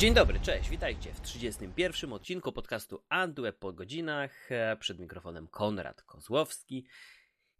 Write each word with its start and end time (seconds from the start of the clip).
Dzień 0.00 0.14
dobry, 0.14 0.40
cześć, 0.40 0.70
witajcie 0.70 1.14
w 1.14 1.20
31 1.20 2.12
odcinku 2.12 2.52
podcastu 2.52 3.04
Antweb 3.08 3.58
po 3.58 3.72
godzinach. 3.72 4.52
E, 4.52 4.76
Przed 4.76 4.98
mikrofonem 4.98 5.48
Konrad 5.48 6.02
Kozłowski. 6.02 6.86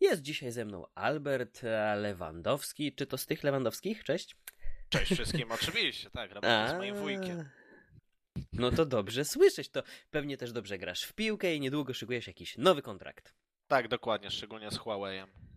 Jest 0.01 0.23
dzisiaj 0.23 0.53
ze 0.53 0.65
mną 0.65 0.87
Albert 0.95 1.65
e, 1.65 1.97
Lewandowski. 1.97 2.95
Czy 2.95 3.07
to 3.07 3.19
z 3.19 3.27
tych 3.27 3.45
Lewandowskich? 3.45 4.05
Cześć. 4.05 4.37
Cześć 4.89 5.13
wszystkim, 5.13 5.53
oczywiście, 5.63 6.11
tak, 6.11 6.33
robię 6.33 6.49
z 6.69 6.73
moim 6.73 6.97
wujkiem. 6.97 7.49
No 8.53 8.71
to 8.71 8.87
dobrze 8.87 9.25
słyszeć, 9.25 9.71
to 9.71 9.83
pewnie 10.11 10.37
też 10.37 10.53
dobrze 10.53 10.79
grasz 10.79 11.03
w 11.03 11.13
piłkę 11.13 11.55
i 11.55 11.61
niedługo 11.61 11.95
szykujesz 11.95 12.27
jakiś 12.27 12.59
nowy 12.59 12.83
kontrakt. 12.83 13.35
Tak, 13.69 13.89
dokładnie, 13.89 14.31
szczególnie 14.31 14.71
z 14.71 14.79
Huawei'em. 14.79 15.50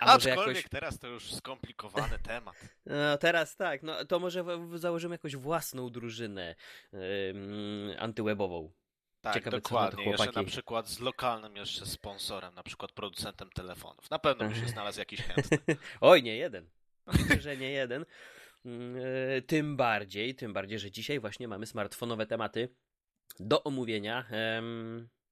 A 0.00 0.14
może 0.14 0.32
Aczkolwiek 0.32 0.56
jakoś... 0.56 0.70
teraz 0.70 0.98
to 0.98 1.08
już 1.08 1.34
skomplikowany 1.34 2.18
temat. 2.28 2.56
No 2.86 3.18
teraz 3.18 3.56
tak, 3.56 3.82
no 3.82 4.04
to 4.04 4.18
może 4.18 4.44
założymy 4.74 5.14
jakąś 5.14 5.36
własną 5.36 5.90
drużynę 5.90 6.54
antywebową. 7.98 8.72
Tak, 9.20 9.34
Ciekawe, 9.34 9.56
dokładnie. 9.56 10.04
Jeszcze 10.04 10.32
na 10.32 10.44
przykład 10.44 10.88
z 10.88 11.00
lokalnym 11.00 11.56
jeszcze 11.56 11.86
sponsorem, 11.86 12.54
na 12.54 12.62
przykład 12.62 12.92
producentem 12.92 13.50
telefonów. 13.50 14.10
Na 14.10 14.18
pewno 14.18 14.48
by 14.48 14.54
się 14.54 14.68
znalazł 14.74 14.98
jakiś 14.98 15.20
chętny. 15.22 15.58
Oj, 16.00 16.22
nie 16.22 16.36
jeden. 16.36 16.70
Myślę, 17.06 17.40
że 17.40 17.56
nie 17.56 17.70
jeden. 17.70 18.04
E, 18.66 19.42
Tym 19.42 19.76
bardziej, 19.76 20.34
tym 20.34 20.52
bardziej, 20.52 20.78
że 20.78 20.90
dzisiaj 20.90 21.20
właśnie 21.20 21.48
mamy 21.48 21.66
smartfonowe 21.66 22.26
tematy 22.26 22.68
do 23.40 23.64
omówienia. 23.64 24.26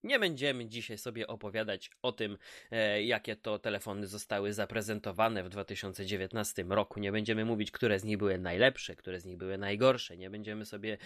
Nie 0.06 0.19
będziemy 0.19 0.66
dzisiaj 0.66 0.98
sobie 0.98 1.27
opowiadać 1.27 1.91
o 2.02 2.12
tym, 2.12 2.38
e, 2.70 3.02
jakie 3.02 3.37
to 3.37 3.59
telefony 3.59 4.06
zostały 4.06 4.52
zaprezentowane 4.52 5.45
w 5.45 5.48
2019 5.48 6.65
roku. 6.69 7.01
Nie 7.01 7.12
będziemy 7.12 7.45
mówić, 7.45 7.71
które 7.71 7.99
z 7.99 8.04
nich 8.04 8.18
były 8.18 8.38
najlepsze, 8.38 8.96
które 8.96 9.21
z 9.21 9.24
nich 9.24 9.37
były 9.37 9.59
najgorsze. 9.59 10.16
Nie 10.16 10.30
będziemy 10.30 10.65
sobie 10.65 10.99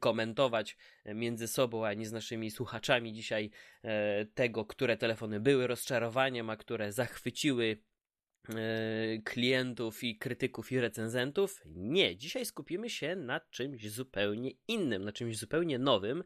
komentować 0.00 0.76
między 1.04 1.48
sobą 1.48 1.86
ani 1.86 2.06
z 2.06 2.12
naszymi 2.12 2.50
słuchaczami 2.50 3.12
dzisiaj 3.12 3.50
e, 3.82 4.26
tego, 4.26 4.64
które 4.64 4.96
telefony 4.96 5.40
były 5.40 5.66
rozczarowaniem, 5.66 6.50
a 6.50 6.56
które 6.56 6.92
zachwyciły 6.92 7.78
e, 8.48 8.54
klientów 9.24 10.04
i 10.04 10.18
krytyków 10.18 10.72
i 10.72 10.80
recenzentów. 10.80 11.62
Nie, 11.66 12.16
dzisiaj 12.16 12.46
skupimy 12.46 12.90
się 12.90 13.16
na 13.16 13.40
czymś 13.40 13.90
zupełnie 13.90 14.50
innym, 14.68 15.04
na 15.04 15.12
czymś 15.12 15.38
zupełnie 15.38 15.78
nowym. 15.78 16.24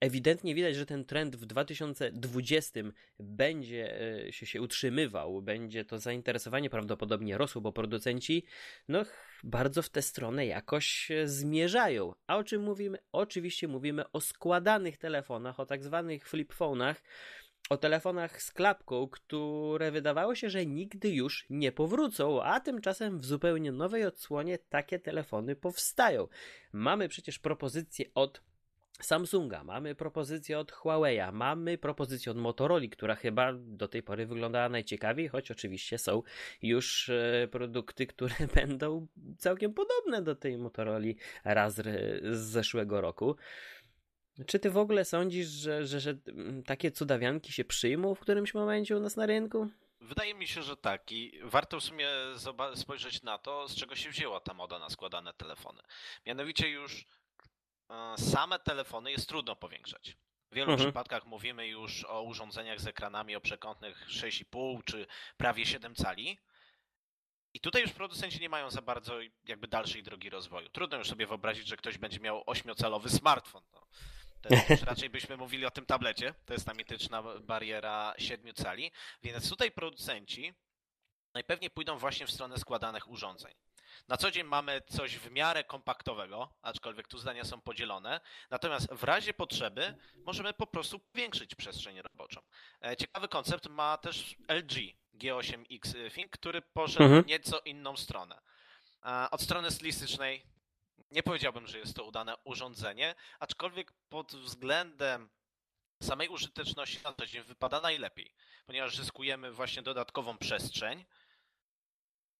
Ewidentnie 0.00 0.54
widać, 0.54 0.76
że 0.76 0.86
ten 0.86 1.04
trend 1.04 1.36
w 1.36 1.46
2020 1.46 2.80
będzie 3.18 4.00
e, 4.26 4.32
się, 4.32 4.46
się 4.46 4.62
utrzymywał, 4.62 5.42
będzie 5.42 5.84
to 5.84 5.98
zainteresowanie 5.98 6.70
prawdopodobnie 6.70 7.38
rosło, 7.38 7.60
bo 7.60 7.72
producenci 7.72 8.44
no, 8.88 9.04
bardzo 9.44 9.82
w 9.82 9.90
tę 9.90 10.02
stronę 10.02 10.46
jakoś 10.46 11.10
e, 11.10 11.28
zmierzają. 11.28 12.14
A 12.26 12.36
o 12.36 12.44
czym 12.44 12.62
mówimy? 12.62 12.98
Oczywiście 13.12 13.68
mówimy 13.68 14.12
o 14.12 14.20
składanych 14.20 14.98
telefonach, 14.98 15.60
o 15.60 15.66
tak 15.66 15.84
zwanych 15.84 16.28
flip 16.28 16.54
phone'ach, 16.54 16.94
o 17.70 17.76
telefonach 17.76 18.42
z 18.42 18.52
klapką, 18.52 19.08
które 19.08 19.90
wydawało 19.90 20.34
się, 20.34 20.50
że 20.50 20.66
nigdy 20.66 21.10
już 21.10 21.46
nie 21.50 21.72
powrócą, 21.72 22.42
a 22.42 22.60
tymczasem 22.60 23.18
w 23.18 23.24
zupełnie 23.24 23.72
nowej 23.72 24.04
odsłonie 24.04 24.58
takie 24.58 24.98
telefony 24.98 25.56
powstają. 25.56 26.28
Mamy 26.72 27.08
przecież 27.08 27.38
propozycje 27.38 28.06
od 28.14 28.42
Samsunga, 29.00 29.64
mamy 29.64 29.94
propozycję 29.94 30.58
od 30.58 30.72
Huawei'a, 30.72 31.32
mamy 31.32 31.78
propozycję 31.78 32.32
od 32.32 32.38
Motorola, 32.38 32.86
która 32.92 33.14
chyba 33.14 33.52
do 33.52 33.88
tej 33.88 34.02
pory 34.02 34.26
wyglądała 34.26 34.68
najciekawiej, 34.68 35.28
choć 35.28 35.50
oczywiście 35.50 35.98
są 35.98 36.22
już 36.62 37.08
e, 37.08 37.48
produkty, 37.50 38.06
które 38.06 38.34
będą 38.54 39.06
całkiem 39.38 39.74
podobne 39.74 40.22
do 40.22 40.34
tej 40.34 40.58
Motorola 40.58 41.06
Razr 41.44 41.88
z 42.30 42.38
zeszłego 42.38 43.00
roku. 43.00 43.36
Czy 44.46 44.58
ty 44.58 44.70
w 44.70 44.76
ogóle 44.76 45.04
sądzisz, 45.04 45.48
że, 45.48 45.86
że, 45.86 46.00
że 46.00 46.18
mm, 46.26 46.62
takie 46.62 46.90
cudawianki 46.90 47.52
się 47.52 47.64
przyjmą 47.64 48.14
w 48.14 48.20
którymś 48.20 48.54
momencie 48.54 48.96
u 48.96 49.00
nas 49.00 49.16
na 49.16 49.26
rynku? 49.26 49.68
Wydaje 50.00 50.34
mi 50.34 50.46
się, 50.46 50.62
że 50.62 50.76
tak 50.76 51.12
i 51.12 51.40
warto 51.42 51.80
w 51.80 51.84
sumie 51.84 52.08
spojrzeć 52.74 53.22
na 53.22 53.38
to, 53.38 53.68
z 53.68 53.74
czego 53.74 53.96
się 53.96 54.10
wzięła 54.10 54.40
ta 54.40 54.54
moda 54.54 54.78
na 54.78 54.90
składane 54.90 55.32
telefony. 55.32 55.82
Mianowicie 56.26 56.68
już 56.68 57.00
e, 57.02 57.06
same 58.16 58.58
telefony 58.58 59.10
jest 59.12 59.28
trudno 59.28 59.56
powiększać. 59.56 60.16
W 60.50 60.54
wielu 60.54 60.72
Mhm. 60.72 60.88
przypadkach 60.88 61.26
mówimy 61.26 61.66
już 61.68 62.04
o 62.04 62.22
urządzeniach 62.22 62.80
z 62.80 62.86
ekranami 62.86 63.36
o 63.36 63.40
przekątnych 63.40 64.06
6,5 64.08 64.84
czy 64.84 65.06
prawie 65.36 65.66
7 65.66 65.94
cali. 65.94 66.38
I 67.54 67.60
tutaj 67.60 67.82
już 67.82 67.92
producenci 67.92 68.40
nie 68.40 68.48
mają 68.48 68.70
za 68.70 68.82
bardzo 68.82 69.14
jakby 69.44 69.68
dalszej 69.68 70.02
drogi 70.02 70.30
rozwoju. 70.30 70.68
Trudno 70.68 70.98
już 70.98 71.08
sobie 71.08 71.26
wyobrazić, 71.26 71.66
że 71.66 71.76
ktoś 71.76 71.98
będzie 71.98 72.20
miał 72.20 72.40
8-calowy 72.42 73.08
smartfon. 73.08 73.62
No. 73.72 73.86
To 74.40 74.48
już 74.54 74.82
raczej 74.90 75.10
byśmy 75.10 75.36
mówili 75.36 75.66
o 75.66 75.70
tym 75.70 75.86
tablecie. 75.86 76.34
To 76.44 76.52
jest 76.52 76.66
ta 76.66 76.74
mityczna 76.74 77.22
bariera 77.22 78.14
7 78.18 78.54
cali. 78.54 78.92
Więc 79.22 79.48
tutaj 79.48 79.70
producenci 79.70 80.54
najpewniej 81.34 81.70
pójdą 81.70 81.98
właśnie 81.98 82.26
w 82.26 82.30
stronę 82.30 82.58
składanych 82.58 83.08
urządzeń. 83.10 83.54
Na 84.08 84.16
co 84.16 84.30
dzień 84.30 84.44
mamy 84.46 84.82
coś 84.88 85.16
w 85.16 85.30
miarę 85.30 85.64
kompaktowego, 85.64 86.54
aczkolwiek 86.62 87.08
tu 87.08 87.18
zdania 87.18 87.44
są 87.44 87.60
podzielone. 87.60 88.20
Natomiast 88.50 88.88
w 88.94 89.04
razie 89.04 89.34
potrzeby 89.34 89.94
możemy 90.26 90.52
po 90.52 90.66
prostu 90.66 90.98
powiększyć 90.98 91.54
przestrzeń 91.54 92.02
roboczą. 92.02 92.40
E, 92.84 92.96
Ciekawy 92.96 93.28
koncept 93.28 93.66
ma 93.68 93.98
też 93.98 94.36
LG 94.48 94.74
G8X 95.14 96.12
Think, 96.14 96.30
który 96.32 96.62
poszedł 96.62 97.04
Mhm. 97.04 97.26
nieco 97.26 97.60
inną 97.64 97.96
stronę. 97.96 98.40
E, 99.04 99.30
Od 99.30 99.42
strony 99.42 99.70
stylistycznej 99.70 100.42
nie 101.10 101.22
powiedziałbym, 101.22 101.66
że 101.66 101.78
jest 101.78 101.96
to 101.96 102.04
udane 102.04 102.34
urządzenie, 102.44 103.14
aczkolwiek 103.38 103.92
pod 104.08 104.32
względem 104.34 105.30
samej 106.02 106.28
użyteczności 106.28 106.98
na 107.04 107.12
co 107.12 107.26
dzień 107.26 107.42
wypada 107.42 107.80
najlepiej, 107.80 108.34
ponieważ 108.66 108.96
zyskujemy 108.96 109.52
właśnie 109.52 109.82
dodatkową 109.82 110.38
przestrzeń. 110.38 111.04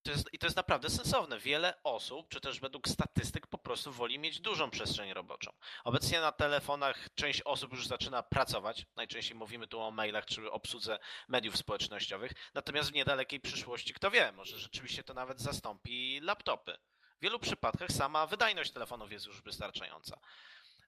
To 0.06 0.12
jest, 0.12 0.28
I 0.33 0.39
to 0.39 0.47
jest 0.47 0.56
naprawdę 0.56 0.91
sensowne. 0.91 1.39
Wiele 1.39 1.83
osób, 1.83 2.28
czy 2.28 2.41
też 2.41 2.61
według 2.61 2.89
statystyk, 2.89 3.47
po 3.47 3.59
prostu 3.59 3.93
woli 3.93 4.19
mieć 4.19 4.41
dużą 4.41 4.71
przestrzeń 4.71 5.12
roboczą. 5.12 5.53
Obecnie 5.84 6.21
na 6.21 6.33
telefonach 6.33 7.09
część 7.15 7.43
osób 7.43 7.72
już 7.72 7.87
zaczyna 7.87 8.22
pracować. 8.22 8.87
Najczęściej 8.97 9.37
mówimy 9.37 9.67
tu 9.67 9.81
o 9.81 9.91
mailach 9.91 10.27
czy 10.27 10.50
obsłudze 10.50 10.99
mediów 11.28 11.56
społecznościowych. 11.56 12.33
Natomiast 12.55 12.91
w 12.91 12.94
niedalekiej 12.94 13.41
przyszłości, 13.41 13.94
kto 13.94 14.11
wie, 14.11 14.33
może 14.33 14.59
rzeczywiście 14.59 15.05
to 15.05 15.15
nawet 15.15 15.41
zastąpi 15.41 16.21
laptopy. 16.21 16.78
W 17.19 17.23
wielu 17.23 17.38
przypadkach 17.38 17.93
sama 17.93 18.27
wydajność 18.27 18.73
telefonów 18.73 19.12
jest 19.12 19.27
już 19.27 19.43
wystarczająca. 19.43 20.19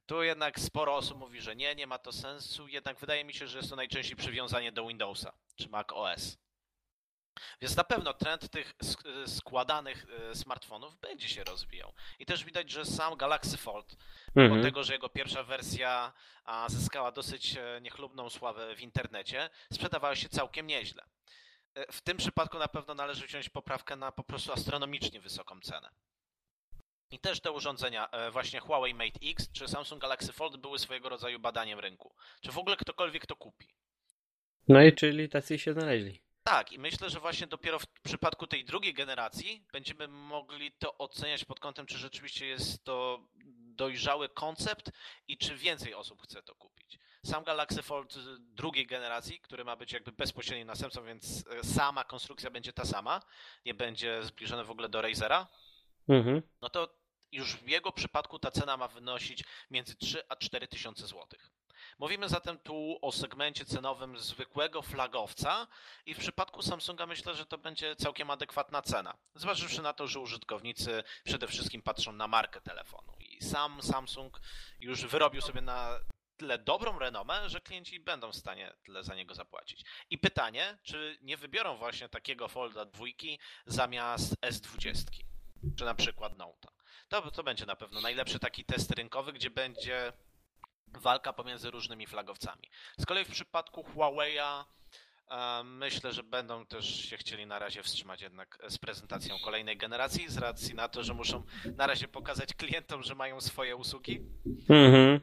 Tu 0.07 0.23
jednak 0.23 0.61
sporo 0.61 0.97
osób 0.97 1.19
mówi, 1.19 1.41
że 1.41 1.57
nie, 1.57 1.75
nie 1.75 1.87
ma 1.87 1.99
to 1.99 2.13
sensu, 2.13 2.69
jednak 2.69 2.99
wydaje 2.99 3.25
mi 3.25 3.35
się, 3.35 3.47
że 3.47 3.59
jest 3.59 3.71
to 3.71 3.77
najczęściej 3.77 4.17
przywiązanie 4.17 4.73
do 4.73 4.87
Windowsa 4.87 5.33
czy 5.57 5.69
Mac 5.69 5.87
OS. 5.93 6.39
Więc 7.61 7.77
na 7.77 7.85
pewno 7.85 8.15
trend 8.15 8.51
tych 8.51 8.75
sk- 8.83 9.29
składanych 9.29 10.07
e, 10.31 10.35
smartfonów 10.35 10.97
będzie 11.01 11.29
się 11.29 11.45
rozwijał. 11.45 11.93
I 12.19 12.27
też 12.27 12.45
widać, 12.45 12.71
że 12.71 12.85
sam 12.85 13.17
Galaxy 13.17 13.57
Fold, 13.57 13.97
mimo 14.37 14.47
Mhm. 14.47 14.63
tego, 14.63 14.85
że 14.85 14.93
jego 14.93 15.09
pierwsza 15.09 15.43
wersja 15.43 16.13
zyskała 16.69 17.13
dosyć 17.13 17.57
e, 17.57 17.81
niechlubną 17.83 18.31
sławę 18.31 18.77
w 18.77 18.81
internecie, 18.81 19.51
sprzedawała 19.73 20.17
się 20.17 20.29
całkiem 20.29 20.67
nieźle. 20.67 21.05
E, 21.75 21.93
W 21.93 22.01
tym 22.01 22.17
przypadku 22.17 22.59
na 22.59 22.69
pewno 22.69 22.95
należy 22.95 23.27
wziąć 23.27 23.49
poprawkę 23.49 23.97
na 23.97 24.13
po 24.13 24.25
prostu 24.25 24.53
astronomicznie 24.53 25.21
wysoką 25.21 25.61
cenę. 25.61 25.91
I 27.11 27.19
też 27.19 27.41
te 27.41 27.53
urządzenia, 27.53 28.09
właśnie 28.33 28.61
Huawei 28.61 28.95
Mate 28.95 29.21
X 29.23 29.53
czy 29.53 29.69
Samsung 29.69 30.03
Galaxy 30.03 30.33
Fold 30.33 30.57
były 30.57 30.79
swojego 30.79 31.09
rodzaju 31.09 31.39
badaniem 31.39 31.79
rynku. 31.81 32.15
Czy 32.41 32.53
w 32.53 32.59
ogóle 32.59 32.77
ktokolwiek 32.77 33.27
to 33.27 33.37
kupi? 33.37 33.75
No 34.69 34.83
i 34.83 34.93
czyli 34.95 35.29
tacy 35.29 35.59
się 35.59 35.73
znaleźli. 35.73 36.23
Tak, 36.49 36.73
i 36.73 36.79
myślę, 36.79 37.11
że 37.11 37.21
właśnie 37.21 37.47
dopiero 37.47 37.79
w 37.79 37.87
przypadku 37.87 38.47
tej 38.47 38.65
drugiej 38.65 38.95
generacji 38.95 39.65
będziemy 39.73 40.09
mogli 40.09 40.73
to 40.73 40.99
oceniać 40.99 41.45
pod 41.45 41.61
kątem, 41.61 41.87
czy 41.87 41.99
rzeczywiście 41.99 42.47
jest 42.47 42.85
to 42.85 43.21
dojrzały 43.77 44.29
koncept 44.29 44.91
i 45.29 45.39
czy 45.39 45.57
więcej 45.57 45.95
osób 45.95 46.23
chce 46.23 46.43
to 46.43 46.55
kupić. 46.55 46.99
Sam 47.27 47.45
Galaxy 47.45 47.83
Fold 47.83 48.15
drugiej 48.39 48.87
generacji, 48.87 49.41
który 49.41 49.65
ma 49.65 49.77
być 49.77 49.93
jakby 49.93 50.13
bezpośrednim 50.13 50.67
następcą, 50.67 51.05
więc 51.05 51.45
y, 51.63 51.65
sama 51.65 52.05
konstrukcja 52.05 52.51
będzie 52.51 52.73
ta 52.73 52.85
sama, 52.85 53.23
nie 53.67 53.75
będzie 53.75 54.23
zbliżony 54.23 54.65
w 54.65 54.71
ogóle 54.71 54.89
do 54.89 55.03
Razera, 55.03 55.47
Mhm. 56.09 56.43
no 56.61 56.69
to 56.71 56.89
już 57.33 57.57
w 57.57 57.69
jego 57.69 57.93
przypadku 57.93 58.39
ta 58.39 58.51
cena 58.51 58.77
ma 58.77 58.89
wynosić 58.89 59.45
między 59.71 59.97
3 59.97 60.23
a 60.29 60.37
4 60.37 60.69
tysiące 60.69 61.07
złotych. 61.07 61.51
Mówimy 61.99 62.29
zatem 62.29 62.59
tu 62.59 62.99
o 63.03 63.13
segmencie 63.13 63.65
cenowym 63.65 64.19
zwykłego 64.19 64.83
flagowca 64.83 65.67
i 66.07 66.15
w 66.15 66.19
przypadku 66.19 66.63
Samsunga 66.63 67.07
myślę, 67.07 67.35
że 67.35 67.47
to 67.47 67.59
będzie 67.59 67.97
całkiem 67.97 68.31
adekwatna 68.31 68.83
cena. 68.83 69.17
Zważywszy 69.35 69.83
na 69.83 69.93
to, 69.93 70.07
że 70.07 70.21
użytkownicy 70.21 71.03
przede 71.25 71.47
wszystkim 71.47 71.83
patrzą 71.83 72.13
na 72.13 72.29
markę 72.29 72.61
telefonu 72.61 73.13
i 73.21 73.45
sam 73.45 73.83
Samsung 73.83 74.41
już 74.81 75.07
wyrobił 75.07 75.41
sobie 75.41 75.61
na 75.61 76.01
tyle 76.37 76.59
dobrą 76.59 76.99
renomę, 76.99 77.49
że 77.49 77.61
klienci 77.61 78.01
będą 78.01 78.33
w 78.33 78.37
stanie 78.37 78.75
tyle 78.85 79.03
za 79.03 79.15
niego 79.15 79.35
zapłacić. 79.35 79.85
I 80.11 80.19
pytanie, 80.19 80.79
czy 80.83 81.19
nie 81.23 81.37
wybiorą 81.37 81.77
właśnie 81.77 82.09
takiego 82.09 82.49
Folda 82.49 82.85
dwójki 82.85 83.39
zamiast 83.67 84.35
S20. 84.41 85.05
czy 85.77 85.85
na 85.85 85.95
przykład 85.95 86.33
Note'a. 86.33 86.69
To, 87.09 87.31
to 87.31 87.43
będzie 87.43 87.67
na 87.67 87.77
pewno 87.77 88.01
najlepszy 88.01 88.39
taki 88.39 88.65
test 88.65 88.91
rynkowy, 88.91 89.33
gdzie 89.33 89.51
będzie 89.51 90.13
walka 90.93 91.33
pomiędzy 91.33 91.71
różnymi 91.71 92.07
flagowcami. 92.07 92.71
Z 92.99 93.07
kolei 93.07 93.25
w 93.25 93.31
przypadku 93.31 93.83
Huawei'a 93.83 94.65
Myślę, 95.65 96.13
że 96.13 96.23
będą 96.23 96.67
też 96.67 97.05
się 97.05 97.17
chcieli 97.17 97.47
na 97.47 97.59
razie 97.59 97.83
wstrzymać 97.83 98.23
jednak 98.23 98.59
z 98.69 98.79
prezentacją 98.79 99.39
kolejnej 99.45 99.77
generacji, 99.77 100.29
z 100.29 100.39
racji 100.39 100.75
na 100.75 100.89
to, 100.89 101.05
że 101.05 101.15
muszą 101.15 101.43
na 101.77 101.87
razie 101.87 102.09
pokazać 102.09 102.55
klientom, 102.55 103.03
że 103.03 103.15
mają 103.15 103.41
swoje 103.41 103.77
usługi. 103.77 104.21
Mhm. 104.69 105.21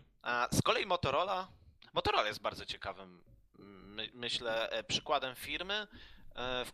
Z 0.51 0.61
kolei 0.61 0.85
Motorola. 0.85 1.47
Motorola 1.93 2.27
jest 2.27 2.41
bardzo 2.41 2.65
ciekawym, 2.65 3.23
myślę, 4.13 4.69
e, 4.69 4.83
przykładem 4.83 5.35
firmy, 5.35 5.87
e, 6.35 6.65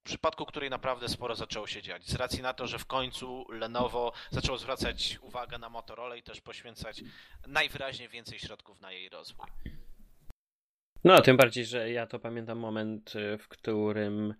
w 0.00 0.02
przypadku 0.02 0.46
której 0.46 0.70
naprawdę 0.70 1.08
sporo 1.08 1.34
zaczęło 1.34 1.66
się 1.66 1.82
dziać. 1.82 2.08
Z 2.08 2.14
racji 2.14 2.42
na 2.42 2.54
to, 2.54 2.66
że 2.66 2.78
w 2.78 2.86
końcu 2.86 3.46
Lenovo 3.52 4.12
zaczęło 4.30 4.58
zwracać 4.58 5.18
uwagę 5.22 5.58
na 5.58 5.68
Motorola 5.68 6.16
i 6.16 6.22
też 6.22 6.40
poświęcać 6.40 7.02
najwyraźniej 7.46 8.08
więcej 8.08 8.38
środków 8.38 8.80
na 8.80 8.92
jej 8.92 9.08
rozwój. 9.08 9.46
No, 11.04 11.20
tym 11.20 11.36
bardziej, 11.36 11.64
że 11.64 11.90
ja 11.90 12.06
to 12.06 12.18
pamiętam 12.18 12.58
moment, 12.58 13.16
y, 13.16 13.38
w 13.38 13.48
którym 13.48 14.34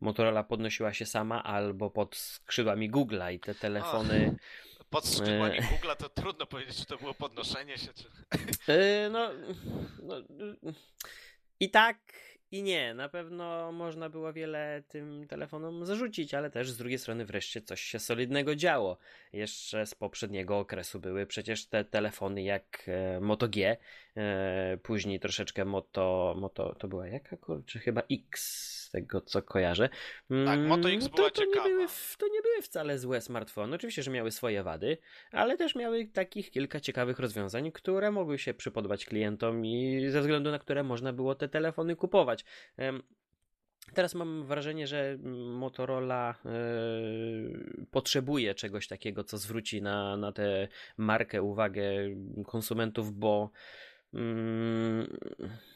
Motorola 0.00 0.44
podnosiła 0.44 0.92
się 0.92 1.06
sama 1.06 1.44
albo 1.44 1.90
pod 1.90 2.16
skrzydłami 2.16 2.90
Google'a 2.90 3.34
i 3.34 3.40
te 3.40 3.54
telefony. 3.54 4.36
Pod 4.90 5.06
skrzydłami 5.06 5.58
y... 5.58 5.62
Google'a 5.62 5.96
to 5.96 6.08
trudno 6.08 6.46
powiedzieć, 6.46 6.76
czy 6.76 6.86
to 6.86 6.96
było 6.96 7.14
podnoszenie 7.14 7.78
się, 7.78 7.92
czy. 7.94 8.04
Y, 8.72 9.10
no, 9.10 9.30
no. 10.02 10.14
I 11.60 11.70
tak 11.70 11.98
i 12.52 12.62
nie, 12.62 12.94
na 12.94 13.08
pewno 13.08 13.72
można 13.72 14.08
było 14.08 14.32
wiele 14.32 14.82
tym 14.88 15.26
telefonom 15.28 15.86
zarzucić, 15.86 16.34
ale 16.34 16.50
też 16.50 16.70
z 16.70 16.76
drugiej 16.76 16.98
strony 16.98 17.24
wreszcie 17.24 17.62
coś 17.62 17.80
się 17.80 17.98
solidnego 17.98 18.54
działo. 18.56 18.98
Jeszcze 19.32 19.86
z 19.86 19.94
poprzedniego 19.94 20.58
okresu 20.58 21.00
były 21.00 21.26
przecież 21.26 21.66
te 21.66 21.84
telefony 21.84 22.42
jak 22.42 22.84
e, 22.88 23.20
Moto 23.20 23.48
G, 23.48 23.76
później 24.82 25.20
troszeczkę 25.20 25.64
Moto, 25.64 26.34
Moto 26.38 26.74
to 26.74 26.88
była 26.88 27.06
jaka 27.06 27.36
kurczę, 27.36 27.78
chyba 27.78 28.02
X 28.10 28.40
z 28.80 28.90
tego 28.90 29.20
co 29.20 29.42
kojarzę. 29.42 29.88
Tak, 30.44 30.60
Moto 30.60 30.90
X 30.90 31.04
mm, 31.04 31.16
była 31.16 31.30
to, 31.30 31.36
to 31.36 31.44
Nie 31.44 31.70
były, 31.70 31.86
to 32.18 32.28
nie 32.28 32.42
były 32.42 32.62
wcale 32.62 32.98
złe 32.98 33.20
smartfony, 33.20 33.76
oczywiście, 33.76 34.02
że 34.02 34.10
miały 34.10 34.30
swoje 34.30 34.62
wady, 34.62 34.98
ale 35.32 35.56
też 35.56 35.74
miały 35.74 36.06
takich 36.06 36.50
kilka 36.50 36.80
ciekawych 36.80 37.18
rozwiązań, 37.18 37.72
które 37.72 38.10
mogły 38.10 38.38
się 38.38 38.54
przypodobać 38.54 39.04
klientom 39.04 39.66
i 39.66 40.06
ze 40.08 40.20
względu 40.20 40.50
na 40.50 40.58
które 40.58 40.82
można 40.82 41.12
było 41.12 41.34
te 41.34 41.48
telefony 41.48 41.96
kupować. 41.96 42.44
Teraz 43.94 44.14
mam 44.14 44.44
wrażenie, 44.46 44.86
że 44.86 45.18
Motorola 45.54 46.34
yy, 46.44 47.86
potrzebuje 47.90 48.54
czegoś 48.54 48.88
takiego, 48.88 49.24
co 49.24 49.38
zwróci 49.38 49.82
na, 49.82 50.16
na 50.16 50.32
tę 50.32 50.68
markę 50.96 51.42
uwagę 51.42 51.90
konsumentów, 52.46 53.12
bo 53.18 53.50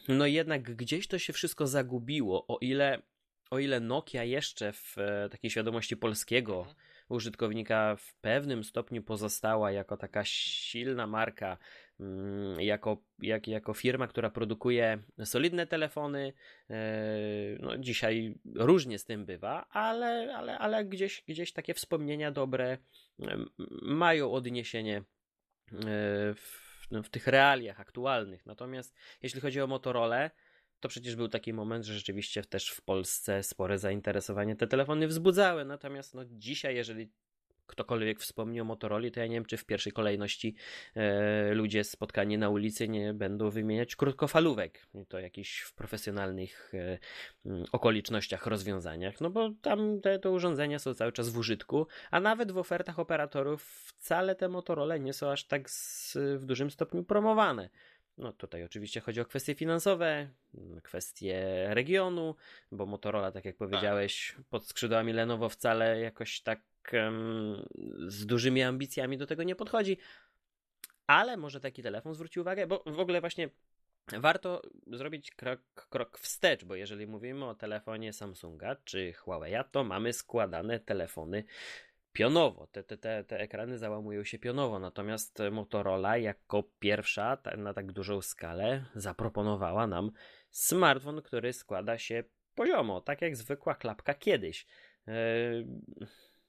no 0.09 0.27
jednak 0.27 0.77
gdzieś 0.77 1.09
to 1.09 1.19
się 1.19 1.33
wszystko 1.33 1.67
zagubiło. 1.67 2.47
O 2.47 2.59
ile, 2.61 3.03
o 3.51 3.59
ile 3.59 3.81
Nokia 3.81 4.25
jeszcze 4.25 4.73
w 4.73 4.99
e, 4.99 5.29
takiej 5.29 5.51
świadomości 5.51 5.97
polskiego 5.97 6.59
mhm. 6.59 6.77
użytkownika 7.09 7.97
w 7.97 8.15
pewnym 8.15 8.65
stopniu 8.65 9.03
pozostała 9.03 9.71
jako 9.71 9.97
taka 9.97 10.25
silna 10.25 11.07
marka, 11.07 11.59
Mm, 12.01 12.61
jako, 12.61 13.03
jak, 13.19 13.49
jako 13.49 13.75
firma, 13.75 14.07
która 14.07 14.31
produkuje 14.31 14.99
solidne 15.25 15.67
telefony. 15.67 16.33
E, 16.71 16.77
no, 17.61 17.79
dzisiaj 17.79 18.39
różnie 18.55 18.99
z 18.99 19.05
tym 19.05 19.27
bywa, 19.27 19.67
ale, 19.71 20.37
ale, 20.37 20.59
ale 20.59 20.85
gdzieś, 20.85 21.25
gdzieś 21.29 21.53
takie 21.53 21.75
wspomnienia 21.75 22.31
dobre 22.31 22.79
mają 23.83 24.33
odniesienie 24.33 24.97
e, 24.97 25.05
w, 26.35 26.64
w 27.03 27.11
tych 27.11 27.27
realiach 27.27 27.81
aktualnych. 27.81 28.47
Natomiast 28.47 28.95
jeśli 29.23 29.41
chodzi 29.41 29.61
o 29.61 29.67
Motorola, 29.67 30.31
to 30.81 30.89
przecież 30.89 31.17
był 31.17 31.29
taki 31.29 31.53
moment, 31.53 31.85
że 31.85 31.95
rzeczywiście 31.95 32.45
też 32.45 32.71
w 32.71 32.83
Polsce 32.83 33.43
spore 33.43 33.79
zainteresowanie 33.79 34.57
te 34.57 34.67
telefony 34.67 35.09
wzbudzały. 35.09 35.65
Natomiast 35.65 36.15
no, 36.15 36.23
dzisiaj, 36.25 36.77
jeżeli 36.77 37.13
ktokolwiek 37.67 38.21
wspomni 38.21 38.61
o 38.61 38.65
Motorola, 38.65 39.11
to 39.11 39.21
ja 39.21 39.27
nie 39.27 39.35
wiem, 39.35 39.45
czy 39.45 39.57
w 39.57 39.65
pierwszej 39.65 39.93
kolejności 39.93 40.55
e, 40.95 41.55
ludzie 41.55 41.85
spotkani 41.85 42.39
na 42.39 42.49
ulicy 42.49 42.89
nie 42.89 43.15
będą 43.15 43.51
wymieniać 43.51 43.97
krótkofalówek. 43.97 44.87
To 45.09 45.19
jakichś 45.19 45.61
w 45.61 45.75
profesjonalnych 45.75 46.73
e, 46.75 46.99
mm, 47.47 47.65
okolicznościach, 47.73 48.47
rozwiązaniach, 48.47 49.21
no 49.21 49.31
bo 49.31 49.51
tam 49.63 50.01
te, 50.01 50.19
te 50.19 50.31
urządzenia 50.31 50.79
są 50.79 50.95
cały 50.95 51.13
czas 51.13 51.29
w 51.29 51.39
użytku, 51.39 51.87
a 52.11 52.21
nawet 52.21 52.53
w 52.53 52.59
ofertach 52.59 52.99
operatorów 52.99 53.63
wcale 53.97 54.35
te 54.35 54.49
Motorola 54.49 54.97
nie 54.97 55.13
są 55.13 55.31
aż 55.31 55.45
tak 55.45 55.71
z, 55.71 56.17
w 56.41 56.45
dużym 56.45 56.71
stopniu 56.71 57.05
promowane. 57.05 57.69
No 58.19 58.33
tutaj 58.33 58.65
oczywiście 58.65 59.01
chodzi 59.01 59.21
o 59.21 59.25
kwestie 59.25 59.55
finansowe, 59.55 60.29
kwestie 60.83 61.67
regionu, 61.69 62.37
bo 62.73 62.87
Motorola, 62.87 63.33
tak 63.33 63.45
jak 63.45 63.57
powiedziałeś, 63.57 64.37
pod 64.51 64.67
skrzydłami 64.67 65.13
Lenovo 65.13 65.49
wcale 65.49 66.01
jakoś 66.01 66.41
tak 66.41 66.61
um, 66.93 67.67
z 68.07 68.27
dużymi 68.27 68.63
ambicjami 68.63 69.19
do 69.19 69.27
tego 69.27 69.43
nie 69.43 69.57
podchodzi. 69.57 69.99
Ale 71.07 71.37
może 71.37 71.61
taki 71.61 71.83
telefon 71.83 72.15
zwróci 72.15 72.41
uwagę, 72.41 72.67
bo 72.67 72.83
w 72.87 73.01
ogóle 73.01 73.21
właśnie 73.21 73.49
warto 74.13 74.63
zrobić 74.87 75.31
krok, 75.31 75.61
krok 75.75 76.19
wstecz, 76.19 76.65
bo 76.65 76.75
jeżeli 76.75 77.07
mówimy 77.07 77.45
o 77.45 77.55
telefonie 77.55 78.13
Samsunga 78.13 78.77
czy 78.85 79.13
Huawei'a, 79.13 79.65
to 79.71 79.85
mamy 79.85 80.13
składane 80.13 80.81
telefony 80.81 81.45
pionowo. 82.13 82.67
Te, 82.67 82.85
te, 82.85 82.97
te, 82.99 83.25
te 83.25 83.41
ekrany 83.41 83.79
załamują 83.79 84.25
się 84.25 84.39
pionowo, 84.39 84.79
natomiast 84.79 85.39
Motorola 85.53 86.17
jako 86.17 86.63
pierwsza 86.79 87.39
na 87.57 87.75
tak 87.75 87.93
dużą 87.93 88.23
skalę 88.23 88.85
zaproponowała 88.95 89.87
nam 89.87 90.11
smartfon, 90.51 91.23
który 91.23 91.53
składa 91.53 91.99
się 91.99 92.25
poziomo, 92.55 93.01
tak 93.01 93.23
jak 93.23 93.37
zwykła 93.37 93.75
klapka 93.75 94.15
kiedyś. 94.15 94.67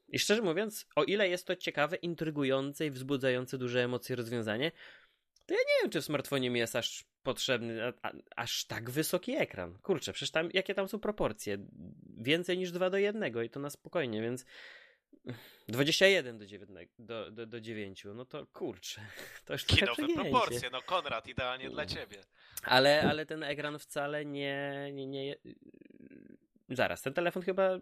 I 0.07 0.19
szczerze 0.19 0.41
mówiąc, 0.41 0.87
o 0.95 1.03
ile 1.03 1.29
jest 1.29 1.47
to 1.47 1.55
ciekawe, 1.55 1.95
intrygujące 1.95 2.85
i 2.85 2.91
wzbudzające 2.91 3.57
duże 3.57 3.83
emocje 3.83 4.15
rozwiązanie, 4.15 4.71
to 5.45 5.53
ja 5.53 5.59
nie 5.59 5.81
wiem, 5.81 5.91
czy 5.91 6.01
w 6.01 6.05
smartfonie 6.05 6.49
mi 6.49 6.59
jest 6.59 6.75
aż 6.75 7.05
potrzebny 7.23 7.83
a, 7.83 7.93
a, 8.07 8.11
aż 8.35 8.65
tak 8.65 8.89
wysoki 8.89 9.35
ekran. 9.35 9.77
Kurczę, 9.81 10.13
przecież 10.13 10.31
tam, 10.31 10.49
jakie 10.53 10.73
tam 10.73 10.87
są 10.87 10.99
proporcje? 10.99 11.57
Więcej 12.17 12.57
niż 12.57 12.71
2 12.71 12.89
do 12.89 12.97
1 12.97 13.43
i 13.45 13.50
to 13.50 13.59
na 13.59 13.69
spokojnie, 13.69 14.21
więc 14.21 14.45
21 15.67 16.38
do 16.38 16.45
9, 16.45 16.69
do, 17.00 17.31
do, 17.31 17.45
do 17.45 17.62
9, 17.62 18.03
no 18.15 18.25
to 18.25 18.45
kurczę. 18.45 19.01
To 19.45 19.53
już 19.53 19.65
Kinowe 19.65 20.07
proporcje, 20.15 20.69
no 20.71 20.81
Konrad, 20.81 21.27
idealnie 21.27 21.69
dla 21.69 21.85
ciebie. 21.85 22.17
Ale, 22.63 23.01
ale 23.01 23.25
ten 23.25 23.43
ekran 23.43 23.79
wcale 23.79 24.25
nie, 24.25 24.89
nie, 24.93 25.07
nie... 25.07 25.35
Zaraz, 26.69 27.01
ten 27.01 27.13
telefon 27.13 27.43
chyba 27.43 27.79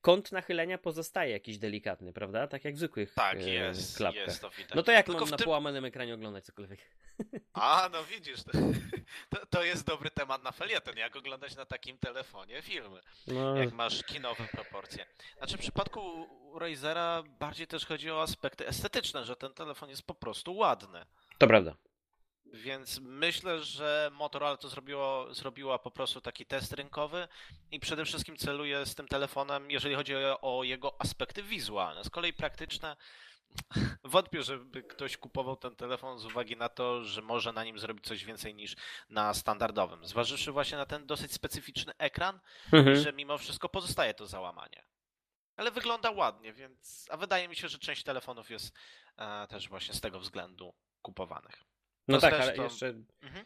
kąt 0.00 0.32
nachylenia 0.32 0.78
pozostaje 0.78 1.32
jakiś 1.32 1.58
delikatny, 1.58 2.12
prawda? 2.12 2.46
Tak 2.46 2.64
jak 2.64 2.74
w 2.74 2.78
zwykłych 2.78 3.14
tak, 3.14 3.36
e, 3.36 3.50
jest, 3.50 3.96
klapkach. 3.96 4.26
Jest, 4.26 4.40
to 4.40 4.50
widać. 4.50 4.74
No 4.74 4.82
to 4.82 4.92
jak 4.92 5.06
Tylko 5.06 5.20
mam 5.20 5.30
na 5.30 5.36
tym... 5.36 5.44
połamanym 5.44 5.84
ekranie 5.84 6.14
oglądać 6.14 6.44
cokolwiek? 6.44 6.80
A, 7.52 7.88
no 7.92 8.04
widzisz, 8.04 8.42
to, 9.28 9.46
to 9.46 9.64
jest 9.64 9.86
dobry 9.86 10.10
temat 10.10 10.42
na 10.42 10.52
felieton, 10.52 10.96
jak 10.96 11.16
oglądać 11.16 11.56
na 11.56 11.64
takim 11.64 11.98
telefonie 11.98 12.62
filmy, 12.62 13.00
no. 13.26 13.56
jak 13.56 13.72
masz 13.72 14.02
kinowe 14.02 14.44
proporcje. 14.52 15.06
Znaczy 15.38 15.56
w 15.56 15.60
przypadku 15.60 16.28
Razera 16.58 17.22
bardziej 17.38 17.66
też 17.66 17.86
chodzi 17.86 18.10
o 18.10 18.22
aspekty 18.22 18.66
estetyczne, 18.66 19.24
że 19.24 19.36
ten 19.36 19.54
telefon 19.54 19.88
jest 19.88 20.02
po 20.02 20.14
prostu 20.14 20.56
ładny. 20.56 21.06
To 21.38 21.46
prawda. 21.46 21.74
Więc 22.52 23.00
myślę, 23.00 23.60
że 23.60 24.10
Motorola 24.12 24.56
to 24.56 24.68
zrobiło, 24.68 25.34
zrobiła 25.34 25.78
po 25.78 25.90
prostu 25.90 26.20
taki 26.20 26.46
test 26.46 26.72
rynkowy 26.72 27.28
i 27.70 27.80
przede 27.80 28.04
wszystkim 28.04 28.36
celuje 28.36 28.86
z 28.86 28.94
tym 28.94 29.08
telefonem, 29.08 29.70
jeżeli 29.70 29.94
chodzi 29.94 30.14
o 30.40 30.64
jego 30.64 31.00
aspekty 31.00 31.42
wizualne. 31.42 32.04
Z 32.04 32.10
kolei 32.10 32.32
praktyczne, 32.32 32.96
wątpię, 34.04 34.42
żeby 34.42 34.82
ktoś 34.82 35.16
kupował 35.16 35.56
ten 35.56 35.76
telefon 35.76 36.18
z 36.18 36.24
uwagi 36.24 36.56
na 36.56 36.68
to, 36.68 37.04
że 37.04 37.22
może 37.22 37.52
na 37.52 37.64
nim 37.64 37.78
zrobić 37.78 38.04
coś 38.04 38.24
więcej 38.24 38.54
niż 38.54 38.76
na 39.08 39.34
standardowym. 39.34 40.06
Zważywszy 40.06 40.52
właśnie 40.52 40.78
na 40.78 40.86
ten 40.86 41.06
dosyć 41.06 41.32
specyficzny 41.32 41.92
ekran, 41.98 42.40
mhm. 42.72 42.96
że 42.96 43.12
mimo 43.12 43.38
wszystko 43.38 43.68
pozostaje 43.68 44.14
to 44.14 44.26
załamanie. 44.26 44.84
Ale 45.56 45.70
wygląda 45.70 46.10
ładnie, 46.10 46.52
więc. 46.52 47.06
A 47.10 47.16
wydaje 47.16 47.48
mi 47.48 47.56
się, 47.56 47.68
że 47.68 47.78
część 47.78 48.02
telefonów 48.02 48.50
jest 48.50 48.74
e, 49.16 49.46
też 49.46 49.68
właśnie 49.68 49.94
z 49.94 50.00
tego 50.00 50.20
względu 50.20 50.74
kupowanych. 51.02 51.71
No 52.08 52.18
tak, 52.18 52.34
ale 52.34 52.56
jeszcze. 52.56 52.88
Mhm. 53.22 53.44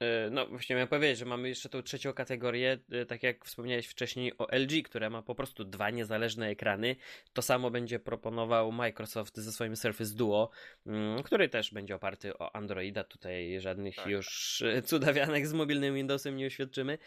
E, 0.00 0.30
no, 0.30 0.46
właśnie 0.46 0.76
miałem 0.76 0.88
powiedzieć, 0.88 1.18
że 1.18 1.24
mamy 1.24 1.48
jeszcze 1.48 1.68
tą 1.68 1.82
trzecią 1.82 2.12
kategorię, 2.12 2.78
e, 2.92 3.06
tak 3.06 3.22
jak 3.22 3.44
wspomniałeś 3.44 3.86
wcześniej 3.86 4.38
o 4.38 4.46
LG, 4.52 4.82
które 4.84 5.10
ma 5.10 5.22
po 5.22 5.34
prostu 5.34 5.64
dwa 5.64 5.90
niezależne 5.90 6.48
ekrany. 6.48 6.96
To 7.32 7.42
samo 7.42 7.70
będzie 7.70 7.98
proponował 7.98 8.72
Microsoft 8.72 9.36
ze 9.36 9.52
swoim 9.52 9.76
Surface 9.76 10.14
Duo, 10.14 10.50
mm, 10.86 11.22
który 11.22 11.48
też 11.48 11.72
będzie 11.72 11.94
oparty 11.94 12.38
o 12.38 12.56
Androida. 12.56 13.04
Tutaj 13.04 13.60
żadnych 13.60 13.96
tak. 13.96 14.06
już 14.06 14.62
e, 14.62 14.82
cudawianek 14.82 15.46
z 15.46 15.52
mobilnym 15.52 15.94
Windowsem 15.94 16.36
nie 16.36 16.46
uświadczymy. 16.46 16.98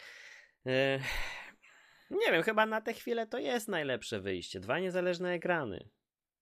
Nie 2.10 2.32
wiem, 2.32 2.42
chyba 2.42 2.66
na 2.66 2.80
tę 2.80 2.94
chwilę 2.94 3.26
to 3.26 3.38
jest 3.38 3.68
najlepsze 3.68 4.20
wyjście. 4.20 4.60
Dwa 4.60 4.78
niezależne 4.78 5.32
ekrany. 5.32 5.88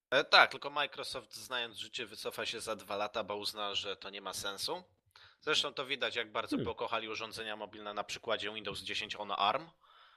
E, 0.09 0.23
tak, 0.23 0.51
tylko 0.51 0.69
Microsoft 0.69 1.35
znając 1.35 1.77
życie 1.77 2.05
wycofa 2.05 2.45
się 2.45 2.59
za 2.61 2.75
dwa 2.75 2.95
lata, 2.95 3.23
bo 3.23 3.35
uzna, 3.37 3.75
że 3.75 3.95
to 3.95 4.09
nie 4.09 4.21
ma 4.21 4.33
sensu. 4.33 4.83
Zresztą 5.41 5.73
to 5.73 5.85
widać, 5.85 6.15
jak 6.15 6.31
bardzo 6.31 6.55
Hmm. 6.55 6.65
pokochali 6.65 7.09
urządzenia 7.09 7.55
mobilne 7.55 7.93
na 7.93 8.03
przykładzie 8.03 8.53
Windows 8.53 8.79
10 8.81 9.15
on 9.15 9.31
ARM, 9.37 9.69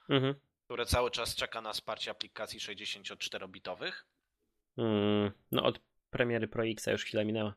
Mhm. 0.09 0.35
które 0.65 0.85
cały 0.85 1.11
czas 1.11 1.35
czeka 1.35 1.61
na 1.61 1.73
wsparcie 1.73 2.11
aplikacji 2.11 2.59
64-bitowych. 2.59 4.05
Mm, 4.77 5.31
no 5.51 5.63
od 5.63 5.79
premiery 6.09 6.47
Pro 6.47 6.65
X 6.65 6.87
już 6.87 7.05
chwila 7.05 7.23
minęła. 7.23 7.53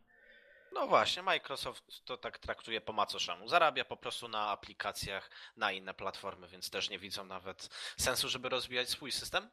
No 0.73 0.87
właśnie, 0.87 1.23
Microsoft 1.23 2.05
to 2.05 2.17
tak 2.17 2.39
traktuje 2.39 2.81
po 2.81 2.93
macoszemu. 2.93 3.49
Zarabia 3.49 3.85
po 3.85 3.97
prostu 3.97 4.29
na 4.29 4.49
aplikacjach 4.49 5.31
na 5.57 5.73
inne 5.73 5.95
platformy, 5.95 6.49
więc 6.49 6.71
też 6.71 6.91
nie 6.91 6.99
widzą 6.99 7.25
nawet 7.25 7.69
sensu, 7.99 8.29
żeby 8.29 8.49
rozwijać 8.49 8.89
swój 8.89 9.13
system 9.13 9.51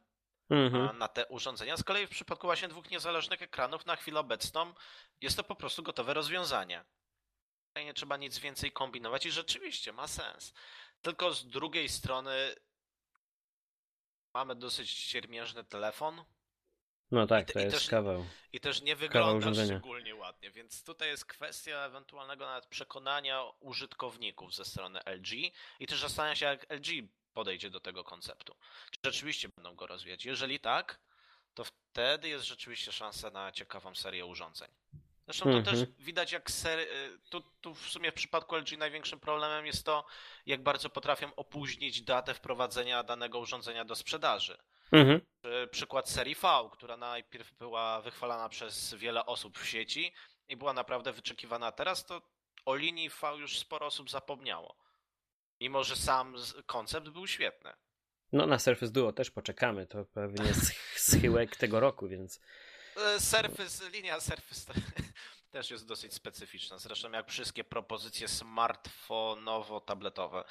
Mhm. 0.51 0.97
na 0.97 1.07
te 1.07 1.25
urządzenia. 1.27 1.77
Z 1.77 1.83
kolei 1.83 2.07
w 2.07 2.09
przypadku 2.09 2.47
właśnie 2.47 2.67
dwóch 2.67 2.89
niezależnych 2.91 3.41
ekranów 3.41 3.85
na 3.85 3.95
chwilę 3.95 4.19
obecną 4.19 4.73
jest 5.21 5.37
to 5.37 5.43
po 5.43 5.55
prostu 5.55 5.83
gotowe 5.83 6.13
rozwiązanie. 6.13 6.83
Nie 7.75 7.93
trzeba 7.93 8.17
nic 8.17 8.39
więcej 8.39 8.71
kombinować 8.71 9.25
i 9.25 9.31
rzeczywiście 9.31 9.93
ma 9.93 10.07
sens. 10.07 10.53
Tylko 11.01 11.33
z 11.33 11.47
drugiej 11.47 11.89
strony 11.89 12.55
mamy 14.33 14.55
dosyć 14.55 14.89
siermiężny 14.89 15.63
telefon, 15.63 16.23
No 17.11 17.27
tak, 17.27 17.49
I 17.49 17.53
to 17.53 17.59
i 17.59 17.63
jest 17.63 17.75
też- 17.75 17.87
kawał. 17.89 18.25
i 18.53 18.59
też 18.59 18.81
nie 18.81 18.95
wygląda 18.95 19.53
szczególnie 19.65 20.15
ładnie, 20.15 20.51
więc 20.51 20.83
tutaj 20.83 21.07
jest 21.09 21.25
kwestia 21.25 21.85
ewentualnego 21.85 22.45
nawet 22.45 22.65
przekonania 22.65 23.43
użytkowników 23.59 24.55
ze 24.55 24.65
strony 24.65 24.99
LG 25.05 25.31
i 25.79 25.87
też 25.87 25.99
zastanawiam 25.99 26.35
się, 26.35 26.45
jak 26.45 26.65
LG 26.69 26.87
podejdzie 27.33 27.69
do 27.69 27.79
tego 27.79 28.03
konceptu. 28.03 28.55
Czy 28.91 28.99
rzeczywiście 29.03 29.49
będą 29.49 29.75
go 29.75 29.87
rozwijać? 29.87 30.25
Jeżeli 30.25 30.59
tak, 30.59 30.99
to 31.53 31.63
wtedy 31.63 32.29
jest 32.29 32.45
rzeczywiście 32.45 32.91
szansa 32.91 33.29
na 33.29 33.51
ciekawą 33.51 33.95
serię 33.95 34.25
urządzeń. 34.25 34.69
Zresztą 35.25 35.43
to 35.43 35.57
Mhm. 35.57 35.77
też 35.77 35.89
widać, 35.99 36.31
jak 36.31 36.51
ser... 36.51 36.87
tu, 37.29 37.41
tu 37.61 37.75
w 37.75 37.89
sumie 37.89 38.11
w 38.11 38.15
przypadku 38.15 38.55
LG 38.55 38.77
największym 38.77 39.19
problemem 39.19 39.65
jest 39.65 39.85
to, 39.85 40.05
jak 40.45 40.63
bardzo 40.63 40.89
potrafią 40.89 41.35
opóźnić 41.35 42.01
datę 42.01 42.33
wprowadzenia 42.33 43.03
danego 43.03 43.39
urządzenia 43.39 43.85
do 43.85 43.95
sprzedaży. 43.95 44.57
Mhm. 44.91 45.21
Przykład 45.71 46.09
serii 46.09 46.35
V, 46.35 46.69
która 46.71 46.97
najpierw 46.97 47.53
była 47.53 48.01
wychwalana 48.01 48.49
przez 48.49 48.93
wiele 48.93 49.25
osób 49.25 49.59
w 49.59 49.67
sieci 49.67 50.13
i 50.49 50.57
była 50.57 50.73
naprawdę 50.73 51.11
wyczekiwana. 51.11 51.71
Teraz 51.71 52.05
to 52.05 52.21
o 52.65 52.75
linii 52.75 53.09
V 53.09 53.35
już 53.37 53.59
sporo 53.59 53.85
osób 53.85 54.09
zapomniało. 54.09 54.75
Mimo, 55.61 55.83
że 55.83 55.95
sam 55.95 56.35
koncept 56.65 57.09
był 57.09 57.27
świetny. 57.27 57.73
No 58.31 58.47
na 58.47 58.59
Surface 58.59 58.91
Duo 58.91 59.13
też 59.13 59.31
poczekamy. 59.31 59.87
To 59.87 60.05
pewnie 60.05 60.45
sch- 60.45 60.99
schyłek 60.99 61.55
tego 61.55 61.79
roku, 61.79 62.07
więc. 62.07 62.39
E, 62.97 63.19
Surface, 63.19 63.89
linia 63.89 64.19
Surface 64.19 64.73
te- 64.73 64.81
też 65.51 65.71
jest 65.71 65.87
dosyć 65.87 66.13
specyficzna. 66.13 66.77
Zresztą 66.77 67.11
jak 67.11 67.29
wszystkie 67.29 67.63
propozycje 67.63 68.27
smartfonowo-tabletowe 68.27 70.43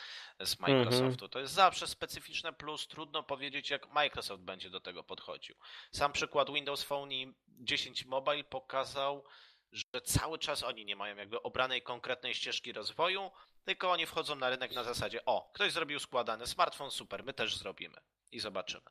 z 0.44 0.60
Microsoftu. 0.60 1.28
To 1.28 1.38
jest 1.40 1.54
zawsze 1.54 1.86
specyficzne, 1.86 2.52
plus 2.52 2.88
trudno 2.88 3.22
powiedzieć, 3.22 3.70
jak 3.70 3.92
Microsoft 3.92 4.42
będzie 4.42 4.70
do 4.70 4.80
tego 4.80 5.04
podchodził. 5.04 5.56
Sam 5.92 6.12
przykład 6.12 6.50
Windows 6.50 6.82
Phone 6.82 7.12
i 7.12 7.34
10 7.48 8.04
Mobile 8.04 8.44
pokazał, 8.44 9.24
że 9.72 10.00
cały 10.04 10.38
czas 10.38 10.62
oni 10.62 10.84
nie 10.84 10.96
mają 10.96 11.16
jakby 11.16 11.42
obranej 11.42 11.82
konkretnej 11.82 12.34
ścieżki 12.34 12.72
rozwoju, 12.72 13.30
tylko 13.64 13.90
oni 13.90 14.06
wchodzą 14.06 14.34
na 14.34 14.50
rynek 14.50 14.72
na 14.72 14.84
zasadzie, 14.84 15.24
o, 15.24 15.50
ktoś 15.54 15.72
zrobił 15.72 16.00
składany 16.00 16.46
smartfon, 16.46 16.90
super, 16.90 17.24
my 17.24 17.32
też 17.32 17.56
zrobimy 17.56 18.00
i 18.32 18.40
zobaczymy. 18.40 18.90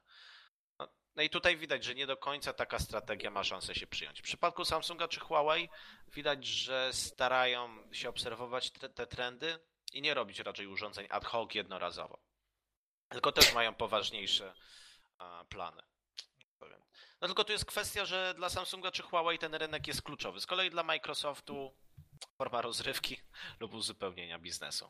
No, 0.79 0.87
no 1.15 1.23
i 1.23 1.29
tutaj 1.29 1.57
widać, 1.57 1.83
że 1.83 1.95
nie 1.95 2.07
do 2.07 2.17
końca 2.17 2.53
taka 2.53 2.79
strategia 2.79 3.31
ma 3.31 3.43
szansę 3.43 3.75
się 3.75 3.87
przyjąć. 3.87 4.19
W 4.19 4.23
przypadku 4.23 4.65
Samsunga 4.65 5.07
czy 5.07 5.19
Huawei 5.19 5.69
widać, 6.07 6.45
że 6.45 6.93
starają 6.93 7.93
się 7.93 8.09
obserwować 8.09 8.71
te, 8.71 8.89
te 8.89 9.07
trendy 9.07 9.59
i 9.93 10.01
nie 10.01 10.13
robić 10.13 10.39
raczej 10.39 10.67
urządzeń 10.67 11.07
ad 11.09 11.25
hoc 11.25 11.55
jednorazowo. 11.55 12.19
Tylko 13.09 13.31
też 13.31 13.53
mają 13.53 13.75
poważniejsze 13.75 14.53
plany. 15.49 15.81
Powiem. 16.59 16.81
No 17.21 17.27
tylko 17.27 17.43
tu 17.43 17.51
jest 17.51 17.65
kwestia, 17.65 18.05
że 18.05 18.33
dla 18.37 18.49
Samsunga 18.49 18.91
czy 18.91 19.03
Huawei 19.03 19.39
ten 19.39 19.55
rynek 19.55 19.87
jest 19.87 20.01
kluczowy. 20.01 20.39
Z 20.39 20.45
kolei 20.45 20.69
dla 20.69 20.83
Microsoftu 20.83 21.71
forma 22.37 22.61
rozrywki 22.61 23.17
lub 23.59 23.73
uzupełnienia 23.73 24.39
biznesu. 24.39 24.89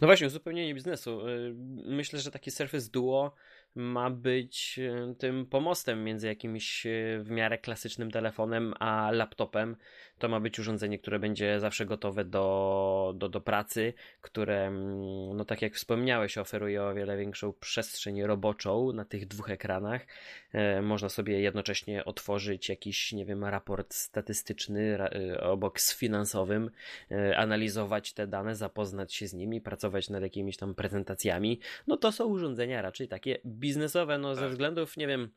No 0.00 0.06
właśnie, 0.06 0.26
uzupełnienie 0.26 0.74
biznesu. 0.74 1.28
Y, 1.28 1.54
Myślę, 1.84 2.18
że 2.18 2.30
taki 2.30 2.50
Surface 2.50 2.90
Duo 2.90 3.34
ma 3.76 4.10
być 4.10 4.78
y, 4.78 5.14
tym 5.18 5.46
pomostem 5.46 6.04
między 6.04 6.26
jakimś 6.26 6.86
y, 6.86 7.20
w 7.22 7.30
miarę 7.30 7.58
klasycznym 7.58 8.10
telefonem 8.10 8.74
a 8.78 9.10
laptopem. 9.10 9.76
To 10.18 10.28
ma 10.28 10.40
być 10.40 10.58
urządzenie, 10.58 10.98
które 10.98 11.18
będzie 11.18 11.60
zawsze 11.60 11.86
gotowe 11.86 12.24
do, 12.24 13.14
do, 13.16 13.28
do 13.28 13.40
pracy, 13.40 13.92
które, 14.20 14.66
mm, 14.66 15.36
no 15.36 15.44
tak 15.44 15.62
jak 15.62 15.74
wspomniałeś, 15.74 16.38
oferuje 16.38 16.82
o 16.82 16.94
wiele 16.94 17.16
większą 17.16 17.52
przestrzeń 17.52 18.22
roboczą 18.22 18.92
na 18.92 19.04
tych 19.04 19.28
dwóch 19.28 19.50
ekranach. 19.50 20.06
E, 20.52 20.82
Można 20.82 21.08
sobie 21.08 21.40
jednocześnie 21.40 22.04
otworzyć 22.04 22.68
jakiś, 22.68 23.12
nie 23.12 23.24
wiem, 23.24 23.44
raport 23.44 23.94
statystyczny 23.94 24.98
obok 25.40 25.80
z 25.80 25.96
finansowym, 25.96 26.70
e, 27.10 27.36
analizować 27.36 28.12
te 28.12 28.26
dane, 28.26 28.54
zapoznać 28.54 29.14
się 29.14 29.28
z 29.28 29.34
nimi, 29.34 29.60
pracować 29.60 30.10
nad 30.10 30.22
jakimiś 30.22 30.56
tam 30.56 30.74
prezentacjami. 30.74 31.60
No 31.86 31.96
to 31.96 32.12
są 32.12 32.24
urządzenia 32.24 32.82
raczej 32.82 33.08
takie 33.08 33.38
biznesowe, 33.66 34.18
no 34.18 34.34
ze 34.34 34.40
Tak. 34.40 34.50
względów, 34.50 34.96
nie 34.96 35.06
wiem, 35.06 35.30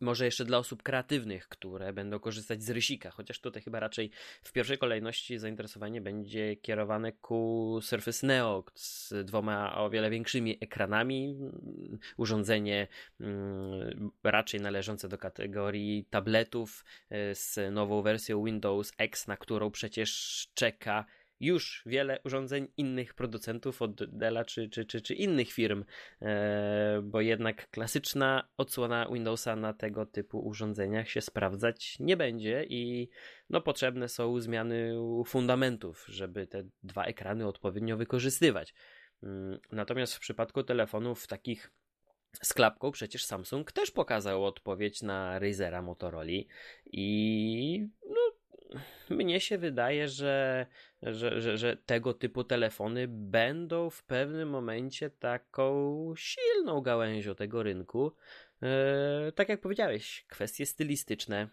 może 0.00 0.24
jeszcze 0.24 0.44
dla 0.44 0.58
osób 0.58 0.82
kreatywnych, 0.82 1.48
które 1.48 1.92
będą 1.92 2.18
korzystać 2.18 2.62
z 2.62 2.70
rysika, 2.70 3.10
chociaż 3.10 3.40
tutaj 3.40 3.62
chyba 3.62 3.80
raczej 3.80 4.10
w 4.42 4.52
pierwszej 4.52 4.78
kolejności 4.78 5.38
zainteresowanie 5.38 6.00
będzie 6.00 6.56
kierowane 6.56 7.12
ku 7.12 7.78
Surface 7.82 8.26
Neo 8.26 8.64
z 8.74 9.12
dwoma 9.24 9.76
o 9.76 9.90
wiele 9.90 10.10
większymi 10.10 10.58
ekranami. 10.60 11.38
Urządzenie 12.16 12.88
mm, 13.20 14.10
raczej 14.24 14.60
należące 14.60 15.08
do 15.08 15.18
kategorii 15.18 16.04
tabletów 16.10 16.84
e, 17.10 17.34
z 17.34 17.58
nową 17.72 18.02
wersją 18.02 18.44
Windows 18.44 18.92
X, 18.98 19.26
na 19.26 19.36
którą 19.36 19.70
przecież 19.70 20.10
czeka 20.54 21.04
już 21.40 21.82
wiele 21.86 22.18
urządzeń 22.24 22.68
innych 22.76 23.14
producentów 23.14 23.82
od 23.82 24.16
Della 24.18 24.44
czy, 24.44 24.68
czy, 24.68 24.84
czy, 24.84 25.00
czy 25.00 25.14
innych 25.14 25.52
firm, 25.52 25.84
e, 26.22 27.00
bo 27.04 27.20
jednak 27.20 27.70
klasyczna 27.70 28.48
odsłona 28.56 29.08
Windowsa 29.12 29.56
na 29.56 29.72
tego 29.72 30.06
typu 30.06 30.46
urządzeniach 30.46 31.10
się 31.10 31.20
sprawdzać 31.20 31.96
nie 32.00 32.16
będzie 32.16 32.64
i 32.68 33.08
no, 33.50 33.60
potrzebne 33.60 34.08
są 34.08 34.40
zmiany 34.40 34.94
fundamentów, 35.26 36.04
żeby 36.08 36.46
te 36.46 36.64
dwa 36.82 37.04
ekrany 37.04 37.46
odpowiednio 37.46 37.96
wykorzystywać. 37.96 38.74
Mm, 39.22 39.58
Natomiast 39.72 40.14
w 40.14 40.20
przypadku 40.20 40.62
telefonów 40.62 41.26
takich 41.26 41.70
z 42.42 42.54
klapką 42.54 42.90
przecież 42.90 43.24
Samsung 43.24 43.72
też 43.72 43.90
pokazał 43.90 44.44
odpowiedź 44.44 45.02
na 45.02 45.38
Razera 45.38 45.82
Motorola 45.82 46.32
i 46.86 47.86
no, 48.08 48.20
mnie 49.10 49.40
się 49.40 49.58
wydaje, 49.58 50.08
że, 50.08 50.66
że, 51.02 51.40
że, 51.42 51.58
że 51.58 51.76
tego 51.76 52.14
typu 52.14 52.44
telefony 52.44 53.08
będą 53.08 53.90
w 53.90 54.02
pewnym 54.02 54.48
momencie 54.48 55.10
taką 55.10 56.14
silną 56.16 56.80
gałęzią 56.80 57.34
tego 57.34 57.62
rynku. 57.62 58.12
E, 58.62 59.32
tak 59.32 59.48
jak 59.48 59.60
powiedziałeś, 59.60 60.24
kwestie 60.28 60.66
stylistyczne. 60.66 61.48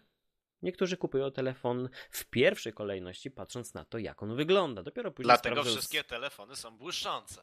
Niektórzy 0.62 0.96
kupują 0.96 1.30
telefon 1.30 1.88
w 2.10 2.24
pierwszej 2.24 2.72
kolejności, 2.72 3.30
patrząc 3.30 3.74
na 3.74 3.84
to, 3.84 3.98
jak 3.98 4.22
on 4.22 4.36
wygląda. 4.36 4.82
Dopiero 4.82 5.10
później 5.10 5.26
Dlatego 5.26 5.54
sprawdzą 5.56 5.70
wszystkie 5.72 6.04
telefony 6.04 6.56
są 6.56 6.76
błyszczące. 6.78 7.42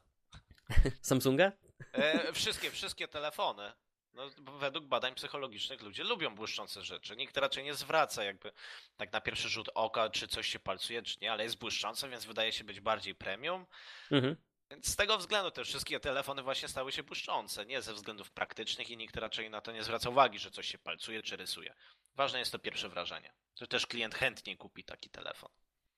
Samsunga? 1.02 1.52
E, 1.94 2.34
wszystkie, 2.34 2.72
wszystkie 2.72 3.08
telefony. 3.08 3.72
No, 4.14 4.30
według 4.60 4.86
badań 4.86 5.16
psychologicznych 5.16 5.82
ludzie 5.82 6.04
lubią 6.04 6.36
błyszczące 6.36 6.82
rzeczy. 6.82 7.16
Nikt 7.16 7.38
raczej 7.38 7.64
nie 7.64 7.74
zwraca 7.74 8.24
jakby 8.24 8.52
tak 8.98 9.14
na 9.14 9.22
pierwszy 9.22 9.50
rzut 9.50 9.70
oka, 9.74 10.10
czy 10.10 10.28
coś 10.28 10.48
się 10.48 10.60
palcuje, 10.60 11.02
czy 11.02 11.18
nie, 11.22 11.32
ale 11.32 11.44
jest 11.44 11.58
błyszczące, 11.58 12.10
więc 12.10 12.26
wydaje 12.26 12.52
się 12.52 12.64
być 12.64 12.80
bardziej 12.80 13.16
premium. 13.16 13.66
Mhm. 14.12 14.36
Więc 14.72 14.88
z 14.88 14.96
tego 14.96 15.18
względu 15.18 15.52
te 15.52 15.64
wszystkie 15.64 16.00
telefony 16.00 16.44
właśnie 16.44 16.68
stały 16.68 16.92
się 16.92 17.04
błyszczące. 17.04 17.66
Nie 17.66 17.82
ze 17.82 17.94
względów 17.94 18.32
praktycznych 18.32 18.90
i 18.90 18.98
nikt 18.98 19.18
raczej 19.18 19.50
na 19.50 19.62
to 19.62 19.72
nie 19.72 19.84
zwraca 19.84 20.10
uwagi, 20.10 20.40
że 20.40 20.52
coś 20.52 20.68
się 20.68 20.78
palcuje 20.78 21.22
czy 21.22 21.38
rysuje. 21.38 21.74
Ważne 22.16 22.40
jest 22.40 22.52
to 22.52 22.60
pierwsze 22.60 22.90
wrażenie. 22.90 23.34
Że 23.60 23.68
też 23.68 23.88
klient 23.88 24.16
chętniej 24.16 24.58
kupi 24.58 24.84
taki 24.84 25.10
telefon. 25.10 25.50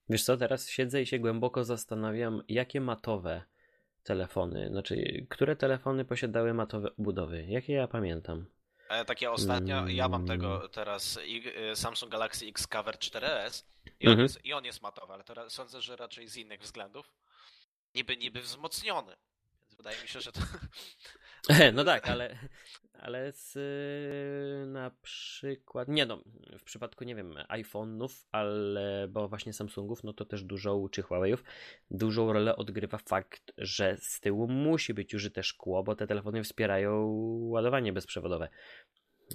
Wiesz 0.09 0.23
co, 0.23 0.37
teraz 0.37 0.69
siedzę 0.69 1.01
i 1.01 1.07
się 1.07 1.19
głęboko 1.19 1.63
zastanawiam, 1.63 2.43
jakie 2.47 2.81
matowe 2.81 3.43
telefony, 4.03 4.67
znaczy, 4.69 5.25
które 5.29 5.55
telefony 5.55 6.05
posiadały 6.05 6.53
matowe 6.53 6.89
obudowy. 6.99 7.45
Jakie 7.47 7.73
ja 7.73 7.87
pamiętam? 7.87 8.45
E, 8.89 9.05
takie 9.05 9.31
ostatnio, 9.31 9.87
ja 9.87 10.09
mam 10.09 10.25
tego 10.27 10.55
Mm. 10.57 10.69
teraz 10.69 11.19
e, 11.71 11.75
Samsung 11.75 12.11
Galaxy 12.11 12.45
X 12.47 12.67
Cover 12.67 12.95
4S 12.95 13.65
i 13.99 14.05
on, 14.07 14.11
Mhm. 14.11 14.19
jest, 14.23 14.45
i 14.45 14.53
on 14.53 14.65
jest 14.65 14.81
matowy, 14.81 15.13
ale 15.13 15.23
to 15.23 15.33
ra- 15.33 15.49
sądzę, 15.49 15.81
że 15.81 15.95
raczej 15.95 16.27
z 16.27 16.37
innych 16.37 16.61
względów. 16.61 17.11
Niby, 17.95 18.17
niby 18.17 18.41
wzmocniony. 18.41 19.15
Wydaje 19.81 20.01
mi 20.01 20.07
się, 20.07 20.21
że 20.21 20.31
to 20.31 20.41
No 21.73 21.83
tak, 21.83 22.07
ale, 22.07 22.37
ale 22.93 23.31
z, 23.31 23.57
na 24.69 24.91
przykład, 25.01 25.87
nie 25.87 26.05
no, 26.05 26.23
w 26.59 26.63
przypadku, 26.63 27.03
nie 27.03 27.15
wiem, 27.15 27.33
iPhone'ów, 27.49 28.25
ale, 28.31 29.07
bo 29.07 29.27
właśnie 29.27 29.53
Samsungów, 29.53 30.03
no 30.03 30.13
to 30.13 30.25
też 30.25 30.43
dużo, 30.43 30.89
czy 30.91 31.01
Huawei'ów, 31.01 31.37
dużą 31.91 32.33
rolę 32.33 32.55
odgrywa 32.55 32.97
fakt, 32.97 33.51
że 33.57 33.97
z 33.97 34.19
tyłu 34.19 34.47
musi 34.47 34.93
być 34.93 35.13
użyte 35.13 35.43
szkło, 35.43 35.83
bo 35.83 35.95
te 35.95 36.07
telefony 36.07 36.43
wspierają 36.43 37.05
ładowanie 37.41 37.93
bezprzewodowe. 37.93 38.49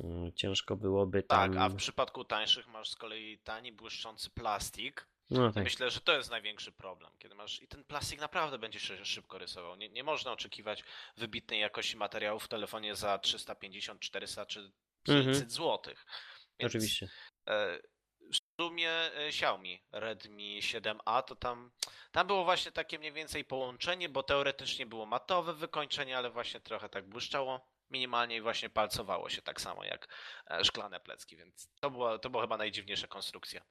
Mm, 0.04 0.32
ciężko 0.32 0.76
byłoby 0.76 1.22
tam... 1.22 1.52
Tak, 1.52 1.62
a 1.62 1.68
w 1.68 1.74
przypadku 1.76 2.24
tańszych 2.24 2.68
masz 2.68 2.90
z 2.90 2.96
kolei 2.96 3.38
tani, 3.38 3.72
błyszczący 3.72 4.30
plastik, 4.30 5.08
no, 5.30 5.52
tak. 5.52 5.64
Myślę, 5.64 5.90
że 5.90 6.00
to 6.00 6.16
jest 6.16 6.30
największy 6.30 6.72
problem, 6.72 7.12
kiedy 7.18 7.34
masz 7.34 7.62
i 7.62 7.68
ten 7.68 7.84
plastik 7.84 8.20
naprawdę 8.20 8.58
będzie 8.58 8.80
się 8.80 9.04
szybko 9.04 9.38
rysował. 9.38 9.76
Nie, 9.76 9.88
nie 9.88 10.04
można 10.04 10.32
oczekiwać 10.32 10.84
wybitnej 11.16 11.60
jakości 11.60 11.96
materiałów 11.96 12.44
w 12.44 12.48
telefonie 12.48 12.96
za 12.96 13.18
350, 13.18 14.00
400 14.00 14.46
czy 14.46 14.72
500 15.02 15.26
mhm. 15.26 15.50
zł. 15.50 15.94
Oczywiście. 16.58 17.08
E, 17.48 17.78
w 18.32 18.62
sumie 18.62 18.90
e, 18.90 19.26
Xiaomi 19.28 19.82
Redmi 19.92 20.60
7A 20.62 21.22
to 21.22 21.36
tam, 21.36 21.70
tam 22.12 22.26
było 22.26 22.44
właśnie 22.44 22.72
takie 22.72 22.98
mniej 22.98 23.12
więcej 23.12 23.44
połączenie, 23.44 24.08
bo 24.08 24.22
teoretycznie 24.22 24.86
było 24.86 25.06
matowe 25.06 25.54
wykończenie, 25.54 26.18
ale 26.18 26.30
właśnie 26.30 26.60
trochę 26.60 26.88
tak 26.88 27.08
błyszczało 27.08 27.68
minimalnie 27.90 28.36
i 28.36 28.40
właśnie 28.40 28.70
palcowało 28.70 29.28
się 29.28 29.42
tak 29.42 29.60
samo 29.60 29.84
jak 29.84 30.08
e, 30.50 30.64
szklane 30.64 31.00
plecki, 31.00 31.36
więc 31.36 31.68
to 31.80 31.90
była, 31.90 32.18
to 32.18 32.30
była 32.30 32.42
chyba 32.42 32.56
najdziwniejsza 32.56 33.06
konstrukcja 33.06 33.62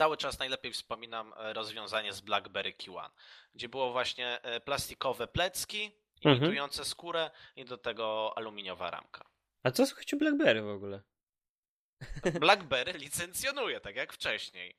cały 0.00 0.16
czas 0.16 0.38
najlepiej 0.38 0.72
wspominam 0.72 1.34
e, 1.36 1.52
rozwiązanie 1.52 2.12
z 2.12 2.20
BlackBerry 2.20 2.72
Q1, 2.72 3.10
gdzie 3.54 3.68
było 3.68 3.92
właśnie 3.92 4.42
e, 4.42 4.60
plastikowe 4.60 5.28
plecki 5.28 5.92
mhm. 6.16 6.36
imitujące 6.36 6.78
mhm. 6.78 6.88
skórę 6.88 7.30
i 7.56 7.64
do 7.64 7.78
tego 7.78 8.32
aluminiowa 8.36 8.90
ramka. 8.90 9.24
A 9.62 9.70
co 9.70 9.86
słuchajcie 9.86 10.16
BlackBerry 10.16 10.62
w 10.62 10.68
ogóle? 10.68 11.02
BlackBerry 12.40 12.92
licencjonuje, 12.92 13.80
tak 13.80 13.96
jak 13.96 14.12
wcześniej. 14.12 14.76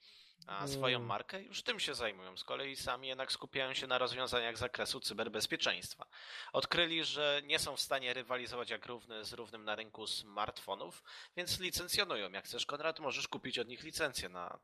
A 0.47 0.67
swoją 0.67 0.97
mm. 0.97 1.07
markę 1.07 1.41
już 1.41 1.63
tym 1.63 1.79
się 1.79 1.93
zajmują. 1.93 2.37
Z 2.37 2.43
kolei 2.43 2.75
sami 2.75 3.07
jednak 3.07 3.31
skupiają 3.31 3.73
się 3.73 3.87
na 3.87 3.97
rozwiązaniach 3.97 4.57
z 4.57 4.59
zakresu 4.59 4.99
cyberbezpieczeństwa. 4.99 6.05
Odkryli, 6.53 7.03
że 7.03 7.41
nie 7.45 7.59
są 7.59 7.75
w 7.75 7.81
stanie 7.81 8.13
rywalizować 8.13 8.69
jak 8.69 8.85
równy 8.85 9.25
z 9.25 9.33
równym 9.33 9.65
na 9.65 9.75
rynku 9.75 10.07
smartfonów, 10.07 11.03
więc 11.37 11.59
licencjonują. 11.59 12.31
Jak 12.31 12.45
chcesz, 12.45 12.65
Konrad, 12.65 12.99
możesz 12.99 13.27
kupić 13.27 13.59
od 13.59 13.67
nich 13.67 13.83
licencję 13.83 14.29
na 14.29 14.59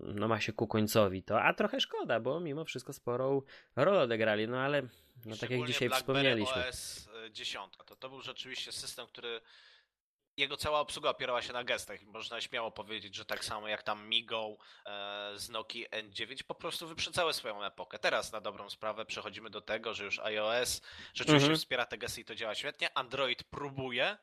no 0.00 0.28
ma 0.28 0.40
się 0.40 0.52
ku 0.52 0.66
końcowi 0.66 1.22
to, 1.22 1.42
a 1.42 1.54
trochę 1.54 1.80
szkoda, 1.80 2.20
bo 2.20 2.40
mimo 2.40 2.64
wszystko 2.64 2.92
sporą 2.92 3.42
rolę 3.76 4.00
odegrali, 4.00 4.48
no 4.48 4.58
ale 4.58 4.82
no 5.26 5.36
tak 5.36 5.50
jak 5.50 5.66
dzisiaj 5.66 5.90
wspomnieliśmy. 5.90 6.68
OS 6.68 7.08
10 7.32 7.76
to, 7.86 7.96
to 7.96 8.08
był 8.08 8.20
rzeczywiście 8.20 8.72
system, 8.72 9.06
który 9.06 9.40
jego 10.38 10.56
cała 10.56 10.80
obsługa 10.80 11.10
opierała 11.10 11.42
się 11.42 11.52
na 11.52 11.64
gestach. 11.64 12.02
Można 12.02 12.40
śmiało 12.40 12.70
powiedzieć, 12.70 13.14
że 13.14 13.24
tak 13.24 13.44
samo 13.44 13.68
jak 13.68 13.82
tam 13.82 14.08
Migo 14.08 14.56
e, 14.86 15.32
z 15.36 15.48
Nokia 15.48 15.88
N9 15.88 16.42
po 16.46 16.54
prostu 16.54 16.88
wyprzedzały 16.88 17.32
swoją 17.32 17.64
epokę. 17.64 17.98
Teraz 17.98 18.32
na 18.32 18.40
dobrą 18.40 18.70
sprawę 18.70 19.04
przechodzimy 19.04 19.50
do 19.50 19.60
tego, 19.60 19.94
że 19.94 20.04
już 20.04 20.18
iOS 20.18 20.82
rzeczywiście 21.14 21.44
mhm. 21.44 21.56
wspiera 21.56 21.86
te 21.86 21.98
gesty 21.98 22.20
i 22.20 22.24
to 22.24 22.34
działa 22.34 22.54
świetnie. 22.54 22.96
Android 22.96 23.44
próbuje. 23.44 24.16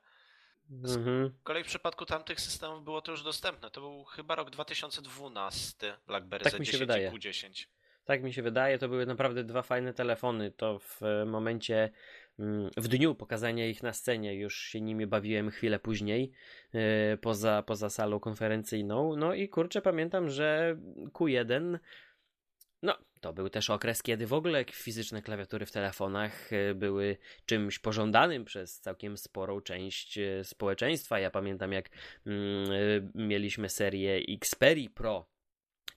Mhm. 0.72 1.28
Z 1.28 1.44
kolei 1.44 1.64
w 1.64 1.68
przypadku 1.68 2.06
tamtych 2.06 2.42
systemów 2.42 2.84
było 2.84 3.02
to 3.02 3.12
już 3.12 3.24
dostępne. 3.24 3.72
To 3.72 3.82
był 3.82 4.04
chyba 4.04 4.36
rok 4.36 4.50
2012 4.50 5.98
BlackBerry 6.08 6.44
tak 6.44 6.54
Z10 6.54 7.14
i 7.14 7.20
Q10. 7.20 7.66
Tak 8.06 8.24
mi 8.24 8.34
się 8.34 8.42
wydaje, 8.42 8.78
to 8.78 8.90
były 8.90 9.06
naprawdę 9.06 9.44
dwa 9.44 9.62
fajne 9.62 9.94
telefony. 9.94 10.52
To 10.52 10.80
w 10.80 11.02
momencie 11.26 11.92
w 12.78 12.88
dniu 12.88 13.16
pokazania 13.16 13.68
ich 13.68 13.84
na 13.84 13.94
scenie 13.94 14.36
już 14.36 14.58
się 14.58 14.82
nimi 14.82 15.08
bawiłem 15.08 15.52
chwilę 15.52 15.80
później 15.80 16.32
e, 16.74 17.18
poza, 17.18 17.64
poza 17.64 17.90
salą 17.90 18.20
konferencyjną. 18.20 19.16
No 19.16 19.34
i 19.34 19.50
kurczę, 19.50 19.82
pamiętam, 19.82 20.30
że 20.30 20.78
Q1 21.14 21.80
no, 22.82 22.98
to 23.22 23.34
był 23.34 23.50
też 23.50 23.70
okres, 23.70 24.04
kiedy 24.04 24.28
w 24.28 24.34
ogóle 24.34 24.66
fizyczne 24.72 25.22
klawiatury 25.22 25.66
w 25.66 25.72
telefonach 25.72 26.54
e, 26.54 26.76
były 26.76 27.18
czymś 27.46 27.80
pożądanym 27.80 28.46
przez 28.46 28.80
całkiem 28.80 29.18
sporą 29.18 29.62
część 29.62 30.18
e, 30.18 30.44
społeczeństwa. 30.44 31.20
Ja 31.20 31.32
pamiętam, 31.32 31.72
jak 31.74 31.90
mm, 32.26 33.12
mieliśmy 33.16 33.70
serię 33.70 34.16
Xperia 34.36 34.90
Pro 34.90 35.35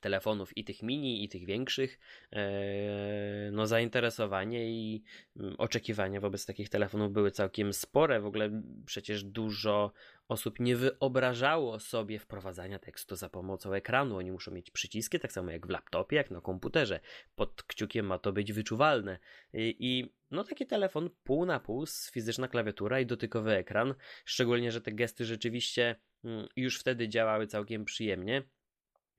telefonów 0.00 0.56
i 0.56 0.64
tych 0.64 0.82
mini, 0.82 1.24
i 1.24 1.28
tych 1.28 1.44
większych, 1.44 1.98
e, 2.32 3.50
no 3.52 3.66
zainteresowanie 3.66 4.70
i 4.70 5.02
mm, 5.36 5.54
oczekiwania 5.58 6.20
wobec 6.20 6.46
takich 6.46 6.68
telefonów 6.68 7.12
były 7.12 7.30
całkiem 7.30 7.72
spore. 7.72 8.20
W 8.20 8.26
ogóle 8.26 8.62
przecież 8.86 9.24
dużo 9.24 9.92
osób 10.28 10.60
nie 10.60 10.76
wyobrażało 10.76 11.80
sobie 11.80 12.18
wprowadzania 12.18 12.78
tekstu 12.78 13.16
za 13.16 13.28
pomocą 13.28 13.72
ekranu. 13.72 14.16
Oni 14.16 14.32
muszą 14.32 14.50
mieć 14.50 14.70
przyciski, 14.70 15.20
tak 15.20 15.32
samo 15.32 15.50
jak 15.50 15.66
w 15.66 15.70
laptopie, 15.70 16.16
jak 16.16 16.30
na 16.30 16.40
komputerze. 16.40 17.00
Pod 17.34 17.62
kciukiem 17.62 18.06
ma 18.06 18.18
to 18.18 18.32
być 18.32 18.52
wyczuwalne. 18.52 19.18
I, 19.52 19.76
i 19.78 20.12
no 20.30 20.44
taki 20.44 20.66
telefon 20.66 21.10
pół 21.24 21.46
na 21.46 21.60
pół 21.60 21.86
z 21.86 22.10
fizyczna 22.10 22.48
klawiatura 22.48 23.00
i 23.00 23.06
dotykowy 23.06 23.52
ekran. 23.52 23.94
Szczególnie, 24.24 24.72
że 24.72 24.80
te 24.80 24.92
gesty 24.92 25.24
rzeczywiście 25.24 25.96
mm, 26.24 26.48
już 26.56 26.80
wtedy 26.80 27.08
działały 27.08 27.46
całkiem 27.46 27.84
przyjemnie. 27.84 28.42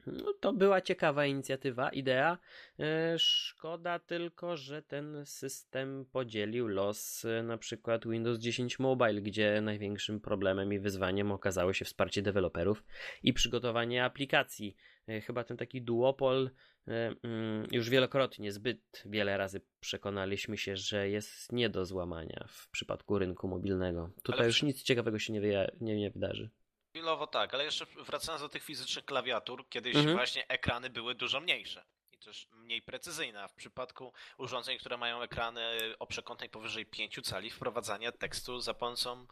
No, 0.08 0.34
to 0.40 0.54
była 0.54 0.82
ciekawa 0.82 1.26
inicjatywa, 1.26 1.90
idea. 1.90 2.38
E, 2.80 3.16
szkoda 3.20 4.00
tylko, 4.00 4.58
że 4.58 4.82
ten 4.82 5.26
system 5.26 6.06
podzielił 6.12 6.68
los 6.68 7.26
e, 7.26 7.44
na 7.44 7.58
przykład 7.58 8.08
Windows 8.08 8.40
10 8.40 8.80
Mobile, 8.80 9.22
gdzie 9.22 9.62
największym 9.62 10.20
problemem 10.20 10.74
i 10.74 10.80
wyzwaniem 10.80 11.32
okazało 11.32 11.74
się 11.74 11.86
wsparcie 11.86 12.22
deweloperów 12.22 12.84
i 13.24 13.34
przygotowanie 13.34 14.04
aplikacji. 14.04 14.76
E, 15.08 15.22
chyba 15.22 15.44
ten 15.44 15.58
taki 15.58 15.82
duopol 15.82 16.50
mm, 16.88 17.68
już 17.72 17.90
wielokrotnie, 17.90 18.52
zbyt 18.52 19.04
wiele 19.06 19.38
razy 19.38 19.62
przekonaliśmy 19.80 20.58
się, 20.58 20.76
że 20.76 21.10
jest 21.10 21.52
nie 21.52 21.70
do 21.70 21.86
złamania 21.86 22.46
w 22.48 22.70
przypadku 22.70 23.20
rynku 23.20 23.48
mobilnego. 23.48 24.12
Tutaj 24.24 24.40
Ale 24.40 24.48
już 24.48 24.64
nic 24.64 24.84
ciekawego 24.84 25.20
się 25.20 25.34
nie, 25.34 25.68
nie, 25.82 25.96
nie 25.96 26.12
wydarzy. 26.12 26.50
Chwilowo 26.89 27.28
tak, 27.28 27.54
ale 27.54 27.65
jeszcze 27.65 27.86
wracając 27.86 28.41
do 28.41 28.49
tych 28.49 28.63
fizycznych 28.63 29.06
klawiatur, 29.06 29.69
kiedyś 29.69 29.95
mhm. 29.95 30.15
właśnie 30.15 30.47
ekrany 30.47 30.89
były 30.89 31.15
dużo 31.15 31.39
mniejsze 31.39 31.86
i 32.12 32.17
też 32.17 32.47
mniej 32.52 32.82
precyzyjne. 32.82 33.43
A 33.43 33.47
w 33.47 33.54
przypadku 33.54 34.13
urządzeń, 34.38 34.78
które 34.78 34.97
mają 34.97 35.21
ekrany 35.21 35.95
o 35.99 36.08
przekątnej 36.08 36.49
powyżej 36.49 36.86
5 36.86 37.19
cali, 37.23 37.49
wprowadzanie 37.49 38.12
tekstu 38.12 38.60
za 38.60 38.73
pomocą 38.73 39.28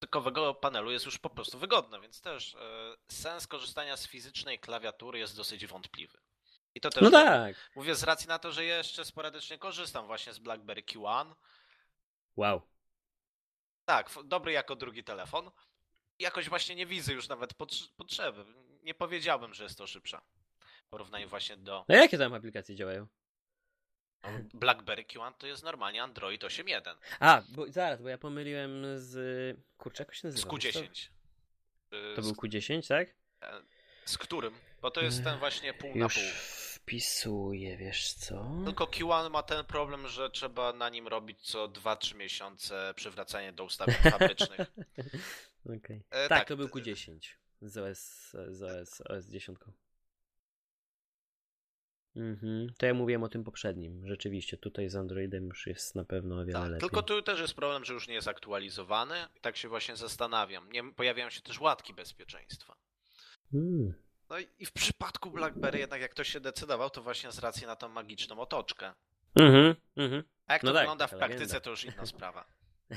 dotykowego 0.00 0.54
panelu 0.54 0.90
jest 0.90 1.06
już 1.06 1.18
po 1.18 1.30
prostu 1.30 1.58
wygodne, 1.58 2.00
więc 2.00 2.20
też 2.20 2.54
e, 2.54 2.58
sens 3.08 3.46
korzystania 3.46 3.96
z 3.96 4.06
fizycznej 4.06 4.58
klawiatury 4.58 5.18
jest 5.18 5.36
dosyć 5.36 5.66
wątpliwy. 5.66 6.18
I 6.74 6.80
to 6.80 6.90
też 6.90 7.02
no 7.02 7.10
tak. 7.10 7.70
mówię 7.76 7.94
z 7.94 8.02
racji 8.02 8.28
na 8.28 8.38
to, 8.38 8.52
że 8.52 8.64
jeszcze 8.64 9.04
sporadycznie 9.04 9.58
korzystam 9.58 10.06
właśnie 10.06 10.32
z 10.32 10.38
BlackBerry 10.38 10.82
Q1. 10.82 11.34
Wow. 12.36 12.62
Tak, 13.84 14.10
dobry 14.24 14.52
jako 14.52 14.76
drugi 14.76 15.04
telefon 15.04 15.50
jakoś 16.18 16.48
właśnie 16.48 16.74
nie 16.74 16.86
widzę 16.86 17.12
już 17.12 17.28
nawet 17.28 17.54
potrzeby. 17.96 18.44
Nie 18.82 18.94
powiedziałbym, 18.94 19.54
że 19.54 19.64
jest 19.64 19.78
to 19.78 19.86
szybsza. 19.86 20.22
W 20.86 20.88
porównaniu 20.88 21.28
właśnie 21.28 21.56
do. 21.56 21.84
No 21.88 21.96
jakie 21.96 22.18
tam 22.18 22.34
aplikacje 22.34 22.76
działają? 22.76 23.06
BlackBerry 24.54 25.04
Q1 25.04 25.32
to 25.38 25.46
jest 25.46 25.62
normalnie 25.62 26.02
Android 26.02 26.42
8.1. 26.44 26.94
A, 27.20 27.42
bo 27.48 27.66
zaraz, 27.72 28.02
bo 28.02 28.08
ja 28.08 28.18
pomyliłem 28.18 28.84
z. 28.96 29.56
Kurczę, 29.78 30.02
jak 30.02 30.14
się 30.14 30.28
nazywa? 30.28 30.50
Z 30.50 30.52
Q10. 30.52 31.08
To 32.16 32.22
był 32.22 32.32
Q10, 32.32 32.88
tak? 32.88 33.08
E, 33.42 33.62
z 34.04 34.18
którym? 34.18 34.54
Bo 34.82 34.90
to 34.90 35.00
jest 35.00 35.24
ten 35.24 35.38
właśnie 35.38 35.74
pół 35.74 35.88
już 35.90 35.98
na 35.98 36.08
pół. 36.08 36.22
wpisuję, 36.74 37.76
wiesz 37.76 38.12
co? 38.12 38.50
Tylko 38.64 38.84
Q1 38.84 39.30
ma 39.30 39.42
ten 39.42 39.64
problem, 39.64 40.08
że 40.08 40.30
trzeba 40.30 40.72
na 40.72 40.88
nim 40.88 41.08
robić 41.08 41.40
co 41.40 41.68
2-3 41.68 42.14
miesiące 42.14 42.92
przywracanie 42.96 43.52
do 43.52 43.64
ustawień 43.64 43.96
fabrycznych. 44.18 44.60
Okay. 45.66 46.02
E, 46.10 46.28
tak, 46.28 46.38
tak, 46.38 46.48
to 46.48 46.56
był 46.56 46.68
t- 46.68 46.74
Q10 46.80 47.18
z 47.62 47.78
OS, 47.78 48.30
z 48.48 48.62
OS, 48.62 49.00
OS 49.00 49.26
10. 49.26 49.58
Mhm. 52.16 52.72
To 52.78 52.86
ja 52.86 52.94
mówiłem 52.94 53.22
o 53.22 53.28
tym 53.28 53.44
poprzednim. 53.44 54.06
Rzeczywiście, 54.06 54.56
tutaj 54.56 54.88
z 54.88 54.96
Androidem 54.96 55.46
już 55.46 55.66
jest 55.66 55.94
na 55.94 56.04
pewno 56.04 56.34
o 56.40 56.44
wiele 56.44 56.60
Tak, 56.60 56.68
lepiej. 56.70 56.80
tylko 56.80 57.02
tu 57.02 57.22
też 57.22 57.40
jest 57.40 57.54
problem, 57.54 57.84
że 57.84 57.94
już 57.94 58.08
nie 58.08 58.14
jest 58.14 58.28
aktualizowany. 58.28 59.14
I 59.36 59.40
tak 59.40 59.56
się 59.56 59.68
właśnie 59.68 59.96
zastanawiam. 59.96 60.72
Nie, 60.72 60.92
pojawiają 60.92 61.30
się 61.30 61.40
też 61.40 61.60
łatki 61.60 61.94
bezpieczeństwa. 61.94 62.76
Mm. 63.54 63.94
No 64.30 64.38
i 64.38 64.48
i 64.58 64.66
w 64.66 64.72
przypadku 64.72 65.30
BlackBerry 65.30 65.78
jednak 65.78 66.00
jak 66.00 66.10
ktoś 66.10 66.28
się 66.28 66.40
decydował, 66.40 66.90
to 66.90 67.02
właśnie 67.02 67.32
z 67.32 67.38
racji 67.38 67.66
na 67.66 67.76
tą 67.76 67.88
magiczną 67.88 68.38
otoczkę. 68.40 68.94
Mhm, 69.34 69.74
mhm. 69.96 70.22
A 70.46 70.52
jak 70.52 70.62
No 70.62 70.70
to 70.70 70.74
tak, 70.74 70.82
wygląda 70.82 71.06
w 71.06 71.10
praktyce, 71.10 71.40
legenda. 71.40 71.60
to 71.60 71.70
już 71.70 71.84
inna 71.84 72.06
sprawa. 72.16 72.46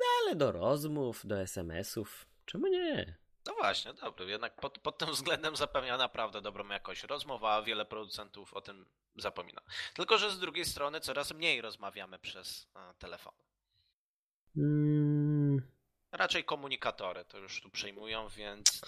no 0.00 0.06
ale 0.22 0.36
do 0.36 0.52
rozmów, 0.52 1.26
do 1.26 1.40
SMS-ów, 1.40 2.26
czemu 2.46 2.66
nie? 2.66 3.18
No 3.46 3.54
właśnie, 3.54 3.94
dobry. 3.94 4.26
Jednak 4.26 4.60
pod, 4.60 4.78
pod 4.78 4.98
tym 4.98 5.10
względem 5.10 5.56
zapewnia 5.56 5.96
naprawdę 5.96 6.42
dobrą 6.42 6.68
jakość 6.68 7.02
rozmów, 7.02 7.44
a 7.44 7.62
wiele 7.62 7.84
producentów 7.84 8.54
o 8.54 8.60
tym 8.60 8.86
zapomina. 9.16 9.60
Tylko, 9.94 10.18
że 10.18 10.30
z 10.30 10.38
drugiej 10.38 10.64
strony 10.64 11.00
coraz 11.00 11.32
mniej 11.34 11.60
rozmawiamy 11.60 12.18
przez 12.18 12.68
e, 12.76 12.94
telefon. 12.98 13.34
Mm, 14.56 15.62
Raczej 16.12 16.44
komunikatory 16.44 17.24
to 17.24 17.38
już 17.38 17.60
tu 17.60 17.70
przyjmują, 17.70 18.28
więc 18.28 18.80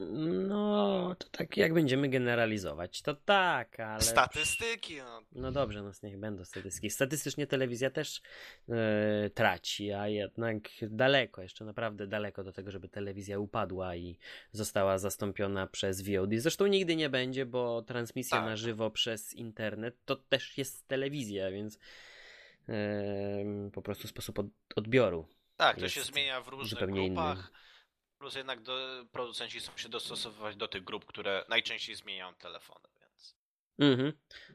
no, 0.00 1.14
to 1.18 1.28
tak 1.28 1.56
jak 1.56 1.74
będziemy 1.74 2.08
generalizować, 2.08 3.02
to 3.02 3.14
tak, 3.14 3.80
ale... 3.80 4.00
statystyki, 4.00 4.96
no, 4.96 5.22
No 5.32 5.52
dobrze, 5.52 5.82
no 5.82 5.90
niech 6.02 6.18
będą 6.18 6.44
statystyki. 6.44 6.90
Statystycznie 6.90 7.46
telewizja 7.46 7.90
też 7.90 8.22
e, 8.68 9.30
traci, 9.30 9.92
a 9.92 10.08
jednak 10.08 10.68
daleko, 10.82 11.42
jeszcze 11.42 11.64
naprawdę 11.64 12.06
daleko 12.06 12.44
do 12.44 12.52
tego, 12.52 12.70
żeby 12.70 12.88
telewizja 12.88 13.38
upadła 13.38 13.96
i 13.96 14.18
została 14.52 14.98
zastąpiona 14.98 15.66
przez 15.66 16.02
VOD. 16.02 16.30
Zresztą 16.36 16.66
nigdy 16.66 16.96
nie 16.96 17.10
będzie, 17.10 17.46
bo 17.46 17.82
transmisja 17.82 18.36
Tak. 18.36 18.46
na 18.46 18.56
żywo 18.56 18.90
przez 18.90 19.34
internet 19.34 19.96
to 20.04 20.16
też 20.16 20.58
jest 20.58 20.88
telewizja, 20.88 21.50
więc 21.50 21.78
e, 22.68 23.70
po 23.72 23.82
prostu 23.82 24.08
sposób 24.08 24.38
od, 24.38 24.46
odbioru. 24.76 25.28
tak, 25.56 25.80
to 25.80 25.88
się 25.88 26.02
zmienia 26.02 26.40
w 26.40 26.48
różnych 26.48 26.88
inny. 26.88 27.36
Plus 28.18 28.34
jednak 28.34 28.62
do, 28.62 29.04
producenci 29.12 29.60
chcą 29.60 29.76
się 29.76 29.88
dostosowywać 29.88 30.56
do 30.56 30.68
tych 30.68 30.84
grup, 30.84 31.04
które 31.04 31.44
najczęściej 31.48 31.96
zmieniają 31.96 32.34
telefony, 32.34 32.88
więc 33.00 33.36
Mhm. 33.78 34.12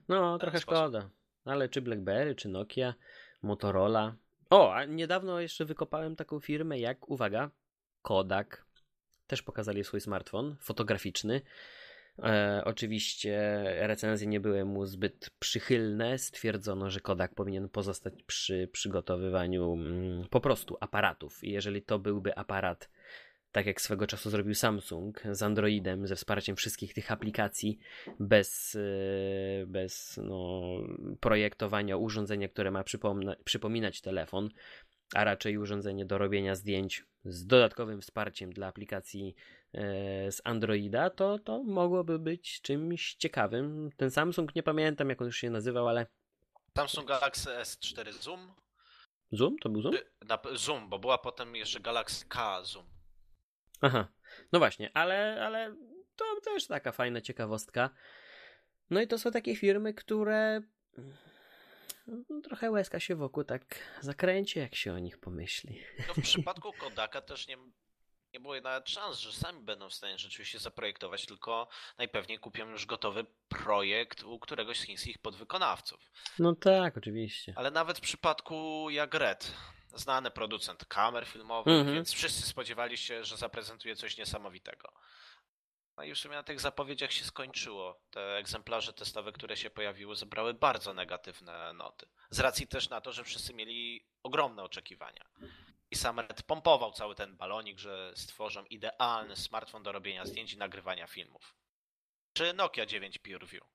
No, 0.08 0.32
ten 0.32 0.40
trochę 0.40 0.60
sposób. 0.60 0.80
szkoda. 0.80 1.10
Ale 1.46 1.70
czy 1.70 1.82
BlackBerry, 1.82 2.36
czy 2.36 2.50
Nokia, 2.50 2.94
Motorola. 3.42 4.16
O, 4.50 4.74
a 4.74 4.86
niedawno 4.86 5.40
jeszcze 5.40 5.66
wykopałem 5.66 6.16
taką 6.16 6.40
firmę 6.40 6.80
jak, 6.80 7.10
uwaga, 7.10 7.50
Kodak. 8.02 8.66
Też 9.28 9.42
pokazali 9.42 9.84
swój 9.84 10.02
smartfon 10.02 10.56
fotograficzny. 10.60 11.42
E, 12.20 12.62
oczywiście 12.66 13.64
recenzje 13.80 14.28
nie 14.28 14.40
były 14.40 14.66
mu 14.66 14.86
zbyt 14.86 15.30
przychylne. 15.40 16.18
Stwierdzono, 16.18 16.90
że 16.90 17.00
Kodak 17.00 17.36
powinien 17.36 17.70
pozostać 17.70 18.14
przy 18.24 18.70
przygotowywaniu 18.72 19.74
mm, 19.74 20.28
po 20.30 20.42
prostu 20.42 20.78
aparatów. 20.80 21.44
I 21.44 21.52
jeżeli 21.52 21.82
to 21.82 22.00
byłby 22.00 22.36
aparat, 22.36 22.90
tak 23.54 23.66
jak 23.66 23.82
swego 23.82 24.08
czasu 24.08 24.30
zrobił 24.30 24.56
Samsung 24.56 25.22
z 25.32 25.44
Androidem, 25.44 26.08
ze 26.08 26.16
wsparciem 26.16 26.56
wszystkich 26.56 26.94
tych 26.94 27.12
aplikacji, 27.12 27.80
bez, 28.20 28.76
e, 28.76 29.66
bez 29.66 30.20
no, 30.24 30.62
projektowania 31.20 31.98
urządzenia, 31.98 32.48
które 32.48 32.72
ma 32.72 32.84
przypominać 33.44 34.02
telefon, 34.02 34.50
a 35.16 35.24
raczej 35.24 35.58
urządzenie 35.58 36.06
do 36.06 36.18
robienia 36.18 36.56
zdjęć 36.56 37.06
z 37.26 37.46
dodatkowym 37.46 38.02
wsparciem 38.02 38.54
dla 38.54 38.68
aplikacji 38.68 39.36
e, 39.74 39.82
z 40.32 40.42
Androida, 40.44 41.10
to, 41.10 41.40
to 41.40 41.64
mogłoby 41.64 42.20
być 42.20 42.62
czymś 42.62 43.16
ciekawym. 43.16 43.90
Ten 43.98 44.12
Samsung, 44.12 44.56
nie 44.56 44.64
pamiętam 44.64 45.10
jak 45.10 45.22
on 45.22 45.28
już 45.28 45.38
się 45.38 45.50
nazywał, 45.50 45.88
ale 45.88 46.06
Samsung 46.78 47.08
Galaxy 47.08 47.50
S4 47.50 48.12
Zoom, 48.12 48.54
Zoom? 49.32 49.58
To 49.60 49.70
był 49.70 49.82
Zoom? 49.82 49.96
y, 49.96 50.26
na, 50.26 50.40
Zoom, 50.56 50.90
bo 50.90 51.00
była 51.00 51.18
potem 51.18 51.56
jeszcze 51.56 51.80
Galaxy 51.80 52.26
K 52.26 52.64
Zoom. 52.64 52.86
Aha, 53.84 54.08
no 54.52 54.60
właśnie, 54.60 54.92
ale, 54.94 55.46
ale 55.46 55.76
to 56.16 56.42
też 56.44 56.68
taka 56.68 56.92
fajna 56.92 57.22
ciekawostka. 57.22 57.90
No 58.90 59.02
i 59.02 59.08
to 59.08 59.20
są 59.20 59.32
takie 59.32 59.56
firmy, 59.56 59.94
które 59.94 60.62
no, 62.08 62.42
trochę 62.44 62.72
łezka 62.72 63.00
się 63.00 63.16
wokół 63.16 63.44
tak 63.44 63.80
zakręci, 64.02 64.60
jak 64.60 64.76
się 64.76 64.94
o 64.94 65.00
nich 65.00 65.18
pomyśli. 65.18 65.84
No 66.08 66.14
w 66.14 66.22
przypadku 66.22 66.74
Kodaka 66.74 67.22
też 67.22 67.48
nie, 67.48 67.58
nie 68.34 68.40
było 68.40 68.62
nawet 68.62 68.90
szans, 68.90 69.20
że 69.20 69.34
sami 69.34 69.64
będą 69.64 69.90
w 69.90 69.94
stanie 69.94 70.18
rzeczywiście 70.18 70.60
zaprojektować, 70.60 71.26
tylko 71.26 71.68
najpewniej 71.98 72.40
kupią 72.40 72.70
już 72.70 72.86
gotowy 72.86 73.26
projekt 73.48 74.24
u 74.24 74.40
któregoś 74.40 74.80
z 74.80 74.84
chińskich 74.84 75.18
podwykonawców. 75.18 76.12
No 76.40 76.56
tak, 76.56 76.98
oczywiście. 76.98 77.54
Ale 77.56 77.72
nawet 77.72 77.98
w 77.98 78.02
przypadku 78.02 78.90
jak 78.90 79.14
Red, 79.14 79.54
znany 79.94 80.32
producent 80.32 80.86
kamer 80.86 81.26
filmowych, 81.26 81.74
Mhm. 81.74 81.96
więc 81.96 82.14
wszyscy 82.14 82.42
spodziewali 82.42 82.98
się, 82.98 83.24
że 83.24 83.38
zaprezentuje 83.38 83.96
coś 83.96 84.18
niesamowitego. 84.18 84.94
No 85.98 86.04
i 86.04 86.14
w 86.16 86.20
sumie 86.20 86.36
na 86.36 86.44
tych 86.44 86.60
zapowiedziach 86.60 87.12
się 87.12 87.26
skończyło. 87.26 88.02
Te 88.12 88.38
egzemplarze 88.38 88.94
testowe, 88.94 89.32
które 89.32 89.58
się 89.58 89.70
pojawiły, 89.70 90.16
zebrały 90.16 90.54
bardzo 90.54 90.94
negatywne 90.94 91.74
noty. 91.74 92.06
Z 92.30 92.40
racji 92.40 92.68
też 92.68 92.90
na 92.90 93.02
to, 93.02 93.12
że 93.12 93.24
wszyscy 93.24 93.54
mieli 93.54 94.06
ogromne 94.24 94.64
oczekiwania. 94.64 95.26
I 95.92 95.96
sam 95.96 96.20
Red 96.20 96.44
pompował 96.44 96.92
cały 96.92 97.16
ten 97.16 97.38
balonik, 97.38 97.80
że 97.80 98.14
stworzą 98.16 98.66
idealny 98.66 99.36
smartfon 99.36 99.84
do 99.84 99.92
robienia 99.92 100.26
zdjęć 100.26 100.54
i 100.54 100.58
nagrywania 100.58 101.08
filmów. 101.08 101.56
Czy 102.34 102.54
Nokia 102.54 102.86
9 102.86 103.18
PureView. 103.18 103.73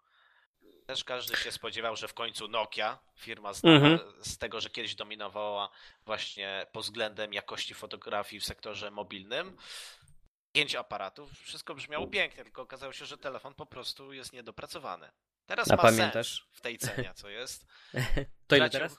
Też 0.89 1.05
każdy 1.05 1.37
się 1.37 1.53
spodziewał, 1.53 1.97
że 1.97 2.09
w 2.09 2.15
końcu 2.15 2.49
Nokia, 2.49 2.99
firma 3.17 3.53
znana 3.53 3.77
Mhm. 3.77 4.25
z 4.25 4.39
tego, 4.39 4.61
że 4.61 4.71
kiedyś 4.71 4.95
dominowała 4.95 5.71
właśnie 6.07 6.67
pod 6.73 6.85
względem 6.85 7.33
jakości 7.33 7.75
fotografii 7.75 8.41
w 8.41 8.45
sektorze 8.45 8.91
mobilnym, 8.91 9.57
pięć 10.53 10.75
aparatów, 10.75 11.33
wszystko 11.33 11.75
brzmiało 11.75 12.07
pięknie, 12.07 12.45
tylko 12.45 12.63
okazało 12.63 12.93
się, 12.93 13.07
że 13.07 13.19
telefon 13.19 13.55
po 13.55 13.67
prostu 13.67 14.13
jest 14.13 14.33
niedopracowany. 14.33 15.11
Teraz 15.47 15.71
A 15.71 15.77
ma 15.77 15.83
pamiętasz? 15.83 16.39
sens 16.39 16.49
w 16.53 16.61
tej 16.61 16.79
cenie, 16.79 17.13
co 17.15 17.29
jest. 17.29 17.67
To 18.49 18.57
ile 18.57 18.71
teraz? 18.71 18.99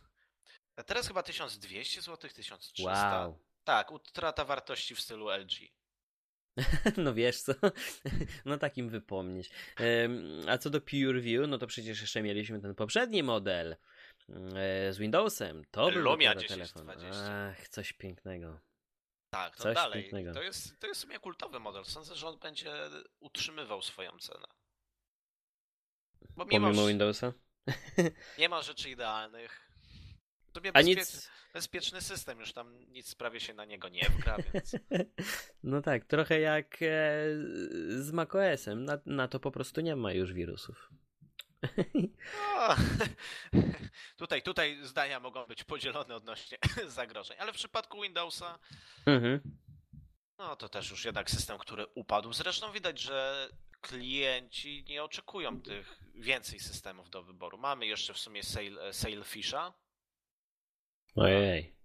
A 0.76 0.84
teraz 0.84 1.08
chyba 1.08 1.24
1200 1.24 2.02
zł, 2.02 2.30
1300. 2.36 3.20
Wow. 3.20 3.40
Tak, 3.64 3.92
utrata 3.92 4.46
wartości 4.46 4.96
w 4.96 5.02
stylu 5.02 5.30
LG. 5.30 5.56
No 6.98 7.14
wiesz 7.14 7.42
co, 7.42 7.54
no 8.46 8.58
takim 8.58 8.90
wypomnieć. 8.90 9.50
A 10.48 10.58
co 10.58 10.70
do 10.70 10.82
PureView, 10.82 11.48
no 11.48 11.58
to 11.58 11.68
przecież 11.68 12.02
jeszcze 12.02 12.22
mieliśmy 12.22 12.60
ten 12.62 12.76
poprzedni 12.76 13.24
model 13.24 13.76
e, 13.76 14.94
z 14.94 14.98
Windowsem. 14.98 15.66
To 15.72 15.92
był 15.92 16.02
Lumia 16.02 16.34
dopiero 16.36 16.48
1020. 16.50 17.12
telefon. 17.12 17.32
Ach, 17.52 17.68
coś 17.70 17.94
pięknego. 17.94 18.60
Tak, 19.34 19.56
to 19.56 19.64
Coś 19.64 19.76
dalej. 19.76 20.02
pięknego. 20.04 20.34
To 20.34 20.44
jest, 20.44 20.80
to 20.80 20.88
jest 20.88 21.00
w 21.00 21.04
sumie 21.04 21.20
kultowy 21.20 21.60
model. 21.60 21.86
Sądzę, 21.86 22.16
że 22.16 22.28
on 22.28 22.40
będzie 22.40 22.74
utrzymywał 23.20 23.82
swoją 23.82 24.12
cenę. 24.20 24.48
Bo 26.36 26.46
mimo, 26.46 26.68
Pomimo 26.68 26.88
Windowsa? 26.88 27.34
nie 28.38 28.50
ma 28.50 28.62
rzeczy 28.62 28.90
idealnych. 28.90 29.69
Sobie 30.54 30.70
A 30.70 30.74
bezpie... 30.74 30.96
nic... 30.96 31.30
bezpieczny 31.54 32.02
system, 32.02 32.40
już 32.40 32.54
tam 32.54 32.92
nic 32.92 33.16
prawie 33.16 33.40
się 33.40 33.54
na 33.54 33.66
niego 33.66 33.90
nie 33.90 34.10
wgra, 34.10 34.38
więc 34.54 34.76
No 35.64 35.82
tak, 35.82 36.06
trochę 36.06 36.40
jak 36.40 36.76
e, 36.82 36.86
z 37.90 38.12
macOS-em. 38.12 38.86
Na, 38.86 39.00
na 39.06 39.28
to 39.28 39.40
po 39.40 39.52
prostu 39.52 39.82
nie 39.82 39.96
ma 39.96 40.14
już 40.14 40.34
wirusów. 40.34 40.90
O, 42.56 42.76
tutaj, 44.18 44.42
tutaj 44.42 44.80
zdania 44.84 45.20
mogą 45.20 45.46
być 45.46 45.64
podzielone 45.64 46.16
odnośnie 46.16 46.58
zagrożeń, 46.88 47.38
ale 47.40 47.54
w 47.54 47.56
przypadku 47.56 48.02
Windowsa 48.02 48.60
Mhm. 49.06 49.42
No 50.38 50.56
to 50.56 50.70
też 50.70 50.92
już 50.92 51.06
jednak 51.06 51.30
system, 51.30 51.58
który 51.58 51.86
upadł. 51.96 52.34
Zresztą 52.34 52.72
widać, 52.72 53.00
że 53.00 53.50
klienci 53.82 54.86
nie 54.90 55.04
oczekują 55.04 55.62
tych 55.62 56.00
więcej 56.16 56.60
systemów 56.60 57.10
do 57.10 57.24
wyboru. 57.24 57.58
Mamy 57.58 57.88
jeszcze 57.88 58.14
w 58.14 58.18
sumie 58.18 58.44
Sail, 58.44 58.80
Sailfisha, 58.92 59.74
Ojej. 61.16 61.76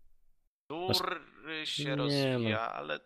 który 0.94 1.66
się 1.66 1.84
Nie 1.84 1.96
rozwija, 1.96 2.72
ale 2.72 3.00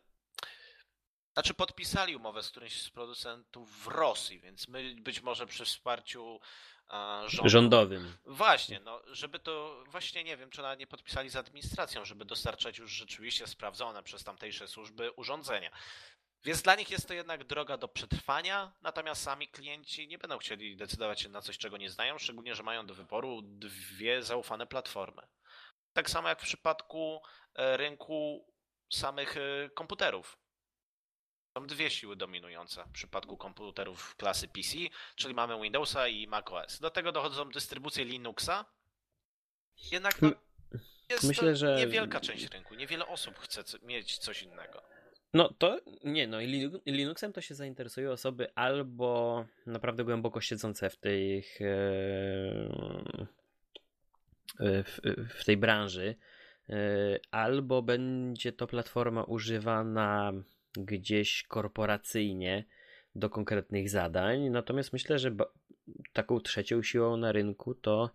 znaczy 1.33 1.55
podpisali 1.55 2.17
umowę 2.17 2.43
z 2.43 2.51
którymś 2.51 2.83
z 2.83 2.91
producentów 2.91 3.85
w 3.85 3.87
Rosji, 3.87 4.41
więc 4.41 4.69
my 4.69 4.95
być 5.01 5.21
może 5.23 5.47
przy 5.47 5.65
wsparciu 5.65 6.41
rządu. 7.27 7.49
Rządowym. 7.49 8.17
Właśnie, 8.25 8.81
no, 8.81 9.03
żeby 9.07 9.39
to, 9.39 9.85
właśnie 9.87 10.25
nie 10.25 10.37
wiem, 10.37 10.51
czy 10.51 10.63
nawet 10.63 10.81
nie 10.81 10.87
podpisali 10.87 11.29
z 11.29 11.37
administracją, 11.37 12.05
żeby 12.05 12.25
dostarczać 12.25 12.79
już 12.79 12.93
rzeczywiście 12.93 13.47
sprawdzone 13.47 14.03
przez 14.03 14.25
tamtejsze 14.25 14.69
służby 14.69 15.13
urządzenia. 15.13 15.71
Więc 16.45 16.63
dla 16.63 16.75
nich 16.75 16.91
jest 16.91 17.09
to 17.09 17.15
jednak 17.15 17.45
droga 17.45 17.77
do 17.77 17.89
przetrwania, 17.89 18.73
natomiast 18.83 19.23
sami 19.23 19.49
klienci 19.49 20.09
nie 20.09 20.19
będą 20.19 20.39
chcieli 20.39 20.77
decydować 20.77 21.21
się 21.21 21.29
na 21.29 21.43
coś, 21.43 21.59
czego 21.59 21.77
nie 21.77 21.91
znają, 21.91 22.19
szczególnie, 22.19 22.55
że 22.55 22.63
mają 22.63 22.87
do 22.87 22.95
wyboru 22.95 23.43
dwie 23.43 24.23
zaufane 24.23 24.67
platformy. 24.67 25.23
Tak 25.99 26.11
samo 26.11 26.29
jak 26.29 26.41
w 26.41 26.45
przypadku 26.45 27.23
e, 27.55 27.77
rynku 27.77 28.47
samych 28.93 29.37
e, 29.37 29.71
komputerów. 29.71 30.39
Są 31.59 31.67
dwie 31.67 31.91
siły 31.91 32.17
dominujące 32.17 32.85
w 32.85 32.93
przypadku 32.93 33.37
komputerów 33.37 34.17
klasy 34.17 34.49
PC, 34.49 34.77
czyli 35.17 35.35
mamy 35.35 35.63
Windowsa 35.63 36.09
i 36.09 36.27
macOS. 36.27 36.81
Do 36.81 36.91
tego 36.91 37.13
dochodzą 37.13 37.49
dystrybucje 37.49 38.05
Linuxa. 38.05 38.65
Jednak 39.93 40.23
no, 40.23 40.31
jest 41.11 41.25
Myślę, 41.25 41.57
że... 41.57 41.77
niewielka 41.77 42.21
część 42.21 42.49
rynku. 42.49 42.75
Niewiele 42.75 43.07
osób 43.07 43.39
chce 43.39 43.63
mieć 43.83 44.19
coś 44.19 44.43
innego. 44.43 44.83
No 45.35 45.55
to 45.59 45.79
nie, 46.05 46.27
no 46.27 46.41
i 46.41 46.47
Linuxem 46.87 47.33
to 47.33 47.41
się 47.41 47.55
zainteresują 47.55 48.11
osoby 48.11 48.55
albo 48.55 49.45
naprawdę 49.67 50.05
głęboko 50.05 50.41
siedzące 50.41 50.91
w 50.91 50.97
tej, 50.97 51.45
w, 54.59 55.01
w 55.29 55.45
tej 55.45 55.57
branży, 55.57 56.15
e, 56.69 56.75
albo 57.31 57.83
będzie 57.83 58.53
to 58.53 58.67
platforma 58.67 59.25
używana 59.25 60.33
gdzieś 60.77 61.43
korporacyjnie 61.43 62.65
do 63.15 63.31
konkretnych 63.31 63.91
zadań. 63.91 64.51
Natomiast 64.51 64.93
myślę, 64.93 65.19
że 65.19 65.37
taką 66.13 66.41
trzecią 66.41 66.83
siłą 66.83 67.17
na 67.17 67.33
rynku 67.33 67.75
to 67.75 68.11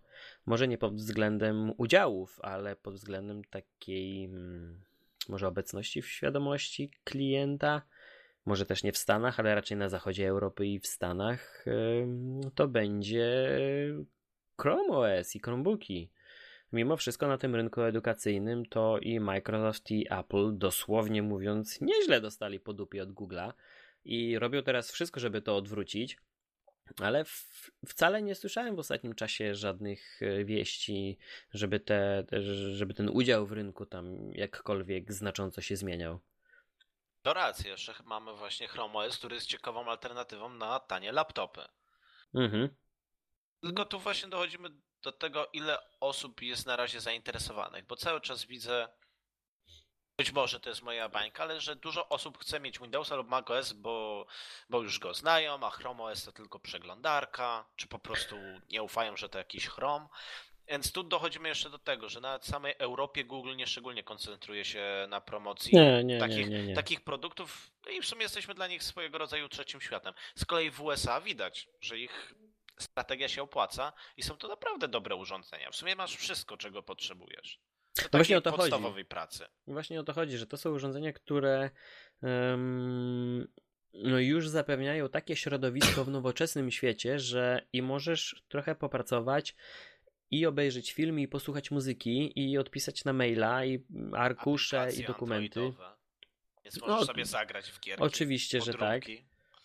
może 0.46 0.68
nie 0.68 0.78
pod 0.78 0.94
względem 0.94 1.72
udziałów, 1.76 2.40
ale 2.42 2.76
pod 2.76 2.94
względem 2.94 3.44
takiej 3.44 4.28
hmm, 4.28 4.80
może 5.28 5.48
obecności 5.48 6.02
w 6.02 6.08
świadomości 6.08 6.90
klienta, 7.04 7.82
może 8.46 8.66
też 8.66 8.82
nie 8.82 8.92
w 8.92 8.98
Stanach, 8.98 9.40
ale 9.40 9.54
raczej 9.54 9.76
na 9.76 9.88
zachodzie 9.88 10.28
Europy 10.28 10.66
i 10.66 10.80
w 10.80 10.86
Stanach, 10.86 11.64
to 12.54 12.68
będzie 12.68 13.48
Chrome 14.60 14.88
OS 14.88 15.36
i 15.36 15.40
Chromebooki. 15.40 16.10
Mimo 16.74 16.96
wszystko 16.96 17.26
na 17.26 17.38
tym 17.38 17.54
rynku 17.54 17.82
edukacyjnym 17.82 18.66
to 18.66 18.98
i 18.98 19.20
Microsoft 19.20 19.90
i 19.90 20.06
Apple, 20.10 20.58
dosłownie 20.58 21.22
mówiąc, 21.22 21.80
nieźle 21.80 22.20
dostali 22.20 22.60
po 22.60 22.72
dupie 22.72 23.02
od 23.02 23.08
Google'a 23.08 23.52
i 24.04 24.38
robią 24.38 24.62
teraz 24.62 24.92
wszystko, 24.92 25.20
żeby 25.20 25.42
to 25.42 25.56
odwrócić. 25.56 26.18
Ale 27.00 27.24
w, 27.24 27.70
wcale 27.88 28.22
nie 28.22 28.34
słyszałem 28.34 28.76
w 28.76 28.78
ostatnim 28.78 29.14
czasie 29.14 29.54
żadnych 29.54 30.22
e, 30.22 30.44
wieści, 30.44 31.18
żeby, 31.50 31.80
te, 31.80 32.26
żeby 32.72 32.94
ten 32.94 33.08
udział 33.08 33.46
w 33.46 33.52
rynku 33.52 33.86
tam 33.86 34.32
jakkolwiek 34.32 35.12
znacząco 35.12 35.60
się 35.60 35.76
zmieniał. 35.76 36.20
To 37.22 37.34
racja, 37.34 37.70
jeszcze 37.70 37.94
mamy 38.04 38.34
właśnie 38.34 38.68
Chrome 38.68 38.94
OS, 38.94 39.18
który 39.18 39.34
jest 39.34 39.46
ciekawą 39.46 39.86
alternatywą 39.86 40.48
na 40.48 40.80
tanie 40.80 41.12
laptopy. 41.12 41.60
Mhm. 42.34 42.68
Tylko 43.60 43.84
tu 43.84 43.98
właśnie 43.98 44.28
dochodzimy 44.28 44.70
do 45.04 45.12
tego, 45.12 45.48
ile 45.52 45.78
osób 46.00 46.42
jest 46.42 46.66
na 46.66 46.76
razie 46.76 47.00
zainteresowanych, 47.00 47.86
bo 47.86 47.96
cały 47.96 48.20
czas 48.20 48.44
widzę 48.44 48.88
być 50.16 50.32
może 50.32 50.60
to 50.60 50.68
jest 50.68 50.82
moja 50.82 51.08
bańka, 51.08 51.42
ale 51.42 51.60
że 51.60 51.76
dużo 51.76 52.08
osób 52.08 52.38
chce 52.38 52.60
mieć 52.60 52.78
Windowsa 52.78 53.16
lub 53.16 53.28
macOS, 53.28 53.72
bo, 53.72 54.26
bo 54.70 54.82
już 54.82 54.98
go 54.98 55.14
znają, 55.14 55.66
a 55.66 55.70
Chrome 55.70 56.02
OS 56.02 56.24
to 56.24 56.32
tylko 56.32 56.58
przeglądarka, 56.58 57.64
czy 57.76 57.88
po 57.88 57.98
prostu 57.98 58.36
nie 58.70 58.82
ufają, 58.82 59.16
że 59.16 59.28
to 59.28 59.38
jakiś 59.38 59.66
Chrome. 59.66 60.06
Więc 60.68 60.92
tu 60.92 61.02
dochodzimy 61.02 61.48
jeszcze 61.48 61.70
do 61.70 61.78
tego, 61.78 62.08
że 62.08 62.20
na 62.20 62.38
samej 62.42 62.74
Europie 62.78 63.24
Google 63.24 63.56
nie 63.56 63.66
szczególnie 63.66 64.02
koncentruje 64.02 64.64
się 64.64 65.06
na 65.08 65.20
promocji 65.20 65.76
nie, 65.76 66.04
nie, 66.04 66.18
takich, 66.18 66.48
nie, 66.48 66.74
takich 66.74 67.00
produktów 67.00 67.70
no 67.86 67.90
i 67.92 68.00
w 68.00 68.06
sumie 68.06 68.22
jesteśmy 68.22 68.54
dla 68.54 68.66
nich 68.66 68.82
swojego 68.82 69.18
rodzaju 69.18 69.48
trzecim 69.48 69.80
światem. 69.80 70.14
Z 70.34 70.44
kolei 70.44 70.70
w 70.70 70.80
USA 70.82 71.20
widać, 71.20 71.68
że 71.80 71.98
ich 71.98 72.34
strategia 72.78 73.28
się 73.28 73.42
opłaca 73.42 73.92
i 74.16 74.22
są 74.22 74.36
to 74.36 74.48
naprawdę 74.48 74.88
dobre 74.88 75.16
urządzenia. 75.16 75.70
W 75.70 75.76
sumie 75.76 75.96
masz 75.96 76.16
wszystko, 76.16 76.56
czego 76.56 76.82
potrzebujesz. 76.82 77.60
Do 77.96 78.02
no 78.02 78.18
właśnie 78.18 78.38
o 78.38 78.40
to 78.40 78.52
podstawowej 78.52 78.92
chodzi. 78.92 79.04
pracy. 79.04 79.46
Właśnie 79.66 80.00
o 80.00 80.02
to 80.02 80.12
chodzi, 80.12 80.38
że 80.38 80.46
to 80.46 80.56
są 80.56 80.70
urządzenia, 80.70 81.12
które 81.12 81.70
um, 82.22 83.48
no 83.94 84.18
już 84.18 84.48
zapewniają 84.48 85.08
takie 85.08 85.36
środowisko 85.36 86.04
w 86.04 86.08
nowoczesnym 86.08 86.70
świecie, 86.70 87.18
że 87.18 87.66
i 87.72 87.82
możesz 87.82 88.44
trochę 88.48 88.74
popracować 88.74 89.54
i 90.30 90.46
obejrzeć 90.46 90.92
film, 90.92 91.20
i 91.20 91.28
posłuchać 91.28 91.70
muzyki, 91.70 92.32
i 92.40 92.58
odpisać 92.58 93.04
na 93.04 93.12
maila, 93.12 93.64
i 93.64 93.84
arkusze, 94.12 94.88
i 95.00 95.04
dokumenty. 95.04 95.72
Więc 96.64 96.80
możesz 96.80 97.00
no, 97.00 97.04
sobie 97.04 97.24
zagrać 97.24 97.70
w 97.70 97.80
gierki. 97.80 98.04
Oczywiście, 98.04 98.60
że 98.60 98.74
tak. 98.74 99.04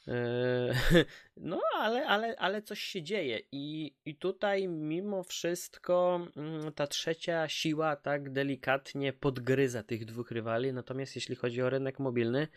Yy, 0.09 1.05
no, 1.37 1.61
ale, 1.77 2.07
ale, 2.07 2.35
ale 2.37 2.61
coś 2.61 2.79
się 2.79 3.03
dzieje 3.03 3.39
I, 3.51 3.95
i 4.05 4.15
tutaj 4.15 4.67
mimo 4.67 5.23
wszystko 5.23 6.27
mm, 6.35 6.73
ta 6.73 6.87
trzecia 6.87 7.47
siła 7.47 7.95
tak 7.95 8.31
delikatnie 8.31 9.13
podgryza 9.13 9.83
tych 9.83 10.05
dwóch 10.05 10.31
rywali, 10.31 10.73
natomiast 10.73 11.15
jeśli 11.15 11.35
chodzi 11.35 11.61
o 11.61 11.69
rynek 11.69 11.99
mobilny, 11.99 12.47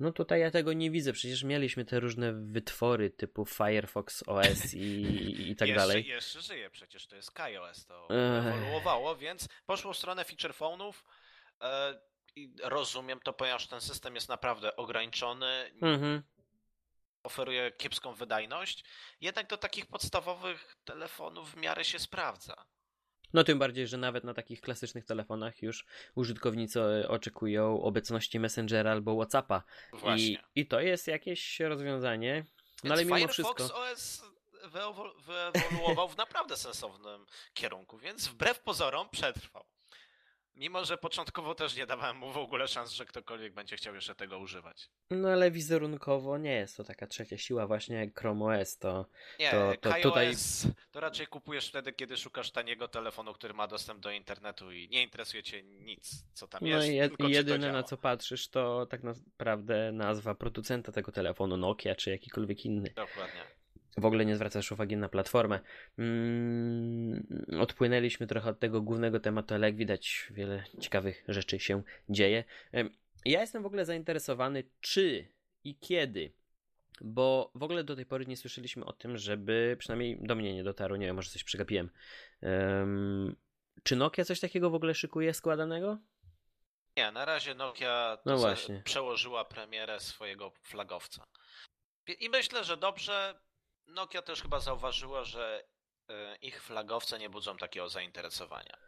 no 0.00 0.12
tutaj 0.12 0.40
ja 0.40 0.50
tego 0.50 0.72
nie 0.72 0.90
widzę. 0.90 1.12
Przecież 1.12 1.42
mieliśmy 1.42 1.84
te 1.84 2.00
różne 2.00 2.32
wytwory 2.32 3.10
typu 3.10 3.44
Firefox 3.46 4.24
OS 4.26 4.74
i, 4.74 5.50
i 5.50 5.56
tak 5.56 5.68
jeszcze, 5.68 5.80
dalej. 5.80 6.06
Jeszcze 6.06 6.40
żyje 6.40 6.70
przecież, 6.70 7.06
to 7.06 7.16
jest 7.16 7.30
KaiOS, 7.30 7.86
to 7.86 8.08
ewoluowało, 8.38 9.16
więc 9.16 9.48
poszło 9.66 9.92
w 9.92 9.96
stronę 9.96 10.24
feature 10.24 10.52
phone'ów. 10.52 10.92
E, 11.62 12.00
i 12.36 12.52
rozumiem 12.62 13.20
to, 13.20 13.32
ponieważ 13.32 13.66
ten 13.66 13.80
system 13.80 14.14
jest 14.14 14.28
naprawdę 14.28 14.76
ograniczony. 14.76 15.70
Mhm 15.82 16.22
oferuje 17.28 17.72
kiepską 17.72 18.14
wydajność, 18.14 18.84
jednak 19.20 19.46
do 19.46 19.56
takich 19.56 19.86
podstawowych 19.86 20.76
telefonów 20.84 21.52
w 21.52 21.56
miarę 21.56 21.84
się 21.84 21.98
sprawdza. 21.98 22.66
No 23.32 23.44
tym 23.44 23.58
bardziej, 23.58 23.86
że 23.86 23.96
nawet 23.96 24.24
na 24.24 24.34
takich 24.34 24.60
klasycznych 24.60 25.04
telefonach 25.04 25.62
już 25.62 25.86
użytkownicy 26.14 26.80
oczekują 27.08 27.82
obecności 27.82 28.40
Messengera 28.40 28.92
albo 28.92 29.16
Whatsappa. 29.16 29.62
Właśnie. 29.92 30.42
I, 30.54 30.60
i 30.60 30.66
to 30.66 30.80
jest 30.80 31.06
jakieś 31.06 31.60
rozwiązanie. 31.60 32.44
No 32.84 32.94
ale 32.94 33.04
mimo 33.04 33.16
Firefox 33.16 33.34
wszystko. 33.34 33.74
OS 33.74 34.22
wyewoluował 35.26 36.08
w 36.08 36.16
naprawdę 36.16 36.56
sensownym 36.56 37.26
kierunku, 37.54 37.98
więc 37.98 38.28
wbrew 38.28 38.60
pozorom 38.60 39.08
przetrwał. 39.10 39.64
Mimo, 40.58 40.84
że 40.84 40.98
początkowo 40.98 41.54
też 41.54 41.76
nie 41.76 41.86
dawałem 41.86 42.16
mu 42.16 42.32
w 42.32 42.36
ogóle 42.36 42.68
szans, 42.68 42.92
że 42.92 43.06
ktokolwiek 43.06 43.54
będzie 43.54 43.76
chciał 43.76 43.94
jeszcze 43.94 44.14
tego 44.14 44.38
używać. 44.38 44.90
No 45.10 45.28
ale 45.28 45.50
wizerunkowo 45.50 46.38
nie 46.38 46.52
jest 46.52 46.76
to 46.76 46.84
taka 46.84 47.06
trzecia 47.06 47.38
siła, 47.38 47.66
właśnie 47.66 47.96
jak 47.96 48.20
Chrome 48.20 48.60
OS 48.60 48.78
to. 48.78 49.06
Nie, 49.38 49.50
to, 49.50 49.72
to 49.80 49.92
tutaj. 50.02 50.34
to 50.90 51.00
raczej 51.00 51.26
kupujesz 51.26 51.68
wtedy, 51.68 51.92
kiedy 51.92 52.16
szukasz 52.16 52.50
taniego 52.50 52.88
telefonu, 52.88 53.32
który 53.32 53.54
ma 53.54 53.66
dostęp 53.66 54.00
do 54.00 54.10
internetu 54.10 54.72
i 54.72 54.88
nie 54.88 55.02
interesuje 55.02 55.42
cię 55.42 55.62
nic, 55.62 56.24
co 56.32 56.48
tam 56.48 56.60
no 56.62 56.68
jest. 56.68 57.12
No 57.18 57.28
i 57.28 57.32
jedyne 57.32 57.72
na 57.72 57.82
co 57.82 57.96
patrzysz, 57.96 58.48
to 58.48 58.86
tak 58.86 59.02
naprawdę 59.02 59.92
nazwa 59.92 60.34
producenta 60.34 60.92
tego 60.92 61.12
telefonu, 61.12 61.56
Nokia 61.56 61.94
czy 61.94 62.10
jakikolwiek 62.10 62.64
inny. 62.64 62.92
Dokładnie 62.96 63.57
w 64.00 64.04
ogóle 64.04 64.26
nie 64.26 64.36
zwracasz 64.36 64.72
uwagi 64.72 64.96
na 64.96 65.08
platformę. 65.08 65.60
Mm, 65.98 67.26
odpłynęliśmy 67.60 68.26
trochę 68.26 68.50
od 68.50 68.58
tego 68.58 68.82
głównego 68.82 69.20
tematu, 69.20 69.54
ale 69.54 69.66
jak 69.66 69.76
widać, 69.76 70.28
wiele 70.30 70.64
ciekawych 70.80 71.24
rzeczy 71.28 71.58
się 71.58 71.82
dzieje. 72.08 72.44
Ja 73.24 73.40
jestem 73.40 73.62
w 73.62 73.66
ogóle 73.66 73.84
zainteresowany, 73.84 74.64
czy 74.80 75.28
i 75.64 75.76
kiedy, 75.78 76.32
bo 77.00 77.50
w 77.54 77.62
ogóle 77.62 77.84
do 77.84 77.96
tej 77.96 78.06
pory 78.06 78.26
nie 78.26 78.36
słyszeliśmy 78.36 78.84
o 78.84 78.92
tym, 78.92 79.16
żeby 79.16 79.76
przynajmniej 79.78 80.18
do 80.20 80.34
mnie 80.34 80.54
nie 80.54 80.64
dotarło, 80.64 80.96
nie 80.96 81.06
wiem, 81.06 81.16
może 81.16 81.30
coś 81.30 81.44
przegapiłem. 81.44 81.90
Um, 82.42 83.36
czy 83.82 83.96
Nokia 83.96 84.24
coś 84.24 84.40
takiego 84.40 84.70
w 84.70 84.74
ogóle 84.74 84.94
szykuje 84.94 85.34
składanego? 85.34 85.98
Nie, 86.96 87.12
na 87.12 87.24
razie 87.24 87.54
Nokia 87.54 88.18
no 88.26 88.54
przełożyła 88.84 89.44
premierę 89.44 90.00
swojego 90.00 90.52
flagowca. 90.62 91.26
I 92.20 92.28
myślę, 92.28 92.64
że 92.64 92.76
dobrze, 92.76 93.40
Nokia 93.88 94.22
też 94.22 94.42
chyba 94.42 94.60
zauważyła, 94.60 95.24
że 95.24 95.64
e, 96.08 96.36
ich 96.36 96.62
flagowce 96.62 97.18
nie 97.18 97.30
budzą 97.30 97.56
takiego 97.56 97.88
zainteresowania. 97.88 98.78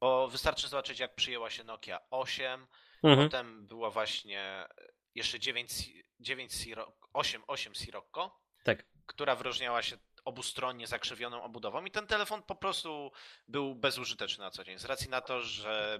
Bo 0.00 0.28
wystarczy 0.28 0.68
zobaczyć, 0.68 0.98
jak 0.98 1.14
przyjęła 1.14 1.50
się 1.50 1.64
Nokia 1.64 2.00
8, 2.10 2.66
mhm. 3.02 3.28
potem 3.28 3.66
była 3.66 3.90
właśnie 3.90 4.40
e, 4.40 4.68
jeszcze 5.14 5.40
9, 5.40 5.90
9 6.20 6.52
Sirocco, 6.52 7.08
8, 7.12 7.42
8 7.46 7.74
Sirocco, 7.74 8.40
tak. 8.64 8.84
która 9.06 9.36
wyróżniała 9.36 9.82
się 9.82 9.96
obustronnie 10.24 10.86
zakrzywioną 10.86 11.42
obudową 11.42 11.84
i 11.84 11.90
ten 11.90 12.06
telefon 12.06 12.42
po 12.42 12.54
prostu 12.54 13.12
był 13.48 13.74
bezużyteczny 13.74 14.44
na 14.44 14.50
co 14.50 14.64
dzień, 14.64 14.78
z 14.78 14.84
racji 14.84 15.10
na 15.10 15.20
to, 15.20 15.40
że 15.40 15.98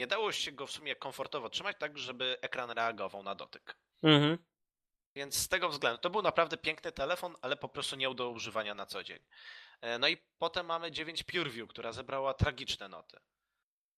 nie 0.00 0.06
dało 0.06 0.32
się 0.32 0.52
go 0.52 0.66
w 0.66 0.70
sumie 0.70 0.96
komfortowo 0.96 1.48
trzymać 1.48 1.76
tak, 1.78 1.98
żeby 1.98 2.36
ekran 2.40 2.70
reagował 2.70 3.22
na 3.22 3.34
dotyk. 3.34 3.78
Mhm. 4.02 4.38
Więc 5.18 5.34
z 5.38 5.48
tego 5.48 5.68
względu 5.68 5.98
to 5.98 6.10
był 6.10 6.22
naprawdę 6.22 6.56
piękny 6.56 6.92
telefon, 6.92 7.34
ale 7.42 7.56
po 7.56 7.68
prostu 7.68 7.96
nie 7.96 8.14
do 8.14 8.30
używania 8.30 8.74
na 8.74 8.86
co 8.86 9.04
dzień. 9.04 9.18
E, 9.80 9.98
no 9.98 10.08
i 10.08 10.16
potem 10.38 10.66
mamy 10.66 10.90
9 10.90 11.22
PureView, 11.22 11.68
która 11.68 11.92
zebrała 11.92 12.34
tragiczne 12.34 12.88
noty. 12.88 13.18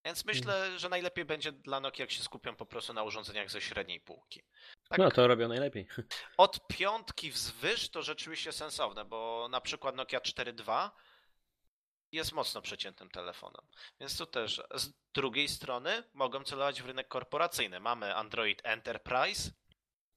Więc 0.05 0.25
myślę, 0.25 0.79
że 0.79 0.89
najlepiej 0.89 1.25
będzie 1.25 1.51
dla 1.51 1.79
Nokia, 1.79 2.03
jak 2.03 2.11
się 2.11 2.23
skupią 2.23 2.55
po 2.55 2.65
prostu 2.65 2.93
na 2.93 3.03
urządzeniach 3.03 3.51
ze 3.51 3.61
średniej 3.61 3.99
półki. 3.99 4.43
Tak. 4.89 4.99
No 4.99 5.11
to 5.11 5.27
robią 5.27 5.47
najlepiej. 5.47 5.87
Od 6.37 6.67
piątki 6.67 7.31
wzwyż 7.31 7.89
to 7.89 8.01
rzeczywiście 8.01 8.51
sensowne, 8.51 9.05
bo 9.05 9.47
na 9.51 9.61
przykład 9.61 9.95
Nokia 9.95 10.19
4.2 10.19 10.89
jest 12.11 12.31
mocno 12.31 12.61
przeciętnym 12.61 13.09
telefonem. 13.09 13.65
Więc 13.99 14.17
tu 14.17 14.25
też 14.25 14.61
z 14.75 14.89
drugiej 15.13 15.47
strony 15.47 16.03
mogą 16.13 16.43
celować 16.43 16.81
w 16.81 16.85
rynek 16.85 17.07
korporacyjny. 17.07 17.79
Mamy 17.79 18.15
Android 18.15 18.61
Enterprise, 18.63 19.51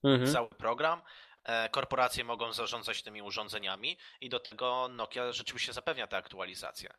mhm. 0.05 0.33
cały 0.33 0.49
program. 0.49 1.03
E, 1.45 1.69
korporacje 1.69 2.25
mogą 2.25 2.53
zarządzać 2.53 3.03
tymi 3.03 3.23
urządzeniami 3.23 3.99
i 4.21 4.29
do 4.29 4.41
tego 4.41 4.89
Nokia 4.89 5.33
rzeczywiście 5.33 5.73
zapewnia 5.73 6.07
te 6.07 6.17
aktualizacje. 6.17 6.95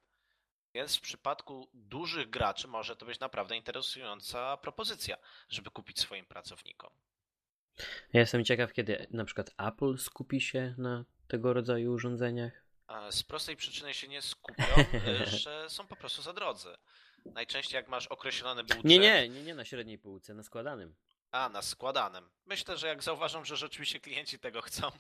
Więc 0.74 0.98
w 0.98 1.02
przypadku 1.02 1.70
dużych 1.74 2.30
graczy 2.30 2.68
może 2.68 2.96
to 2.96 3.06
być 3.06 3.20
naprawdę 3.20 3.58
interesująca 3.58 4.58
propozycja, 4.58 5.18
żeby 5.50 5.72
kupić 5.72 6.00
swoim 6.00 6.26
pracownikom. 6.26 6.90
Ja 8.14 8.20
jestem 8.20 8.46
ciekaw, 8.46 8.74
kiedy 8.74 9.08
na 9.12 9.26
przykład 9.26 9.52
Apple 9.58 9.98
skupi 9.98 10.42
się 10.42 10.76
na 10.78 11.06
tego 11.28 11.54
rodzaju 11.54 11.94
urządzeniach. 11.94 12.66
Z 13.12 13.24
prostej 13.24 13.56
przyczyny 13.56 13.94
się 13.94 14.08
nie 14.08 14.22
skupią, 14.22 14.64
że 15.26 15.70
są 15.70 15.88
po 15.88 15.96
prostu 15.96 16.22
za 16.22 16.34
drodzy. 16.34 16.70
Najczęściej 17.26 17.78
jak 17.78 17.88
masz 17.88 18.08
określony 18.08 18.64
budżet... 18.64 18.84
Nie, 18.84 19.00
nie, 19.00 19.30
nie, 19.30 19.44
nie 19.44 19.56
na 19.56 19.66
średniej 19.66 20.00
półce, 20.00 20.34
na 20.34 20.44
składanym. 20.44 20.96
A, 21.36 21.50
na 21.50 21.62
składanym. 21.62 22.30
Myślę, 22.46 22.78
że 22.78 22.88
jak 22.88 23.04
zauważą, 23.04 23.46
że 23.46 23.58
rzeczywiście 23.58 24.00
klienci 24.00 24.40
tego 24.40 24.62
chcą, 24.62 24.92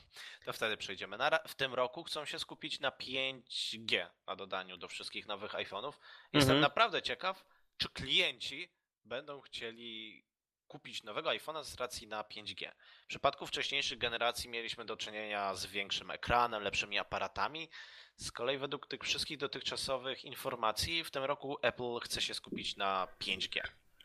to 0.45 0.53
wtedy 0.53 0.77
przejdziemy. 0.77 1.17
Na, 1.17 1.29
w 1.47 1.55
tym 1.55 1.73
roku 1.73 2.03
chcą 2.03 2.25
się 2.25 2.39
skupić 2.39 2.79
na 2.79 2.89
5G, 2.89 4.09
na 4.27 4.35
dodaniu 4.35 4.77
do 4.77 4.87
wszystkich 4.87 5.27
nowych 5.27 5.51
iPhone'ów. 5.53 5.93
Jestem 6.33 6.55
mhm. 6.55 6.61
naprawdę 6.61 7.01
ciekaw, 7.01 7.45
czy 7.77 7.89
klienci 7.89 8.71
będą 9.05 9.41
chcieli 9.41 10.25
kupić 10.67 11.03
nowego 11.03 11.29
iPhone'a 11.29 11.63
z 11.63 11.75
racji 11.75 12.07
na 12.07 12.21
5G. 12.21 12.71
W 13.03 13.07
przypadku 13.07 13.47
wcześniejszych 13.47 13.97
generacji 13.97 14.49
mieliśmy 14.49 14.85
do 14.85 14.97
czynienia 14.97 15.55
z 15.55 15.65
większym 15.65 16.11
ekranem, 16.11 16.63
lepszymi 16.63 16.99
aparatami. 16.99 17.69
Z 18.15 18.31
kolei 18.31 18.57
według 18.57 18.87
tych 18.87 19.03
wszystkich 19.03 19.37
dotychczasowych 19.37 20.25
informacji 20.25 21.03
w 21.03 21.11
tym 21.11 21.23
roku 21.23 21.57
Apple 21.61 21.99
chce 21.99 22.21
się 22.21 22.33
skupić 22.33 22.75
na 22.75 23.07
5G. 23.19 23.61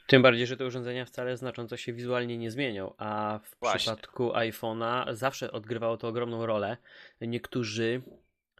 Tym 0.07 0.23
bardziej, 0.23 0.47
że 0.47 0.57
te 0.57 0.67
urządzenia 0.67 1.05
wcale 1.05 1.37
znacząco 1.37 1.77
się 1.77 1.93
wizualnie 1.93 2.39
nie 2.39 2.51
zmienią, 2.51 2.95
a 2.99 3.41
w 3.43 3.57
Właśnie. 3.61 3.79
przypadku 3.79 4.33
iPhone'a 4.33 5.15
zawsze 5.15 5.53
odgrywało 5.53 5.97
to 5.97 6.09
ogromną 6.09 6.47
rolę. 6.47 6.77
Niektórzy 7.21 8.03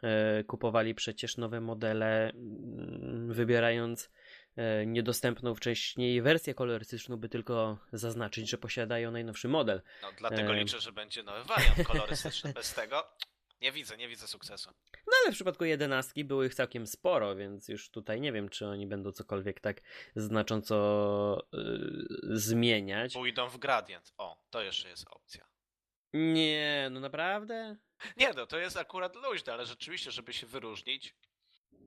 e, 0.03 0.45
kupowali 0.45 0.95
przecież 0.95 1.37
nowe 1.37 1.61
modele, 1.61 2.31
mm, 2.31 3.33
wybierając 3.33 4.11
E, 4.57 4.87
niedostępną 4.87 5.55
wcześniej 5.55 6.23
wersję 6.23 6.55
kolorystyczną, 6.55 7.17
by 7.17 7.29
tylko 7.29 7.79
zaznaczyć, 7.93 8.51
że 8.51 8.59
posiadają 8.59 9.11
najnowszy 9.11 9.49
model. 9.49 9.83
No, 10.03 10.09
dlatego 10.19 10.53
e... 10.53 10.57
liczę, 10.57 10.81
że 10.81 10.93
będzie 10.93 11.23
nowy 11.23 11.45
wariant 11.45 11.87
kolorystyczny. 11.87 12.53
Bez 12.53 12.75
tego 12.75 13.07
nie 13.61 13.73
widzę, 13.73 13.97
nie 13.97 14.09
widzę 14.09 14.27
sukcesu. 14.27 14.71
No 15.07 15.13
ale 15.23 15.33
w 15.33 15.35
przypadku 15.35 15.65
jedenastki 15.65 16.25
było 16.25 16.45
ich 16.45 16.55
całkiem 16.55 16.87
sporo, 16.87 17.37
więc 17.37 17.69
już 17.69 17.91
tutaj 17.91 18.21
nie 18.21 18.33
wiem, 18.33 18.49
czy 18.49 18.67
oni 18.67 18.87
będą 18.87 19.13
cokolwiek 19.13 19.61
tak 19.61 19.81
znacząco 20.17 21.49
yy, 21.53 22.39
zmieniać. 22.39 23.13
Pójdą 23.13 23.49
w 23.49 23.59
gradient. 23.59 24.13
O, 24.19 24.43
to 24.51 24.63
jeszcze 24.63 24.89
jest 24.89 25.07
opcja. 25.11 25.47
Nie, 26.13 26.89
no 26.91 27.01
naprawdę? 27.01 27.77
Nie, 28.17 28.33
no 28.33 28.47
to 28.47 28.59
jest 28.59 28.77
akurat 28.77 29.17
luźne, 29.17 29.53
ale 29.53 29.67
rzeczywiście, 29.67 30.11
żeby 30.11 30.33
się 30.33 30.47
wyróżnić. 30.47 31.15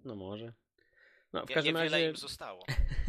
No 0.06 0.16
może. 0.16 0.54
No, 1.34 1.46
w 1.46 1.50
nie, 1.50 1.56
każdym 1.56 1.78
razie 1.78 2.10
im 2.10 2.16
zostało. 2.16 2.66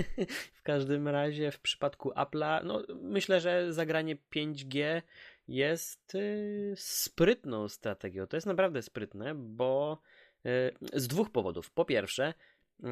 w 0.59 0.63
każdym 0.63 1.09
razie 1.09 1.51
w 1.51 1.61
przypadku 1.61 2.11
Apple'a, 2.11 2.65
no 2.65 2.83
myślę, 2.95 3.41
że 3.41 3.73
zagranie 3.73 4.17
5G 4.17 5.03
jest 5.49 6.15
y, 6.15 6.75
sprytną 6.77 7.69
strategią. 7.69 8.27
To 8.27 8.37
jest 8.37 8.47
naprawdę 8.47 8.83
sprytne, 8.83 9.35
bo 9.35 10.01
y, 10.47 11.01
z 11.01 11.09
dwóch 11.09 11.31
powodów. 11.31 11.71
Po 11.71 11.85
pierwsze, 11.85 12.35
y, 12.81 12.87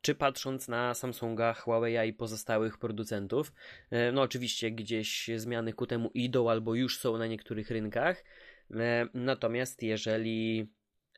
czy 0.00 0.14
patrząc 0.14 0.68
na 0.68 0.94
Samsunga, 0.94 1.54
Huawei 1.54 2.08
i 2.08 2.12
pozostałych 2.12 2.78
producentów, 2.78 3.52
y, 3.92 4.12
no 4.12 4.22
oczywiście 4.22 4.70
gdzieś 4.70 5.30
zmiany 5.36 5.72
ku 5.72 5.86
temu 5.86 6.10
idą 6.14 6.50
albo 6.50 6.74
już 6.74 6.98
są 6.98 7.18
na 7.18 7.26
niektórych 7.26 7.70
rynkach. 7.70 8.24
Natomiast 9.14 9.82
jeżeli 9.82 10.68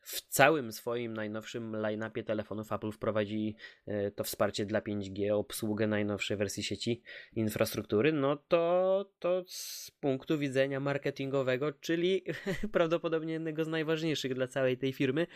w 0.01 0.21
całym 0.29 0.73
swoim 0.73 1.15
najnowszym 1.15 1.77
line-upie 1.77 2.23
telefonów 2.23 2.73
Apple 2.73 2.93
wprowadzi 2.93 3.57
e, 3.87 4.11
to 4.11 4.25
wsparcie 4.25 4.67
dla 4.67 4.81
5G, 4.81 5.33
obsługę 5.33 5.87
najnowszej 5.87 6.37
wersji 6.37 6.63
sieci 6.63 7.03
infrastruktury, 7.37 8.13
no 8.13 8.37
to, 8.37 9.05
to 9.19 9.45
z 9.47 9.91
punktu 10.01 10.39
widzenia 10.39 10.81
marketingowego, 10.81 11.73
czyli 11.73 12.25
prawdopodobnie 12.73 13.33
jednego 13.33 13.65
z 13.65 13.69
najważniejszych 13.69 14.35
dla 14.35 14.47
całej 14.47 14.79
tej 14.79 14.93
firmy, 14.93 15.27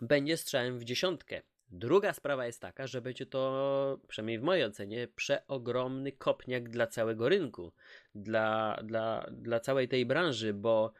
będzie 0.00 0.36
strzałem 0.36 0.78
w 0.78 0.84
dziesiątkę. 0.84 1.42
Druga 1.72 2.12
sprawa 2.12 2.46
jest 2.46 2.60
taka, 2.60 2.86
że 2.86 3.00
będzie 3.00 3.26
to, 3.26 4.00
przynajmniej 4.08 4.38
w 4.38 4.42
mojej 4.42 4.64
ocenie, 4.64 5.08
przeogromny 5.08 6.12
kopniak 6.12 6.68
dla 6.68 6.86
całego 6.86 7.28
rynku, 7.28 7.72
dla, 8.14 8.78
dla, 8.84 9.26
dla 9.30 9.60
całej 9.60 9.88
tej 9.88 10.06
branży, 10.06 10.54
bo 10.54 10.92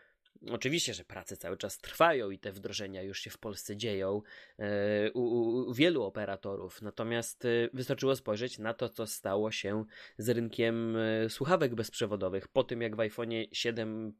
Oczywiście, 0.51 0.95
że 0.95 1.05
prace 1.05 1.37
cały 1.37 1.57
czas 1.57 1.79
trwają 1.79 2.31
i 2.31 2.39
te 2.39 2.53
wdrożenia 2.53 3.03
już 3.03 3.21
się 3.21 3.31
w 3.31 3.39
Polsce 3.39 3.77
dzieją 3.77 4.23
e, 4.59 5.13
u, 5.13 5.21
u, 5.21 5.75
wielu 5.75 6.03
operatorów. 6.03 6.83
Natomiast 6.83 7.45
e, 7.45 7.49
wystarczyło 7.73 8.17
spojrzeć 8.17 8.59
na 8.59 8.75
to, 8.75 8.89
co 8.89 9.07
stało 9.07 9.51
się 9.51 9.85
z 10.19 10.29
rynkiem 10.29 10.97
e, 10.97 11.29
słuchawek 11.29 11.75
bezprzewodowych 11.75 12.49
po 12.49 12.65
tym, 12.65 12.83
jak 12.83 12.97
w 12.97 13.01
iPhone 13.01 13.31
7 13.53 14.13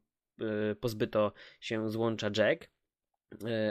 pozbyto 0.79 1.33
się 1.59 1.89
złącza 1.89 2.29
jack 2.37 2.69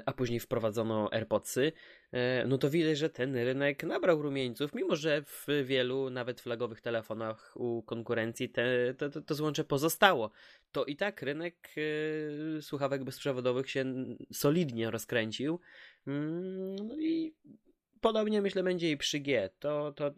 a 0.07 0.13
później 0.13 0.41
wprowadzono 0.41 1.13
AirPodsy, 1.13 1.73
e, 2.13 2.47
no 2.47 2.59
to 2.59 2.71
widać, 2.71 2.99
że 2.99 3.11
ten 3.11 3.37
rynek 3.37 3.85
nabrał 3.85 4.23
rumieńców, 4.23 4.75
mimo 4.75 4.97
że 4.97 5.23
w 5.23 5.47
wielu 5.65 6.11
nawet 6.11 6.41
flagowych 6.41 6.81
telefonach 6.81 7.53
u 7.57 7.83
konkurencji 7.83 8.49
te, 8.49 8.95
to, 8.95 9.11
to, 9.11 9.21
to 9.21 9.35
złącze 9.35 9.65
pozostało. 9.65 10.31
To 10.73 10.85
i 10.85 10.97
tak 10.97 11.23
rynek 11.23 11.69
e, 12.59 12.63
słuchawek 12.63 13.05
bezprzewodowych 13.05 13.71
się 13.71 13.85
solidnie 14.33 14.91
rozkręcił. 14.91 15.61
Mm, 16.07 16.77
no 16.77 16.97
i 17.01 17.35
podobnie 18.01 18.43
myślę 18.43 18.63
będzie 18.63 18.91
i 18.91 18.97
przy 18.97 19.21
G. 19.21 19.51
To, 19.59 19.93
to, 19.93 20.11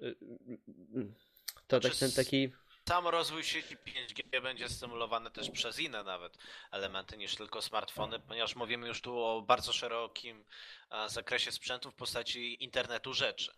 to 1.67 1.81
tak, 1.81 1.97
ten 1.97 2.11
taki 2.13 2.53
sam 2.89 3.09
rozwój 3.09 3.45
sieci 3.45 3.77
5G 3.77 4.43
będzie 4.43 4.69
stymulowany 4.69 5.31
też 5.31 5.51
przez 5.51 5.79
inne 5.79 6.05
nawet 6.05 6.39
elementy 6.73 7.17
niż 7.17 7.37
tylko 7.37 7.63
smartfony, 7.63 8.21
ponieważ 8.21 8.57
mówimy 8.57 8.89
już 8.89 9.01
tu 9.01 9.19
o 9.19 9.43
bardzo 9.43 9.73
szerokim 9.73 10.45
e, 10.91 11.09
zakresie 11.09 11.53
sprzętu 11.53 11.91
w 11.91 11.95
postaci 11.95 12.65
internetu 12.65 13.15
rzeczy. 13.15 13.53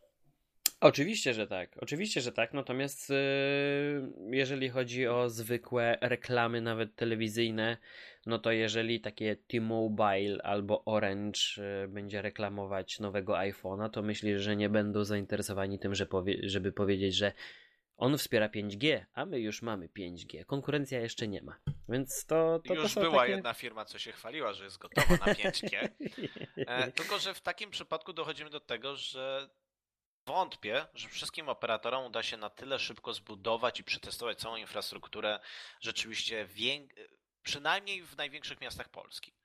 Oczywiście, 0.80 1.34
że 1.34 1.46
tak. 1.46 1.76
Oczywiście, 1.80 2.20
że 2.20 2.32
tak. 2.32 2.54
Natomiast 2.54 3.10
yy, 3.10 3.16
jeżeli 4.30 4.68
chodzi 4.68 5.06
o 5.06 5.28
zwykłe 5.28 5.98
reklamy, 6.00 6.60
nawet 6.60 6.96
telewizyjne, 6.96 7.76
no 8.26 8.38
to 8.38 8.52
jeżeli 8.52 9.00
takie 9.00 9.36
T-Mobile 9.36 10.42
albo 10.42 10.84
Orange 10.84 11.40
yy, 11.56 11.88
będzie 11.88 12.22
reklamować 12.22 13.00
nowego 13.00 13.32
iPhone'a, 13.32 13.90
to 13.90 14.02
myślę, 14.02 14.38
że 14.38 14.56
nie 14.56 14.68
będą 14.68 15.04
zainteresowani 15.04 15.78
tym, 15.78 15.94
że 15.94 16.06
powie 16.06 16.36
żeby 16.42 16.72
powiedzieć, 16.72 17.14
że 17.14 17.32
on 17.96 18.18
wspiera 18.18 18.48
5G, 18.48 19.04
a 19.14 19.26
my 19.26 19.40
już 19.40 19.62
mamy 19.62 19.88
5G. 19.88 20.44
Konkurencja 20.44 21.00
jeszcze 21.00 21.28
nie 21.28 21.42
ma. 21.42 21.58
Więc 21.88 22.26
to. 22.26 22.60
to 22.68 22.74
już 22.74 22.94
to 22.94 23.00
była 23.00 23.18
takie... 23.18 23.32
jedna 23.32 23.54
firma, 23.54 23.84
co 23.84 23.98
się 23.98 24.12
chwaliła, 24.12 24.52
że 24.52 24.64
jest 24.64 24.78
gotowa 24.78 25.16
na 25.26 25.34
5G. 25.34 25.88
E, 26.56 26.92
tylko, 26.92 27.18
że 27.18 27.34
w 27.34 27.40
takim 27.40 27.70
przypadku 27.70 28.12
dochodzimy 28.12 28.50
do 28.50 28.60
tego, 28.60 28.96
że 28.96 29.48
wątpię, 30.26 30.86
że 30.94 31.08
wszystkim 31.08 31.48
operatorom 31.48 32.04
uda 32.04 32.22
się 32.22 32.36
na 32.36 32.50
tyle 32.50 32.78
szybko 32.78 33.12
zbudować 33.14 33.80
i 33.80 33.84
przetestować 33.84 34.38
całą 34.38 34.56
infrastrukturę 34.56 35.40
rzeczywiście 35.80 36.46
wię... 36.46 36.88
przynajmniej 37.42 38.02
w 38.02 38.16
największych 38.16 38.60
miastach 38.60 38.88
Polski. 38.88 39.35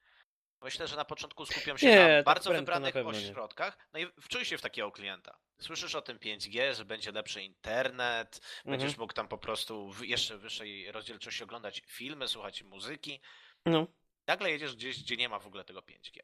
Myślę, 0.64 0.88
że 0.88 0.96
na 0.96 1.06
początku 1.06 1.46
skupiam 1.46 1.78
się 1.78 1.88
nie, 1.88 1.96
na 1.96 2.08
tak 2.08 2.26
bardzo 2.26 2.52
wybranych 2.52 2.96
na 2.96 3.02
ośrodkach. 3.02 3.78
No 3.94 4.00
i 4.00 4.08
wczuj 4.22 4.46
się 4.46 4.58
w 4.58 4.62
takiego 4.62 4.92
klienta. 4.92 5.38
Słyszysz 5.60 5.96
o 5.96 6.02
tym 6.02 6.18
5G, 6.18 6.76
że 6.76 6.86
będzie 6.86 7.12
lepszy 7.12 7.44
internet, 7.44 8.42
mhm. 8.58 8.78
będziesz 8.78 8.98
mógł 8.98 9.14
tam 9.14 9.28
po 9.28 9.38
prostu 9.38 9.92
w 9.92 10.06
jeszcze 10.06 10.38
wyższej 10.38 10.92
rozdzielczości 10.92 11.44
oglądać 11.44 11.82
filmy, 11.88 12.28
słuchać 12.28 12.64
muzyki. 12.64 13.20
No. 13.66 13.88
Nagle 14.28 14.52
jedziesz 14.52 14.76
gdzieś, 14.76 15.04
gdzie 15.04 15.18
nie 15.18 15.30
ma 15.30 15.40
w 15.40 15.48
ogóle 15.48 15.64
tego 15.64 15.80
5G. 15.80 16.20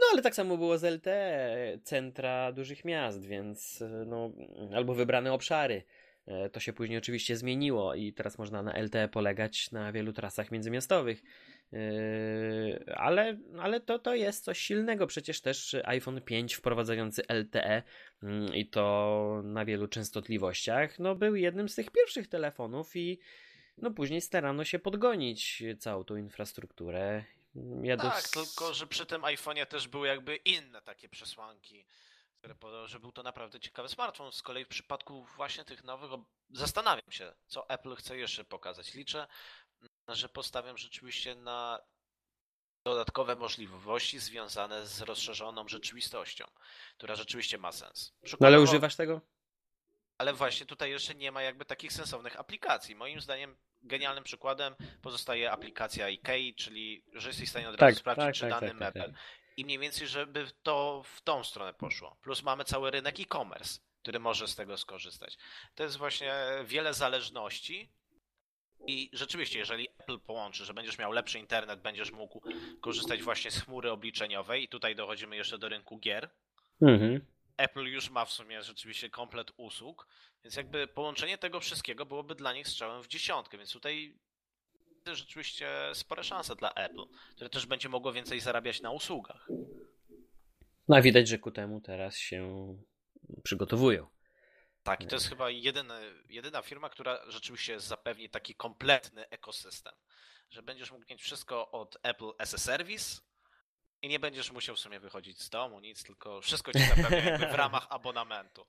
No 0.00 0.06
ale 0.12 0.22
tak 0.22 0.34
samo 0.34 0.56
było 0.56 0.78
z 0.78 0.84
LTE, 0.84 1.78
centra 1.84 2.52
dużych 2.52 2.84
miast, 2.84 3.26
więc 3.26 3.84
no, 4.06 4.32
albo 4.74 4.94
wybrane 4.94 5.32
obszary. 5.32 5.84
E, 6.26 6.50
to 6.50 6.60
się 6.60 6.72
później 6.72 6.98
oczywiście 6.98 7.36
zmieniło 7.36 7.94
i 7.94 8.12
teraz 8.12 8.38
można 8.38 8.62
na 8.62 8.72
LTE 8.72 9.08
polegać 9.08 9.70
na 9.70 9.92
wielu 9.92 10.12
trasach 10.12 10.50
międzymiastowych. 10.50 11.22
E, 11.72 12.98
ale, 12.98 13.38
ale 13.58 13.80
to, 13.80 13.98
to 13.98 14.14
jest 14.14 14.44
coś 14.44 14.58
silnego. 14.58 15.06
Przecież 15.06 15.40
też 15.40 15.76
iPhone 15.84 16.20
5 16.20 16.54
wprowadzający 16.54 17.22
LTE 17.28 17.82
mm, 18.22 18.54
i 18.54 18.66
to 18.66 19.40
na 19.44 19.64
wielu 19.64 19.88
częstotliwościach, 19.88 20.98
no 20.98 21.14
był 21.14 21.36
jednym 21.36 21.68
z 21.68 21.74
tych 21.74 21.90
pierwszych 21.90 22.28
telefonów 22.28 22.96
i 22.96 23.20
no 23.78 23.90
później 23.90 24.20
starano 24.20 24.64
się 24.64 24.78
podgonić 24.78 25.62
całą 25.78 26.04
tą 26.04 26.16
infrastrukturę. 26.16 27.24
Ja 27.82 27.96
tak, 27.96 28.22
do... 28.34 28.44
tylko 28.44 28.74
że 28.74 28.86
przy 28.86 29.06
tym 29.06 29.22
iPhone'ie 29.22 29.66
też 29.66 29.88
były 29.88 30.08
jakby 30.08 30.36
inne 30.36 30.82
takie 30.82 31.08
przesłanki 31.08 31.86
że 32.84 33.00
był 33.00 33.12
to 33.12 33.22
naprawdę 33.22 33.60
ciekawy 33.60 33.88
smartfon. 33.88 34.32
Z 34.32 34.42
kolei 34.42 34.64
w 34.64 34.68
przypadku 34.68 35.24
właśnie 35.36 35.64
tych 35.64 35.84
nowych 35.84 36.10
zastanawiam 36.50 37.10
się, 37.10 37.32
co 37.46 37.68
Apple 37.68 37.94
chce 37.94 38.18
jeszcze 38.18 38.44
pokazać. 38.44 38.94
Liczę, 38.94 39.26
że 40.08 40.28
postawiam 40.28 40.78
rzeczywiście 40.78 41.34
na 41.34 41.80
dodatkowe 42.84 43.36
możliwości 43.36 44.18
związane 44.18 44.86
z 44.86 45.00
rozszerzoną 45.00 45.68
rzeczywistością, 45.68 46.44
która 46.96 47.14
rzeczywiście 47.14 47.58
ma 47.58 47.72
sens. 47.72 48.12
No 48.40 48.46
ale 48.46 48.60
używasz 48.60 48.96
tego? 48.96 49.20
Ale 50.18 50.32
właśnie 50.32 50.66
tutaj 50.66 50.90
jeszcze 50.90 51.14
nie 51.14 51.32
ma 51.32 51.42
jakby 51.42 51.64
takich 51.64 51.92
sensownych 51.92 52.40
aplikacji. 52.40 52.94
Moim 52.94 53.20
zdaniem 53.20 53.56
genialnym 53.82 54.24
przykładem 54.24 54.74
pozostaje 55.02 55.50
aplikacja 55.50 56.04
IKEA, 56.04 56.54
czyli 56.54 57.04
że 57.12 57.28
jesteś 57.28 57.48
w 57.48 57.50
stanie 57.50 57.68
od 57.68 57.80
razu 57.80 57.94
tak, 57.94 58.00
sprawdzić, 58.00 58.24
tak, 58.24 58.34
czy 58.34 58.40
tak, 58.40 58.50
dany 58.50 58.66
tak, 58.66 58.78
tak 58.78 58.94
mebel 58.94 59.12
tak 59.12 59.20
i 59.60 59.64
mniej 59.64 59.78
więcej, 59.78 60.08
żeby 60.08 60.50
to 60.62 61.02
w 61.16 61.20
tą 61.20 61.44
stronę 61.44 61.74
poszło. 61.74 62.16
Plus 62.22 62.42
mamy 62.42 62.64
cały 62.64 62.90
rynek 62.90 63.20
e-commerce, 63.20 63.80
który 64.02 64.18
może 64.18 64.48
z 64.48 64.56
tego 64.56 64.76
skorzystać. 64.78 65.38
To 65.74 65.82
jest 65.82 65.96
właśnie 65.96 66.34
wiele 66.64 66.94
zależności. 66.94 67.92
I 68.86 69.10
rzeczywiście, 69.12 69.58
jeżeli 69.58 69.88
Apple 69.98 70.18
połączy, 70.18 70.64
że 70.64 70.74
będziesz 70.74 70.98
miał 70.98 71.12
lepszy 71.12 71.38
internet, 71.38 71.80
będziesz 71.80 72.12
mógł 72.12 72.42
korzystać 72.80 73.22
właśnie 73.22 73.50
z 73.50 73.60
chmury 73.60 73.90
obliczeniowej, 73.90 74.64
i 74.64 74.68
tutaj 74.68 74.96
dochodzimy 74.96 75.36
jeszcze 75.36 75.58
do 75.58 75.68
rynku 75.68 75.98
gier. 75.98 76.30
Mhm. 76.82 77.20
Apple 77.56 77.84
już 77.84 78.10
ma 78.10 78.24
w 78.24 78.32
sumie 78.32 78.62
rzeczywiście 78.62 79.10
komplet 79.10 79.52
usług, 79.56 80.06
więc 80.44 80.56
jakby 80.56 80.86
połączenie 80.86 81.38
tego 81.38 81.60
wszystkiego 81.60 82.06
byłoby 82.06 82.34
dla 82.34 82.52
nich 82.52 82.68
strzałem 82.68 83.02
w 83.02 83.08
dziesiątkę, 83.08 83.58
więc 83.58 83.72
tutaj 83.72 84.18
rzeczywiście 85.06 85.68
spore 85.92 86.24
szanse 86.24 86.56
dla 86.56 86.72
Apple, 86.74 87.04
które 87.34 87.50
też 87.50 87.66
będzie 87.66 87.88
mogło 87.88 88.12
więcej 88.12 88.40
zarabiać 88.40 88.82
na 88.82 88.90
usługach. 88.90 89.48
No 90.88 90.96
a 90.96 91.02
widać, 91.02 91.28
że 91.28 91.38
ku 91.38 91.50
temu 91.50 91.80
teraz 91.80 92.16
się 92.16 92.68
przygotowują. 93.42 94.06
Tak, 94.82 95.00
i 95.00 95.06
to 95.06 95.16
jest 95.16 95.28
chyba 95.28 95.50
jedyna, 95.50 96.00
jedyna 96.28 96.62
firma, 96.62 96.88
która 96.88 97.30
rzeczywiście 97.30 97.80
zapewni 97.80 98.30
taki 98.30 98.54
kompletny 98.54 99.28
ekosystem, 99.28 99.94
że 100.50 100.62
będziesz 100.62 100.90
mógł 100.90 101.04
mieć 101.10 101.22
wszystko 101.22 101.70
od 101.70 101.96
Apple 102.02 102.30
as 102.38 102.54
a 102.54 102.58
Service 102.58 103.20
i 104.02 104.08
nie 104.08 104.20
będziesz 104.20 104.52
musiał 104.52 104.76
w 104.76 104.80
sumie 104.80 105.00
wychodzić 105.00 105.40
z 105.42 105.50
domu, 105.50 105.80
nic, 105.80 106.04
tylko 106.04 106.40
wszystko 106.40 106.72
ci 106.72 106.78
zapewnia 106.78 107.38
w 107.38 107.54
ramach 107.54 107.86
abonamentu. 107.96 108.66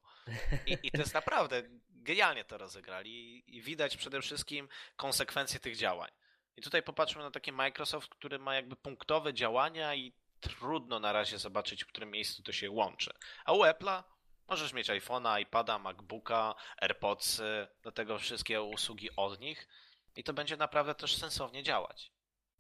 I, 0.66 0.78
I, 0.84 0.92
to 0.92 0.98
jest 0.98 1.14
naprawdę 1.14 1.64
genialnie 1.90 2.46
to 2.46 2.58
rozegrali 2.58 3.44
i 3.56 3.62
widać 3.62 3.98
przede 3.98 4.22
wszystkim 4.22 4.70
konsekwencje 4.96 5.60
tych 5.60 5.78
działań. 5.78 6.12
I 6.58 6.62
tutaj 6.62 6.84
popatrzmy 6.84 7.24
na 7.24 7.32
taki 7.32 7.52
Microsoft, 7.52 8.10
który 8.10 8.40
ma 8.40 8.56
jakby 8.56 8.76
punktowe 8.76 9.34
działania 9.34 9.96
i 9.96 10.14
trudno 10.40 11.00
na 11.00 11.12
razie 11.12 11.40
zobaczyć, 11.40 11.84
w 11.84 11.88
którym 11.88 12.12
miejscu 12.12 12.44
to 12.44 12.52
się 12.52 12.72
łączy. 12.72 13.14
A 13.46 13.54
u 13.54 13.60
Apple'a 13.60 14.04
możesz 14.52 14.74
mieć 14.74 14.90
iPhone'a, 14.90 15.42
iPada, 15.42 15.80
MacBooka, 15.80 16.56
AirPodsy, 16.82 17.68
do 17.84 17.92
tego 17.92 18.18
wszystkie 18.18 18.62
usługi 18.62 19.10
od 19.16 19.40
nich 19.40 19.68
i 20.16 20.24
to 20.24 20.34
będzie 20.34 20.58
naprawdę 20.58 20.96
też 20.96 21.16
sensownie 21.16 21.64
działać. 21.64 22.12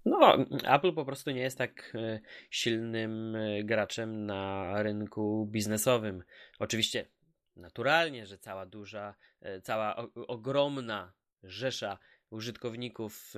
No, 0.06 0.38
Apple 0.64 0.94
po 0.94 1.06
prostu 1.06 1.32
nie 1.32 1.42
jest 1.42 1.58
tak 1.58 1.94
e, 1.96 2.20
silnym 2.50 3.36
e, 3.36 3.64
graczem 3.64 4.26
na 4.26 4.74
rynku 4.84 5.48
biznesowym. 5.52 6.24
Oczywiście, 6.60 7.08
naturalnie, 7.56 8.26
że 8.26 8.38
cała 8.38 8.66
duża, 8.66 9.16
e, 9.42 9.62
cała 9.62 9.96
ogromna 10.28 11.14
rzesza 11.44 11.98
użytkowników 12.30 13.34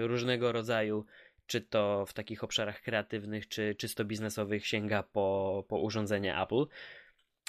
różnego 0.00 0.52
rodzaju, 0.52 1.06
czy 1.46 1.60
to 1.60 2.06
w 2.06 2.12
takich 2.12 2.44
obszarach 2.44 2.80
kreatywnych, 2.80 3.48
czy 3.48 3.74
czysto 3.74 4.04
biznesowych, 4.04 4.66
sięga 4.66 5.02
po, 5.02 5.64
po 5.68 5.78
urządzenie 5.78 6.40
Apple. 6.42 6.66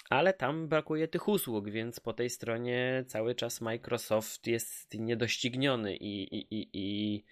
Ale 0.09 0.33
tam 0.33 0.67
brakuje 0.67 1.07
tych 1.07 1.27
usług, 1.27 1.69
więc 1.69 1.99
po 1.99 2.13
tej 2.13 2.29
stronie 2.29 3.03
cały 3.07 3.35
czas 3.35 3.61
Microsoft 3.61 4.47
jest 4.47 4.93
niedościgniony 4.93 5.95
i, 5.95 6.35
i, 6.35 6.55
i, 6.55 6.69
i 6.73 7.23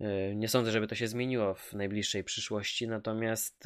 e, 0.00 0.34
nie 0.34 0.48
sądzę, 0.48 0.70
żeby 0.70 0.86
to 0.86 0.94
się 0.94 1.08
zmieniło 1.08 1.54
w 1.54 1.72
najbliższej 1.72 2.24
przyszłości. 2.24 2.88
Natomiast, 2.88 3.64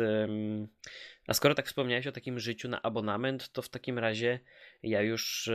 a 1.26 1.34
skoro 1.34 1.54
tak 1.54 1.66
wspomniałeś 1.66 2.06
o 2.06 2.12
takim 2.12 2.40
życiu 2.40 2.68
na 2.68 2.82
abonament, 2.82 3.52
to 3.52 3.62
w 3.62 3.68
takim 3.68 3.98
razie 3.98 4.40
ja 4.82 5.02
już 5.02 5.50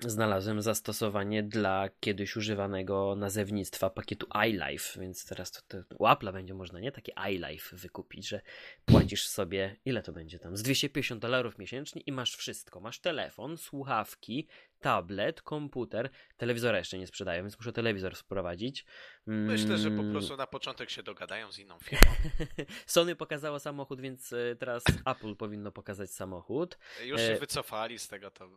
znalazłem 0.00 0.62
zastosowanie 0.62 1.42
dla 1.42 1.88
kiedyś 2.00 2.36
używanego 2.36 3.14
nazewnictwa 3.16 3.90
pakietu 3.90 4.26
iLife, 4.46 5.00
więc 5.00 5.26
teraz 5.26 5.52
to, 5.52 5.60
to 5.68 5.96
u 5.98 6.04
Apple'a 6.04 6.32
będzie 6.32 6.54
można 6.54 6.80
nie 6.80 6.92
takie 6.92 7.12
iLife 7.30 7.76
wykupić, 7.76 8.28
że 8.28 8.40
płacisz 8.84 9.26
sobie, 9.26 9.76
ile 9.84 10.02
to 10.02 10.12
będzie 10.12 10.38
tam, 10.38 10.56
z 10.56 10.62
250 10.62 11.22
dolarów 11.22 11.58
miesięcznie 11.58 12.02
i 12.06 12.12
masz 12.12 12.36
wszystko. 12.36 12.80
Masz 12.80 12.98
telefon, 12.98 13.56
słuchawki, 13.56 14.48
tablet, 14.80 15.42
komputer, 15.42 16.10
telewizora 16.36 16.78
jeszcze 16.78 16.98
nie 16.98 17.06
sprzedają, 17.06 17.42
więc 17.42 17.58
muszę 17.58 17.72
telewizor 17.72 18.16
wprowadzić. 18.16 18.84
Myślę, 19.26 19.78
że 19.78 19.90
po 19.90 20.00
mm. 20.00 20.12
prostu 20.12 20.36
na 20.36 20.46
początek 20.46 20.90
się 20.90 21.02
dogadają 21.02 21.52
z 21.52 21.58
inną 21.58 21.78
firmą. 21.78 22.12
Sony 22.86 23.16
pokazało 23.16 23.58
samochód, 23.58 24.00
więc 24.00 24.32
e, 24.32 24.56
teraz 24.56 24.84
Apple 25.06 25.36
powinno 25.36 25.72
pokazać 25.72 26.10
samochód. 26.10 26.78
Już 27.04 27.20
się 27.20 27.32
e, 27.32 27.38
wycofali 27.38 27.98
z 27.98 28.08
tego, 28.08 28.30
to 28.30 28.50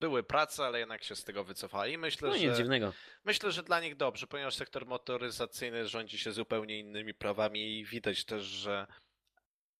były 0.00 0.22
prace, 0.22 0.64
ale 0.64 0.78
jednak 0.78 1.04
się 1.04 1.16
z 1.16 1.24
tego 1.24 1.44
wycofali. 1.44 1.98
Myślę, 1.98 2.28
no 2.28 2.38
że, 2.38 2.54
dziwnego. 2.54 2.92
Myślę, 3.24 3.52
że 3.52 3.62
dla 3.62 3.80
nich 3.80 3.96
dobrze, 3.96 4.26
ponieważ 4.26 4.54
sektor 4.54 4.86
motoryzacyjny 4.86 5.88
rządzi 5.88 6.18
się 6.18 6.32
zupełnie 6.32 6.78
innymi 6.78 7.14
prawami 7.14 7.78
i 7.78 7.84
widać 7.84 8.24
też, 8.24 8.44
że 8.44 8.86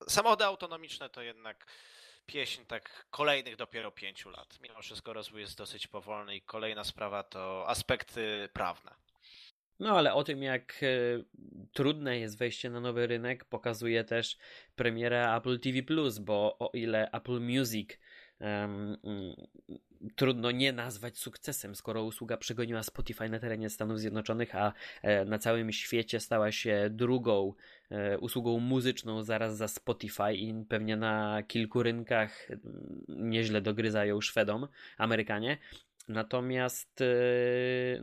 samochody 0.09 0.45
autonomiczne 0.45 1.11
to 1.11 1.23
jednak 1.23 1.67
pieśń 2.27 2.65
tak 2.65 3.07
kolejnych 3.11 3.57
dopiero 3.57 3.93
pięciu 3.93 4.31
lat. 4.31 4.59
Mimo 4.63 4.83
wszystko 4.83 5.13
rozwój 5.13 5.41
jest 5.41 5.59
dosyć 5.59 5.87
powolny 5.87 6.37
i 6.37 6.43
kolejna 6.43 6.85
sprawa 6.85 7.23
to 7.23 7.69
aspekty 7.69 8.49
prawne. 8.53 8.95
No 9.81 9.99
ale 9.99 10.15
o 10.15 10.25
tym, 10.25 10.43
jak 10.43 10.81
e, 10.83 10.87
trudne 11.73 12.19
jest 12.19 12.39
wejście 12.39 12.71
na 12.71 12.81
nowy 12.81 13.07
rynek, 13.07 13.45
pokazuje 13.45 14.05
też 14.05 14.37
premiera 14.75 15.37
Apple 15.37 15.61
TV 15.61 15.79
bo 16.21 16.57
o 16.59 16.71
ile 16.75 17.11
Apple 17.13 17.41
Music 17.41 17.91
um, 18.41 18.97
trudno 20.17 20.51
nie 20.51 20.73
nazwać 20.73 21.19
sukcesem, 21.19 21.75
skoro 21.75 22.05
usługa 22.05 22.37
przegoniła 22.37 22.83
Spotify 22.83 23.29
na 23.29 23.39
terenie 23.39 23.71
Stanów 23.71 24.01
Zjednoczonych, 24.01 24.55
a 24.55 24.73
e, 25.03 25.25
na 25.25 25.39
całym 25.39 25.73
świecie 25.73 26.21
stała 26.21 26.53
się 26.53 26.89
drugą 26.91 27.53
e, 27.91 28.19
usługą 28.19 28.59
muzyczną 28.59 29.23
zaraz 29.23 29.57
za 29.57 29.69
Spotify 29.69 30.35
i 30.35 30.65
pewnie 30.69 30.97
na 30.97 31.43
kilku 31.43 31.83
rynkach 31.83 32.49
nieźle 33.09 33.61
dogryzają 33.61 34.21
Szwedom, 34.21 34.69
Amerykanie. 34.99 35.59
Natomiast 36.09 37.01
e, 37.01 37.07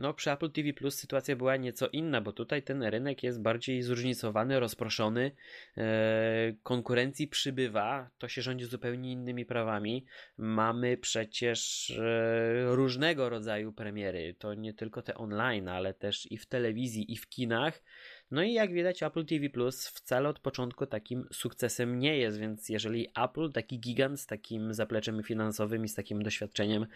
no, 0.00 0.14
przy 0.14 0.30
Apple 0.30 0.50
TV 0.50 0.72
Plus 0.72 0.94
sytuacja 0.94 1.36
była 1.36 1.56
nieco 1.56 1.88
inna, 1.88 2.20
bo 2.20 2.32
tutaj 2.32 2.62
ten 2.62 2.82
rynek 2.82 3.22
jest 3.22 3.42
bardziej 3.42 3.82
zróżnicowany, 3.82 4.60
rozproszony. 4.60 5.30
E, 5.76 6.52
konkurencji 6.62 7.28
przybywa, 7.28 8.10
to 8.18 8.28
się 8.28 8.42
rządzi 8.42 8.64
zupełnie 8.64 9.12
innymi 9.12 9.46
prawami. 9.46 10.04
Mamy 10.36 10.96
przecież 10.96 11.90
e, 11.90 12.74
różnego 12.74 13.28
rodzaju 13.28 13.72
premiery. 13.72 14.34
To 14.38 14.54
nie 14.54 14.74
tylko 14.74 15.02
te 15.02 15.14
online, 15.14 15.68
ale 15.68 15.94
też 15.94 16.32
i 16.32 16.38
w 16.38 16.46
telewizji, 16.46 17.12
i 17.12 17.16
w 17.16 17.28
kinach. 17.28 17.82
No 18.30 18.42
i 18.42 18.52
jak 18.52 18.72
widać, 18.72 19.02
Apple 19.02 19.26
TV 19.26 19.48
Plus 19.48 19.88
wcale 19.88 20.28
od 20.28 20.38
początku 20.38 20.86
takim 20.86 21.26
sukcesem 21.32 21.98
nie 21.98 22.18
jest, 22.18 22.38
więc 22.38 22.68
jeżeli 22.68 23.08
Apple, 23.16 23.52
taki 23.52 23.80
gigant 23.80 24.20
z 24.20 24.26
takim 24.26 24.74
zapleczem 24.74 25.22
finansowym 25.22 25.84
i 25.84 25.88
z 25.88 25.94
takim 25.94 26.22
doświadczeniem, 26.22 26.86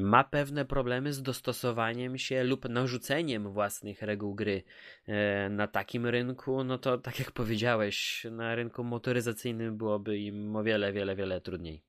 ma 0.00 0.24
pewne 0.24 0.64
problemy 0.64 1.12
z 1.12 1.22
dostosowaniem 1.22 2.18
się 2.18 2.44
lub 2.44 2.68
narzuceniem 2.68 3.52
własnych 3.52 4.02
reguł 4.02 4.34
gry 4.34 4.62
e, 5.06 5.48
na 5.48 5.68
takim 5.68 6.06
rynku, 6.06 6.64
no 6.64 6.78
to 6.78 6.98
tak 6.98 7.18
jak 7.18 7.32
powiedziałeś, 7.32 8.26
na 8.30 8.54
rynku 8.54 8.84
motoryzacyjnym 8.84 9.76
byłoby 9.76 10.18
im 10.18 10.56
o 10.56 10.62
wiele, 10.62 10.92
wiele, 10.92 11.16
wiele 11.16 11.40
trudniej. 11.40 11.82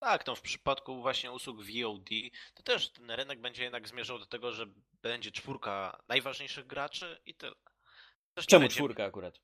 Tak, 0.00 0.26
no 0.26 0.34
w 0.34 0.42
przypadku 0.42 1.02
właśnie 1.02 1.32
usług 1.32 1.56
VOD, 1.62 2.08
to 2.54 2.62
też 2.62 2.92
ten 2.92 3.10
rynek 3.10 3.40
będzie 3.40 3.62
jednak 3.62 3.88
zmierzał 3.88 4.18
do 4.18 4.26
tego, 4.26 4.52
że 4.52 4.66
będzie 5.02 5.32
czwórka 5.32 6.02
najważniejszych 6.08 6.66
graczy 6.66 7.20
i 7.26 7.34
tyle. 7.34 7.54
Też 8.34 8.46
Czemu 8.46 8.60
będzie... 8.60 8.76
czwórka 8.76 9.04
akurat? 9.04 9.40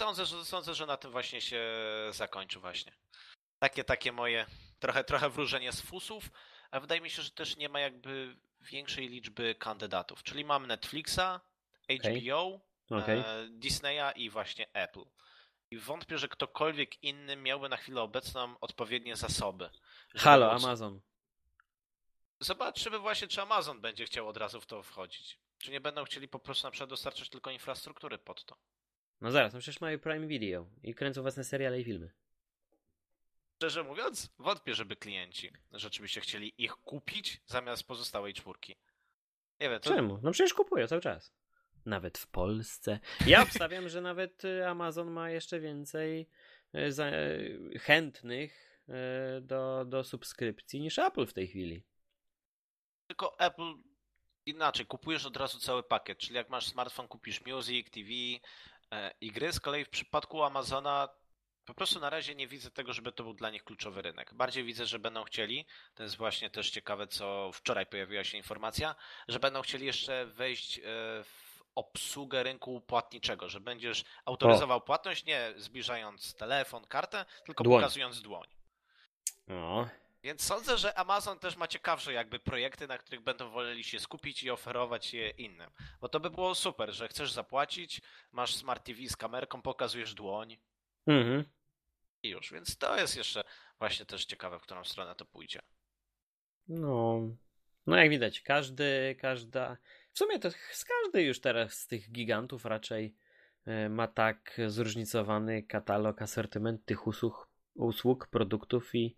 Sądzę 0.00 0.26
że, 0.26 0.44
sądzę, 0.44 0.74
że 0.74 0.86
na 0.86 0.96
tym 0.96 1.10
właśnie 1.10 1.40
się 1.40 1.62
zakończy 2.10 2.60
właśnie. 2.60 2.92
Takie, 3.62 3.84
takie 3.84 4.12
moje 4.12 4.46
trochę, 4.80 5.04
trochę 5.04 5.30
wróżenie 5.30 5.72
z 5.72 5.80
fusów, 5.80 6.30
a 6.70 6.80
wydaje 6.80 7.00
mi 7.00 7.10
się, 7.10 7.22
że 7.22 7.30
też 7.30 7.56
nie 7.56 7.68
ma 7.68 7.80
jakby 7.80 8.36
większej 8.60 9.08
liczby 9.08 9.54
kandydatów. 9.54 10.22
Czyli 10.22 10.44
mam 10.44 10.66
Netflixa, 10.66 11.40
HBO, 11.88 12.60
Okej. 12.90 13.18
e, 13.18 13.24
Disneya 13.50 14.12
i 14.16 14.30
właśnie 14.30 14.66
Apple. 14.72 15.04
I 15.70 15.78
wątpię, 15.78 16.18
że 16.18 16.28
ktokolwiek 16.28 17.02
inny 17.02 17.36
miałby 17.36 17.68
na 17.68 17.76
chwilę 17.76 18.00
obecną 18.02 18.54
odpowiednie 18.60 19.16
zasoby. 19.16 19.70
Halo, 20.16 20.46
móc- 20.54 20.64
Amazon. 20.64 21.00
Zobaczymy 22.40 22.98
właśnie, 22.98 23.28
czy 23.28 23.42
Amazon 23.42 23.80
będzie 23.80 24.04
chciał 24.04 24.28
od 24.28 24.36
razu 24.36 24.60
w 24.60 24.66
to 24.66 24.82
wchodzić. 24.82 25.38
Czy 25.58 25.70
nie 25.70 25.80
będą 25.80 26.04
chcieli 26.04 26.28
po 26.28 26.38
prostu 26.38 26.66
na 26.66 26.70
przykład 26.70 26.90
dostarczyć 26.90 27.28
tylko 27.28 27.50
infrastruktury 27.50 28.18
pod 28.18 28.44
to. 28.44 28.56
No 29.20 29.30
zaraz, 29.30 29.52
no 29.54 29.60
przecież 29.60 29.80
mają 29.80 29.98
Prime 29.98 30.26
Video 30.26 30.66
i 30.82 30.94
kręcą 30.94 31.22
własne 31.22 31.44
seriale 31.44 31.80
i 31.80 31.84
filmy. 31.84 32.12
Szczerze 33.62 33.82
mówiąc, 33.82 34.30
wątpię, 34.38 34.74
żeby 34.74 34.96
klienci 34.96 35.52
rzeczywiście 35.72 36.20
chcieli 36.20 36.54
ich 36.64 36.72
kupić 36.72 37.40
zamiast 37.46 37.86
pozostałej 37.86 38.34
czwórki. 38.34 38.76
Nie 39.60 39.70
wiem, 39.70 39.80
to 39.80 39.90
Czemu? 39.90 40.18
No 40.22 40.30
przecież 40.30 40.54
kupują 40.54 40.86
cały 40.86 41.00
czas. 41.00 41.32
Nawet 41.86 42.18
w 42.18 42.26
Polsce. 42.26 43.00
Ja 43.26 43.42
obstawiam, 43.42 43.88
że 43.88 44.00
nawet 44.00 44.44
y, 44.44 44.66
Amazon 44.66 45.10
ma 45.10 45.30
jeszcze 45.30 45.60
więcej 45.60 46.28
y, 46.74 46.78
y, 47.74 47.78
chętnych 47.78 48.82
do, 49.40 49.84
do 49.84 50.04
subskrypcji 50.04 50.80
niż 50.80 50.98
Apple 50.98 51.26
w 51.26 51.32
tej 51.32 51.48
chwili. 51.48 51.84
tylko 53.06 53.38
Apple 53.38 53.74
inaczej, 54.46 54.86
kupujesz 54.86 55.26
od 55.26 55.36
razu 55.36 55.58
cały 55.58 55.82
pakiet, 55.82 56.18
czyli 56.18 56.36
jak 56.36 56.48
masz 56.48 56.66
smartfon, 56.66 57.08
kupisz 57.08 57.46
Music, 57.46 57.90
TV 57.90 58.10
e, 58.90 59.14
i 59.20 59.30
gry. 59.32 59.52
Z 59.52 59.60
kolei 59.60 59.84
w 59.84 59.90
przypadku 59.90 60.42
Amazona 60.42 61.08
po 61.64 61.74
prostu 61.74 62.00
na 62.00 62.10
razie 62.10 62.34
nie 62.34 62.46
widzę 62.48 62.70
tego, 62.70 62.92
żeby 62.92 63.12
to 63.12 63.22
był 63.22 63.34
dla 63.34 63.50
nich 63.50 63.64
kluczowy 63.64 64.02
rynek. 64.02 64.34
Bardziej 64.34 64.64
widzę, 64.64 64.86
że 64.86 64.98
będą 64.98 65.24
chcieli, 65.24 65.66
to 65.94 66.02
jest 66.02 66.16
właśnie 66.16 66.50
też 66.50 66.70
ciekawe, 66.70 67.06
co 67.06 67.50
wczoraj 67.52 67.86
pojawiła 67.86 68.24
się 68.24 68.38
informacja, 68.38 68.94
że 69.28 69.40
będą 69.40 69.62
chcieli 69.62 69.86
jeszcze 69.86 70.26
wejść 70.26 70.78
e, 70.78 70.82
w 71.24 71.62
obsługę 71.74 72.42
rynku 72.42 72.80
płatniczego, 72.80 73.48
że 73.48 73.60
będziesz 73.60 74.04
autoryzował 74.24 74.80
płatność 74.80 75.24
nie 75.24 75.54
zbliżając 75.56 76.34
telefon, 76.34 76.86
kartę, 76.86 77.24
tylko 77.44 77.64
Dłoń. 77.64 77.80
pokazując 77.80 78.22
dłoń. 78.22 78.48
No, 79.46 79.88
Więc 80.22 80.42
sądzę, 80.44 80.78
że 80.78 80.98
Amazon 80.98 81.38
też 81.38 81.56
ma 81.56 81.68
ciekawsze 81.68 82.12
jakby 82.12 82.38
projekty, 82.38 82.88
na 82.88 82.98
których 82.98 83.20
będą 83.20 83.50
woleli 83.50 83.84
się 83.84 84.00
skupić 84.00 84.42
i 84.42 84.50
oferować 84.50 85.14
je 85.14 85.30
innym. 85.30 85.70
Bo 86.00 86.08
to 86.08 86.20
by 86.20 86.30
było 86.30 86.54
super, 86.54 86.92
że 86.92 87.08
chcesz 87.08 87.32
zapłacić, 87.32 88.00
masz 88.32 88.54
Smart 88.54 88.84
TV 88.84 89.08
z 89.08 89.16
kamerką, 89.16 89.62
pokazujesz 89.62 90.14
dłoń 90.14 90.56
mhm. 91.06 91.44
i 92.22 92.28
już. 92.28 92.52
Więc 92.52 92.76
to 92.78 92.96
jest 92.96 93.16
jeszcze 93.16 93.44
właśnie 93.78 94.06
też 94.06 94.24
ciekawe, 94.24 94.58
w 94.58 94.62
którą 94.62 94.84
stronę 94.84 95.14
to 95.14 95.24
pójdzie. 95.24 95.62
no, 96.68 97.20
no 97.86 97.96
jak 97.96 98.10
widać, 98.10 98.40
każdy, 98.40 99.16
każda, 99.20 99.76
w 100.12 100.18
sumie 100.18 100.38
to 100.38 100.50
z 100.50 100.84
każdy 100.84 101.22
już 101.22 101.40
teraz 101.40 101.72
z 101.72 101.86
tych 101.86 102.12
gigantów 102.12 102.64
raczej 102.64 103.14
y, 103.68 103.88
ma 103.88 104.08
tak 104.08 104.60
zróżnicowany 104.66 105.62
katalog, 105.62 106.22
asortyment 106.22 106.84
tych 106.84 107.06
usług, 107.06 107.48
usług 107.74 108.26
produktów 108.26 108.94
i 108.94 109.16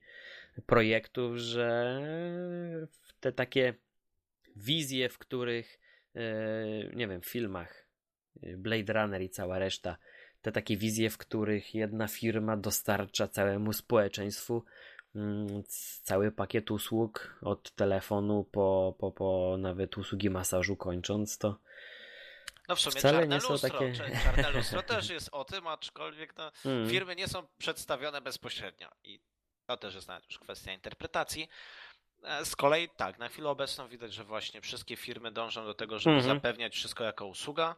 projektów, 0.66 1.36
że 1.36 2.00
te 3.20 3.32
takie 3.32 3.74
wizje, 4.56 5.08
w 5.08 5.18
których, 5.18 5.80
e, 6.14 6.24
nie 6.94 7.08
wiem, 7.08 7.20
w 7.20 7.26
filmach 7.26 7.88
e, 8.42 8.56
Blade 8.56 8.92
Runner 8.92 9.22
i 9.22 9.30
cała 9.30 9.58
reszta, 9.58 9.96
te 10.44 10.52
takie 10.52 10.76
wizje, 10.76 11.10
w 11.10 11.18
których 11.18 11.74
jedna 11.74 12.08
firma 12.08 12.56
dostarcza 12.56 13.28
całemu 13.28 13.72
społeczeństwu 13.72 14.64
mm, 15.14 15.62
cały 16.02 16.32
pakiet 16.32 16.70
usług 16.70 17.38
od 17.42 17.70
telefonu 17.74 18.44
po, 18.52 18.94
po, 18.98 19.12
po 19.12 19.56
nawet 19.58 19.98
usługi 19.98 20.30
masażu 20.30 20.76
kończąc, 20.76 21.38
to 21.38 21.58
No 22.68 22.76
w 22.76 22.80
sumie 22.80 22.96
Wcale 22.96 23.18
czarne 23.18 23.34
nie 23.34 23.40
są 23.40 23.48
lustro. 23.52 23.70
takie- 23.70 23.92
Czarne 24.24 24.50
lustro 24.50 24.82
też 24.92 25.08
jest 25.10 25.28
o 25.32 25.44
tym, 25.44 25.66
aczkolwiek 25.66 26.36
no, 26.36 26.52
mm, 26.64 26.90
firmy 26.90 27.16
nie 27.16 27.28
są 27.28 27.46
przedstawione 27.58 28.20
bezpośrednio 28.20 28.88
i 29.04 29.20
to 29.66 29.76
też 29.76 29.94
jest 29.94 30.08
już 30.30 30.38
kwestia 30.38 30.72
interpretacji. 30.72 31.48
E, 32.22 32.44
Z 32.44 32.56
kolei 32.56 32.88
tak, 32.96 33.18
na 33.18 33.28
chwilę 33.28 33.48
obecną 33.48 33.88
widać, 33.88 34.12
że 34.12 34.24
właśnie 34.24 34.60
wszystkie 34.60 34.96
firmy 34.96 35.32
dążą 35.32 35.64
do 35.64 35.74
tego, 35.74 35.98
żeby 35.98 36.16
Mhm. 36.16 36.36
zapewniać 36.36 36.74
wszystko 36.74 37.04
jako 37.04 37.26
usługa. 37.26 37.76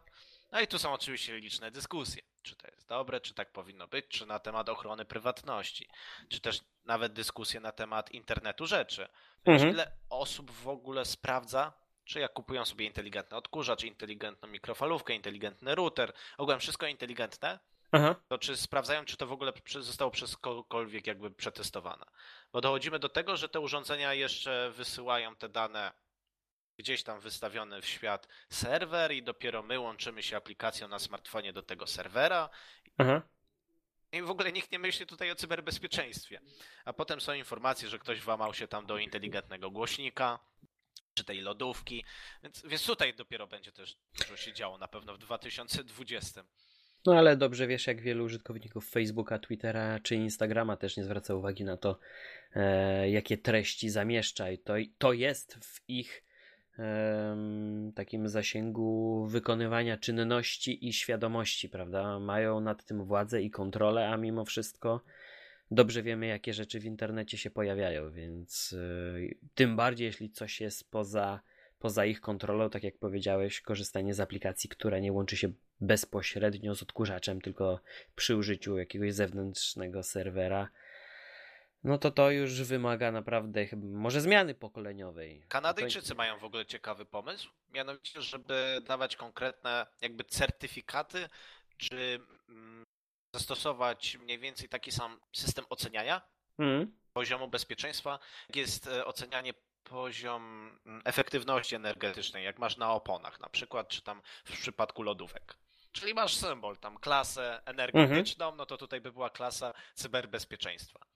No 0.53 0.61
i 0.61 0.67
tu 0.67 0.79
są 0.79 0.93
oczywiście 0.93 1.37
liczne 1.39 1.71
dyskusje, 1.71 2.23
czy 2.47 2.57
to 2.57 2.67
jest 2.67 2.89
dobre, 2.89 3.21
czy 3.21 3.35
tak 3.35 3.53
powinno 3.53 3.89
być, 3.89 4.09
czy 4.09 4.27
na 4.27 4.39
temat 4.39 4.69
ochrony 4.69 5.05
prywatności, 5.05 5.89
czy 6.29 6.41
też 6.41 6.61
nawet 6.85 7.13
dyskusje 7.13 7.61
na 7.61 7.73
temat 7.73 8.11
internetu 8.11 8.67
rzeczy. 8.67 9.09
Mhm. 9.45 9.71
ile 9.71 9.93
osób 10.11 10.51
w 10.51 10.69
ogóle 10.69 11.05
sprawdza, 11.05 11.73
czy 12.05 12.21
jak 12.21 12.33
kupują 12.33 12.65
sobie 12.65 12.85
inteligentny 12.85 13.37
odkurzacz, 13.37 13.85
inteligentną 13.85 14.49
mikrofalówkę, 14.49 15.15
inteligentny 15.15 15.75
router, 15.75 16.13
ogółem 16.39 16.61
wszystko 16.61 16.87
inteligentne, 16.87 17.59
aha, 17.93 18.17
to 18.29 18.39
czy 18.39 18.57
sprawdzają, 18.57 19.05
czy 19.05 19.17
to 19.17 19.27
w 19.27 19.33
ogóle 19.33 19.53
zostało 19.81 20.11
przez 20.11 20.37
kogokolwiek 20.37 21.07
jakby 21.07 21.31
przetestowane. 21.31 22.05
Bo 22.53 22.61
dochodzimy 22.61 22.99
do 22.99 23.09
tego, 23.09 23.37
że 23.37 23.49
te 23.49 23.61
urządzenia 23.61 24.15
jeszcze 24.15 24.71
wysyłają 24.71 25.37
te 25.37 25.49
dane 25.49 25.93
gdzieś 26.77 27.03
tam 27.03 27.21
wystawione 27.21 27.81
w 27.83 27.87
świat 27.87 28.29
serwer 28.51 29.13
i 29.13 29.23
dopiero 29.23 29.63
my 29.63 29.81
łączymy 29.81 30.23
się 30.23 30.37
aplikacją 30.37 30.89
na 30.89 30.99
smartfonie 30.99 31.53
do 31.53 31.63
tego 31.63 31.87
serwera 31.87 32.51
aha. 32.99 33.23
i 34.13 34.23
w 34.23 34.31
ogóle 34.31 34.53
nikt 34.53 34.73
nie 34.73 34.79
myśli 34.79 35.07
tutaj 35.07 35.31
o 35.31 35.35
cyberbezpieczeństwie. 35.35 36.41
A 36.85 36.93
potem 36.93 37.21
są 37.21 37.33
informacje, 37.33 37.89
że 37.89 37.99
ktoś 37.99 38.21
włamał 38.21 38.55
się 38.55 38.69
tam 38.69 38.87
do 38.87 38.99
inteligentnego 38.99 39.71
głośnika 39.71 40.39
czy 41.15 41.25
tej 41.25 41.41
lodówki, 41.41 42.05
więc, 42.43 42.63
więc 42.67 42.87
tutaj 42.87 43.15
dopiero 43.15 43.47
będzie 43.47 43.73
też 43.73 43.97
dużo 44.19 44.37
się 44.37 44.53
działo 44.53 44.79
na 44.79 44.89
pewno 44.89 45.15
w 45.15 45.19
2020. 45.19 46.45
No 47.07 47.19
ale 47.19 47.37
dobrze 47.37 47.67
wiesz, 47.67 47.87
jak 47.87 48.01
wielu 48.01 48.25
użytkowników 48.25 48.91
Facebooka, 48.91 49.39
Twittera 49.39 50.01
czy 50.01 50.15
Instagrama 50.15 50.77
też 50.77 50.97
nie 50.97 51.05
zwraca 51.05 51.35
uwagi 51.35 51.65
na 51.65 51.77
to, 51.77 51.99
e, 52.55 53.11
jakie 53.11 53.39
treści 53.39 53.91
zamieszcza 53.91 54.51
i 54.51 54.59
to, 54.59 54.75
to 54.99 55.13
jest 55.13 55.55
w 55.55 55.81
ich 55.89 56.26
takim 57.95 58.29
zasięgu 58.29 59.27
wykonywania 59.27 59.97
czynności 59.97 60.89
i 60.89 60.93
świadomości, 60.93 61.69
prawda? 61.69 62.19
Mają 62.19 62.61
nad 62.61 62.85
tym 62.85 63.05
władzę 63.05 63.43
i 63.43 63.51
kontrolę, 63.51 64.09
a 64.09 64.17
mimo 64.17 64.45
wszystko 64.45 65.01
dobrze 65.71 66.03
wiemy, 66.03 66.27
jakie 66.27 66.55
rzeczy 66.55 66.81
w 66.81 66.85
internecie 66.85 67.39
się 67.39 67.51
pojawiają, 67.51 68.11
więc 68.11 68.75
e, 68.79 69.47
tym 69.55 69.77
bardziej, 69.77 70.05
jeśli 70.05 70.31
coś 70.31 70.61
jest 70.61 70.91
poza, 70.91 71.41
poza 71.79 72.05
ich 72.05 72.21
kontrolą, 72.21 72.71
tak 72.71 72.85
jak 72.85 72.99
powiedziałeś, 72.99 73.61
korzystanie 73.61 74.15
z 74.15 74.21
aplikacji, 74.21 74.71
która 74.71 74.99
nie 74.99 75.13
łączy 75.13 75.37
się 75.37 75.53
bezpośrednio 75.81 76.75
z 76.75 76.83
odkurzaczem, 76.83 77.41
tylko 77.41 77.81
przy 78.17 78.37
użyciu 78.37 78.79
jakiegoś 78.79 79.15
zewnętrznego 79.15 80.03
serwera, 80.03 80.69
no 81.87 81.99
to 81.99 82.11
to 82.11 82.31
już 82.31 82.63
wymaga 82.63 83.13
naprawdę 83.13 83.67
chyba, 83.67 83.87
może 83.87 84.21
zmiany 84.21 84.55
pokoleniowej. 84.55 85.43
Kanadyjczycy 85.49 86.15
mają 86.15 86.39
w 86.39 86.45
ogóle 86.45 86.67
ciekawy 86.67 87.05
pomysł, 87.05 87.51
mianowicie, 87.73 88.23
żeby 88.23 88.83
dawać 88.85 89.17
konkretne 89.17 89.87
jakby 90.01 90.25
certyfikaty, 90.25 91.29
czy 91.77 92.21
mm, 92.49 92.85
zastosować 93.35 94.17
mniej 94.17 94.39
więcej 94.39 94.69
taki 94.69 94.93
sam 94.93 95.21
system 95.33 95.65
oceniania 95.71 96.23
Mhm. 96.59 96.93
poziomu 97.13 97.49
bezpieczeństwa, 97.49 98.19
jak 98.49 98.57
jest 98.57 98.87
e, 98.87 99.05
ocenianie 99.05 99.55
poziom 99.85 100.71
mm, 100.87 101.03
efektywności 101.05 101.75
energetycznej, 101.75 102.45
jak 102.45 102.59
masz 102.59 102.77
na 102.77 102.93
oponach 102.93 103.41
na 103.41 103.49
przykład, 103.49 103.89
czy 103.89 104.03
tam 104.03 104.23
w 104.45 104.53
przypadku 104.53 105.03
lodówek. 105.03 105.57
Czyli 105.93 106.15
masz 106.15 106.35
symbol, 106.37 106.77
tam 106.77 106.99
klasę 106.99 107.63
energetyczną, 107.65 108.55
no 108.57 108.67
to 108.67 108.77
tutaj 108.77 109.01
by 109.01 109.13
była 109.13 109.31
klasa 109.31 109.75
cyberbezpieczeństwa. 109.95 111.07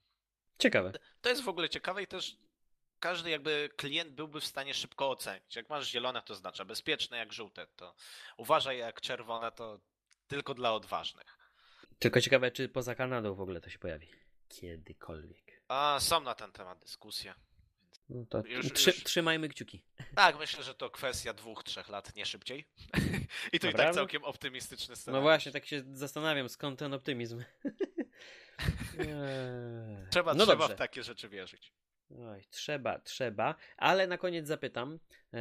Ciekawe. 0.61 0.93
To 1.21 1.29
jest 1.29 1.43
w 1.43 1.49
ogóle 1.49 1.69
ciekawe 1.69 2.03
i 2.03 2.07
też 2.07 2.37
każdy 3.01 3.31
jakby 3.31 3.71
klient 3.77 4.11
byłby 4.13 4.41
w 4.41 4.47
stanie 4.47 4.75
szybko 4.75 5.11
ocenić. 5.11 5.57
Jak 5.57 5.71
masz 5.71 5.89
zielone, 5.89 6.23
to 6.23 6.33
oznacza 6.33 6.65
bezpieczne, 6.65 7.17
jak 7.17 7.33
żółte, 7.33 7.67
to 7.67 7.95
uważaj, 8.37 8.79
jak 8.79 9.01
czerwone, 9.01 9.53
to 9.53 9.81
tylko 10.29 10.55
dla 10.55 10.75
odważnych. 10.75 11.39
Tylko 11.99 12.21
ciekawe, 12.21 12.51
czy 12.51 12.69
poza 12.69 12.95
Kanadą 12.95 13.35
w 13.35 13.41
ogóle 13.41 13.61
to 13.61 13.71
się 13.71 13.79
pojawi. 13.79 14.09
Kiedykolwiek. 14.49 15.63
A 15.69 15.99
są 16.01 16.21
na 16.21 16.35
ten 16.35 16.53
temat 16.53 16.79
dyskusje. 16.79 17.35
No 18.11 18.25
to 18.29 18.43
Już- 18.47 18.73
trzy, 18.73 18.91
już- 18.91 19.05
trzymajmy 19.05 19.49
kciuki. 19.49 19.83
Tak, 20.15 20.39
myślę, 20.39 20.63
że 20.65 20.75
to 20.75 20.91
kwestia 20.91 21.33
dwóch, 21.33 21.65
trzech 21.65 21.89
lat, 21.89 22.17
nie 22.17 22.27
szybciej. 22.27 22.69
I 23.53 23.59
to 23.61 23.69
i 23.69 23.75
tak 23.75 23.95
całkiem 23.95 24.25
optymistyczny 24.25 24.93
No 24.93 24.97
scenariusz. 24.97 25.23
właśnie, 25.25 25.53
tak 25.53 25.67
się 25.67 25.83
zastanawiam, 25.93 26.49
skąd 26.49 26.79
ten 26.79 26.95
optymizm. 26.95 27.43
Eee. 28.99 29.07
Trzeba, 30.11 30.35
no 30.35 30.45
trzeba 30.47 30.59
dobrze. 30.59 30.75
w 30.75 30.79
takie 30.79 31.03
rzeczy 31.03 31.29
wierzyć. 31.29 31.73
Oj, 32.19 32.45
trzeba, 32.51 32.99
trzeba, 32.99 33.55
ale 33.77 34.07
na 34.07 34.19
koniec 34.19 34.47
zapytam, 34.47 34.99
e, 35.35 35.39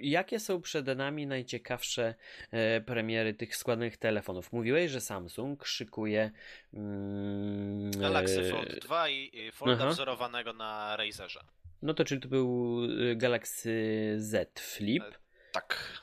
jakie 0.00 0.40
są 0.40 0.60
przed 0.60 0.86
nami 0.86 1.26
najciekawsze 1.26 2.14
e, 2.50 2.80
premiery 2.80 3.34
tych 3.34 3.56
składnych 3.56 3.96
telefonów? 3.96 4.52
Mówiłeś, 4.52 4.90
że 4.90 5.00
Samsung 5.00 5.66
szykuje 5.66 6.30
mm, 6.74 7.90
Galaxy 7.90 8.40
e, 8.40 8.50
Fold 8.50 8.78
2 8.78 9.08
i, 9.08 9.52
Folda 9.52 9.84
Aha. 9.84 9.92
wzorowanego 9.92 10.52
na 10.52 10.96
Razerze. 10.96 11.40
No 11.82 11.94
to 11.94 12.04
czyli 12.04 12.20
to 12.20 12.28
był 12.28 12.80
e, 13.10 13.16
Galaxy 13.16 13.70
Z 14.18 14.60
Flip? 14.60 15.02
E, 15.02 15.12
tak. 15.52 16.00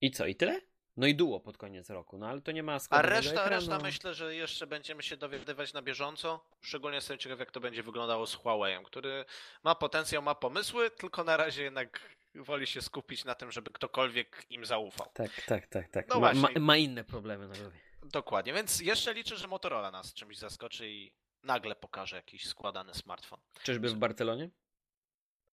I 0.00 0.10
co, 0.10 0.26
i 0.26 0.34
tyle? 0.34 0.60
No 0.96 1.06
i 1.06 1.14
duo 1.14 1.40
pod 1.40 1.58
koniec 1.58 1.90
roku, 1.90 2.18
no 2.18 2.28
ale 2.28 2.40
to 2.40 2.52
nie 2.52 2.62
ma 2.62 2.78
A 2.90 3.02
reszta, 3.02 3.48
reszta 3.48 3.78
myślę, 3.78 4.14
że 4.14 4.34
jeszcze 4.34 4.66
będziemy 4.66 5.02
się 5.02 5.16
dowiadywać 5.16 5.72
na 5.72 5.82
bieżąco. 5.82 6.44
Szczególnie 6.60 6.94
jestem 6.94 7.18
ciekaw, 7.18 7.38
jak 7.38 7.50
to 7.50 7.60
będzie 7.60 7.82
wyglądało 7.82 8.26
z 8.26 8.36
Huawei'em, 8.36 8.82
który 8.82 9.24
ma 9.64 9.74
potencjał, 9.74 10.22
ma 10.22 10.34
pomysły, 10.34 10.90
tylko 10.90 11.24
na 11.24 11.36
razie 11.36 11.62
jednak 11.62 12.00
woli 12.34 12.66
się 12.66 12.82
skupić 12.82 13.24
na 13.24 13.34
tym, 13.34 13.52
żeby 13.52 13.70
ktokolwiek 13.70 14.46
im 14.50 14.66
zaufał. 14.66 15.06
Tak, 15.14 15.42
tak, 15.46 15.66
tak, 15.66 15.88
tak. 15.88 16.08
No 16.08 16.20
ma, 16.20 16.34
ma, 16.34 16.48
ma, 16.60 16.76
inne 16.76 17.04
problemy 17.04 17.48
na 17.48 17.54
głowie. 17.54 17.78
Dokładnie, 18.02 18.52
więc 18.52 18.80
jeszcze 18.80 19.14
liczę, 19.14 19.36
że 19.36 19.48
Motorola 19.48 19.90
nas 19.90 20.14
czymś 20.14 20.38
zaskoczy 20.38 20.90
i 20.90 21.12
nagle 21.42 21.74
pokaże 21.74 22.16
jakiś 22.16 22.46
składany 22.46 22.94
smartfon. 22.94 23.40
Czyżby 23.62 23.88
w 23.88 23.94
Barcelonie? 23.94 24.50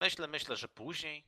Myślę, 0.02 0.28
myślę, 0.28 0.56
że 0.56 0.68
później. 0.68 1.24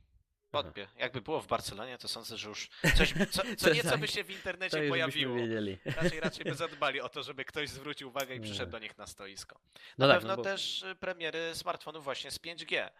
Wątpię. 0.62 0.88
Jakby 0.96 1.20
było 1.20 1.40
w 1.40 1.46
Barcelonie, 1.46 1.98
to 1.98 2.08
sądzę, 2.08 2.36
że 2.36 2.48
już 2.48 2.68
coś, 2.98 3.14
co, 3.30 3.42
co 3.56 3.70
nieco 3.70 3.98
by 3.98 4.08
się 4.08 4.24
w 4.24 4.30
internecie 4.30 4.88
pojawiło. 4.88 5.36
Raczej, 6.02 6.20
raczej 6.20 6.44
by 6.44 6.54
zadbali 6.54 7.00
o 7.00 7.08
to, 7.08 7.22
żeby 7.22 7.44
ktoś 7.44 7.68
zwrócił 7.68 8.08
uwagę 8.08 8.34
i 8.34 8.40
przyszedł 8.40 8.72
do 8.72 8.78
nich 8.78 8.98
na 8.98 9.06
stoisko. 9.06 9.60
Na 9.98 10.06
no 10.06 10.14
pewno 10.14 10.28
tak, 10.28 10.36
no 10.38 10.42
bo... 10.42 10.42
też 10.42 10.82
y, 10.82 10.94
premiery 10.94 11.54
smartfonów 11.54 12.04
właśnie 12.04 12.30
z 12.30 12.38
5G. 12.38 12.90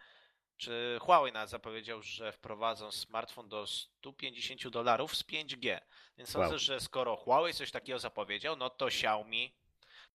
Czy 0.57 0.97
Huawei 1.01 1.31
nawet 1.31 1.49
zapowiedział, 1.49 2.01
że 2.01 2.31
wprowadzą 2.31 2.91
smartfon 2.91 3.49
do 3.49 3.67
150 3.67 4.67
dolarów 4.67 5.15
z 5.15 5.23
5G. 5.23 5.79
Więc 6.17 6.29
sądzę, 6.29 6.49
wow. 6.49 6.59
że 6.59 6.79
skoro 6.79 7.15
Huawei 7.15 7.53
coś 7.53 7.71
takiego 7.71 7.99
zapowiedział, 7.99 8.55
no 8.55 8.69
to 8.69 8.87
Xiaomi, 8.87 9.55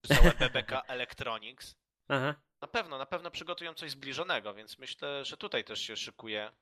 czy 0.03 0.14
całe 0.14 0.32
BBK 0.41 0.82
Electronics, 0.86 1.76
Aha. 2.09 2.34
na 2.61 2.68
pewno, 2.68 2.99
na 2.99 3.07
pewno 3.07 3.30
przygotują 3.30 3.74
coś 3.74 3.91
zbliżonego, 3.91 4.55
więc 4.55 4.78
myślę, 4.78 5.24
że 5.24 5.36
tutaj 5.36 5.64
też 5.64 5.80
się 5.80 5.97
szykuje 5.97 6.53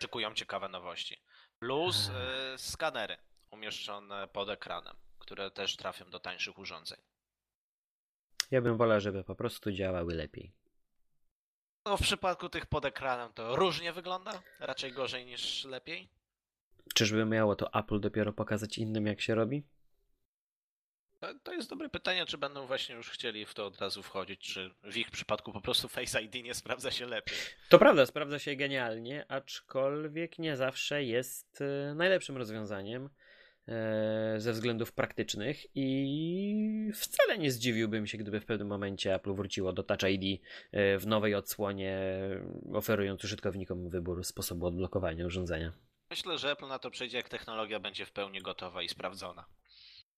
szykują 0.00 0.34
ciekawe 0.34 0.68
nowości. 0.68 1.16
Plus 1.58 2.08
y, 2.08 2.12
skanery 2.58 3.16
umieszczone 3.50 4.28
pod 4.28 4.48
ekranem, 4.48 4.96
które 5.18 5.50
też 5.50 5.76
trafią 5.76 6.10
do 6.10 6.20
tańszych 6.20 6.58
urządzeń. 6.58 6.98
Ja 8.50 8.62
bym 8.62 8.76
wolał, 8.76 9.00
żeby 9.00 9.24
po 9.24 9.34
prostu 9.34 9.72
działały 9.72 10.14
lepiej. 10.14 10.52
No 11.84 11.96
w 11.96 12.02
przypadku 12.02 12.48
tych 12.48 12.66
pod 12.66 12.84
ekranem 12.84 13.32
to 13.32 13.56
różnie 13.56 13.92
wygląda, 13.92 14.42
raczej 14.60 14.92
gorzej 14.92 15.26
niż 15.26 15.64
lepiej. 15.64 16.08
Czyżby 16.94 17.24
miało 17.24 17.56
to 17.56 17.72
Apple 17.74 18.00
dopiero 18.00 18.32
pokazać 18.32 18.78
innym, 18.78 19.06
jak 19.06 19.20
się 19.20 19.34
robi? 19.34 19.62
To 21.42 21.52
jest 21.52 21.70
dobre 21.70 21.88
pytanie, 21.88 22.26
czy 22.26 22.38
będą 22.38 22.66
właśnie 22.66 22.94
już 22.94 23.10
chcieli 23.10 23.46
w 23.46 23.54
to 23.54 23.66
od 23.66 23.80
razu 23.80 24.02
wchodzić, 24.02 24.40
czy 24.40 24.70
w 24.84 24.96
ich 24.96 25.10
przypadku 25.10 25.52
po 25.52 25.60
prostu 25.60 25.88
Face 25.88 26.22
ID 26.22 26.34
nie 26.34 26.54
sprawdza 26.54 26.90
się 26.90 27.06
lepiej. 27.06 27.36
To 27.68 27.78
prawda, 27.78 28.06
sprawdza 28.06 28.38
się 28.38 28.56
genialnie, 28.56 29.24
aczkolwiek 29.28 30.38
nie 30.38 30.56
zawsze 30.56 31.04
jest 31.04 31.60
e, 31.60 31.94
najlepszym 31.94 32.36
rozwiązaniem 32.36 33.08
e, 33.68 34.34
ze 34.38 34.52
względów 34.52 34.92
praktycznych 34.92 35.66
i 35.74 36.90
wcale 36.94 37.38
nie 37.38 37.50
zdziwiłbym 37.50 38.06
się, 38.06 38.18
gdyby 38.18 38.40
w 38.40 38.46
pewnym 38.46 38.68
momencie 38.68 39.14
Apple 39.14 39.34
wróciło 39.34 39.72
do 39.72 39.82
Touch 39.82 40.10
ID 40.10 40.42
e, 40.72 40.98
w 40.98 41.06
nowej 41.06 41.34
odsłonie, 41.34 41.98
oferując 42.72 43.24
użytkownikom 43.24 43.90
wybór 43.90 44.24
sposobu 44.24 44.66
odblokowania 44.66 45.26
urządzenia. 45.26 45.72
Myślę, 46.10 46.38
że 46.38 46.50
Apple 46.50 46.68
na 46.68 46.78
to 46.78 46.90
przejdzie, 46.90 47.16
jak 47.16 47.28
technologia 47.28 47.80
będzie 47.80 48.06
w 48.06 48.12
pełni 48.12 48.40
gotowa 48.40 48.82
i 48.82 48.88
sprawdzona. 48.88 49.44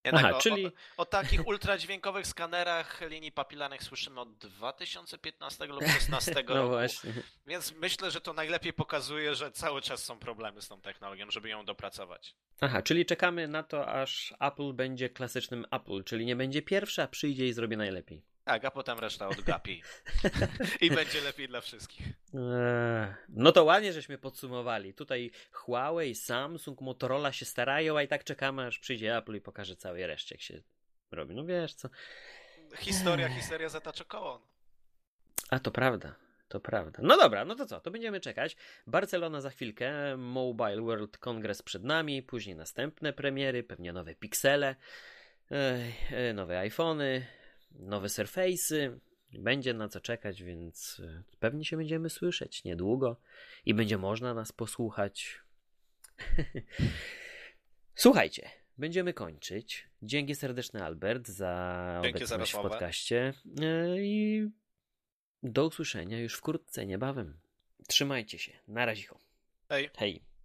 Jednak 0.05 0.25
Aha, 0.25 0.37
o, 0.37 0.41
czyli... 0.41 0.67
o, 0.67 0.71
o, 0.97 1.05
takich 1.05 1.47
ultradźwiękowych 1.47 2.27
skanerach 2.27 3.01
linii 3.01 3.33
papilarnych 3.33 3.83
słyszymy 3.83 4.21
od 4.21 4.37
2015 4.37 5.67
lub 5.67 5.79
2016 5.85 6.45
no 6.49 6.55
roku. 6.55 6.69
Właśnie. 6.69 7.13
Więc 7.47 7.73
myślę, 7.73 8.11
że 8.11 8.21
to 8.21 8.33
najlepiej 8.33 8.73
pokazuje, 8.73 9.35
że 9.35 9.53
cały 9.53 9.83
czas 9.83 10.05
są 10.05 10.19
problemy 10.19 10.63
z 10.63 10.69
tą 10.69 10.81
technologią, 10.81 11.31
żeby 11.31 11.49
ją 11.49 11.65
dopracować. 11.65 12.35
Aha, 12.61 12.83
czyli 12.83 13.07
czekamy 13.07 13.49
na 13.49 13.63
to, 13.63 13.89
aż 13.89 14.35
Apple 14.41 14.73
będzie 14.73 15.09
klasycznym 15.09 15.67
Apple, 15.71 16.05
czyli 16.05 16.27
nie 16.27 16.37
będzie 16.37 16.63
pierwszy, 16.63 17.03
a 17.03 17.09
przyjdzie 17.09 17.49
i 17.49 17.53
zrobi 17.53 17.77
najlepiej. 17.77 18.23
Tak, 18.49 18.65
a 18.65 18.71
potem 18.71 18.99
reszta 18.99 19.29
odgapi. 19.29 19.83
I 20.81 20.91
będzie 20.91 21.21
lepiej 21.21 21.49
dla 21.49 21.61
wszystkich. 21.61 22.07
Eee, 22.07 23.15
no 23.29 23.53
to 23.53 23.65
ładnie, 23.65 23.93
żeśmy 23.93 24.19
podsumowali. 24.19 24.95
Tutaj 24.95 25.31
Huawei, 25.53 26.15
Samsung, 26.15 26.81
Motorola 26.81 27.33
się 27.33 27.45
starają, 27.45 27.99
a 27.99 28.03
i 28.03 28.09
tak 28.09 28.25
czekamy, 28.25 28.67
aż 28.67 28.79
przyjdzie 28.79 29.17
Apple 29.17 29.35
i 29.35 29.41
pokaże 29.41 29.77
całej 29.77 30.07
reszcie, 30.07 30.35
jak 30.35 30.43
się 30.43 30.63
robi. 31.11 31.35
No 31.35 31.45
wiesz 31.45 31.75
co. 31.75 31.89
Historia, 32.77 33.29
historia 33.29 33.69
zatacza 33.69 34.05
koło. 34.05 34.43
A 35.51 35.59
to 35.59 35.71
prawda. 35.71 36.15
To 36.49 36.61
prawda. 36.61 36.99
No 37.03 37.17
dobra, 37.17 37.45
no 37.45 37.55
to 37.55 37.67
co? 37.67 37.81
To 37.81 37.91
będziemy 37.91 38.21
czekać. 38.21 38.57
Barcelona 38.87 39.41
za 39.41 39.51
chwilkę, 39.51 40.17
Mobile 40.17 40.81
World 40.81 41.19
Congress 41.19 41.63
przed 41.63 41.85
nami, 41.85 42.23
później 42.23 42.57
następne 42.57 43.13
premiery, 43.13 43.63
pewnie 43.63 43.93
nowe 43.93 44.15
piksele, 44.15 44.77
e, 46.11 46.33
nowe 46.35 46.59
iPhony, 46.59 47.27
nowe 47.71 48.09
Surface'y. 48.09 48.99
Będzie 49.33 49.75
na 49.75 49.89
co 49.89 50.01
czekać, 50.01 50.43
więc 50.43 51.03
e, 51.05 51.23
pewnie 51.41 51.65
się 51.65 51.77
będziemy 51.77 52.11
słyszeć 52.11 52.65
niedługo 52.65 53.21
i 53.67 53.75
będzie 53.75 53.99
można 53.99 54.35
nas 54.35 54.53
posłuchać. 54.53 55.41
Słuchajcie, 57.95 58.51
będziemy 58.79 59.13
kończyć. 59.15 59.89
Dzięki 60.03 60.35
serdeczne 60.35 60.85
Albert 60.85 61.29
za 61.29 62.03
obecność 62.05 62.53
w 62.53 62.57
podcaście 62.57 63.35
e, 63.61 64.01
i 64.01 64.49
do 65.43 65.67
usłyszenia 65.67 66.21
już 66.21 66.35
wkrótce, 66.35 66.87
niebawem. 66.87 67.41
Trzymajcie 67.89 68.39
się. 68.39 68.53
Na 68.69 68.87
razie. 68.87 69.09
Hej. 69.69 69.91
Hej. 69.97 70.28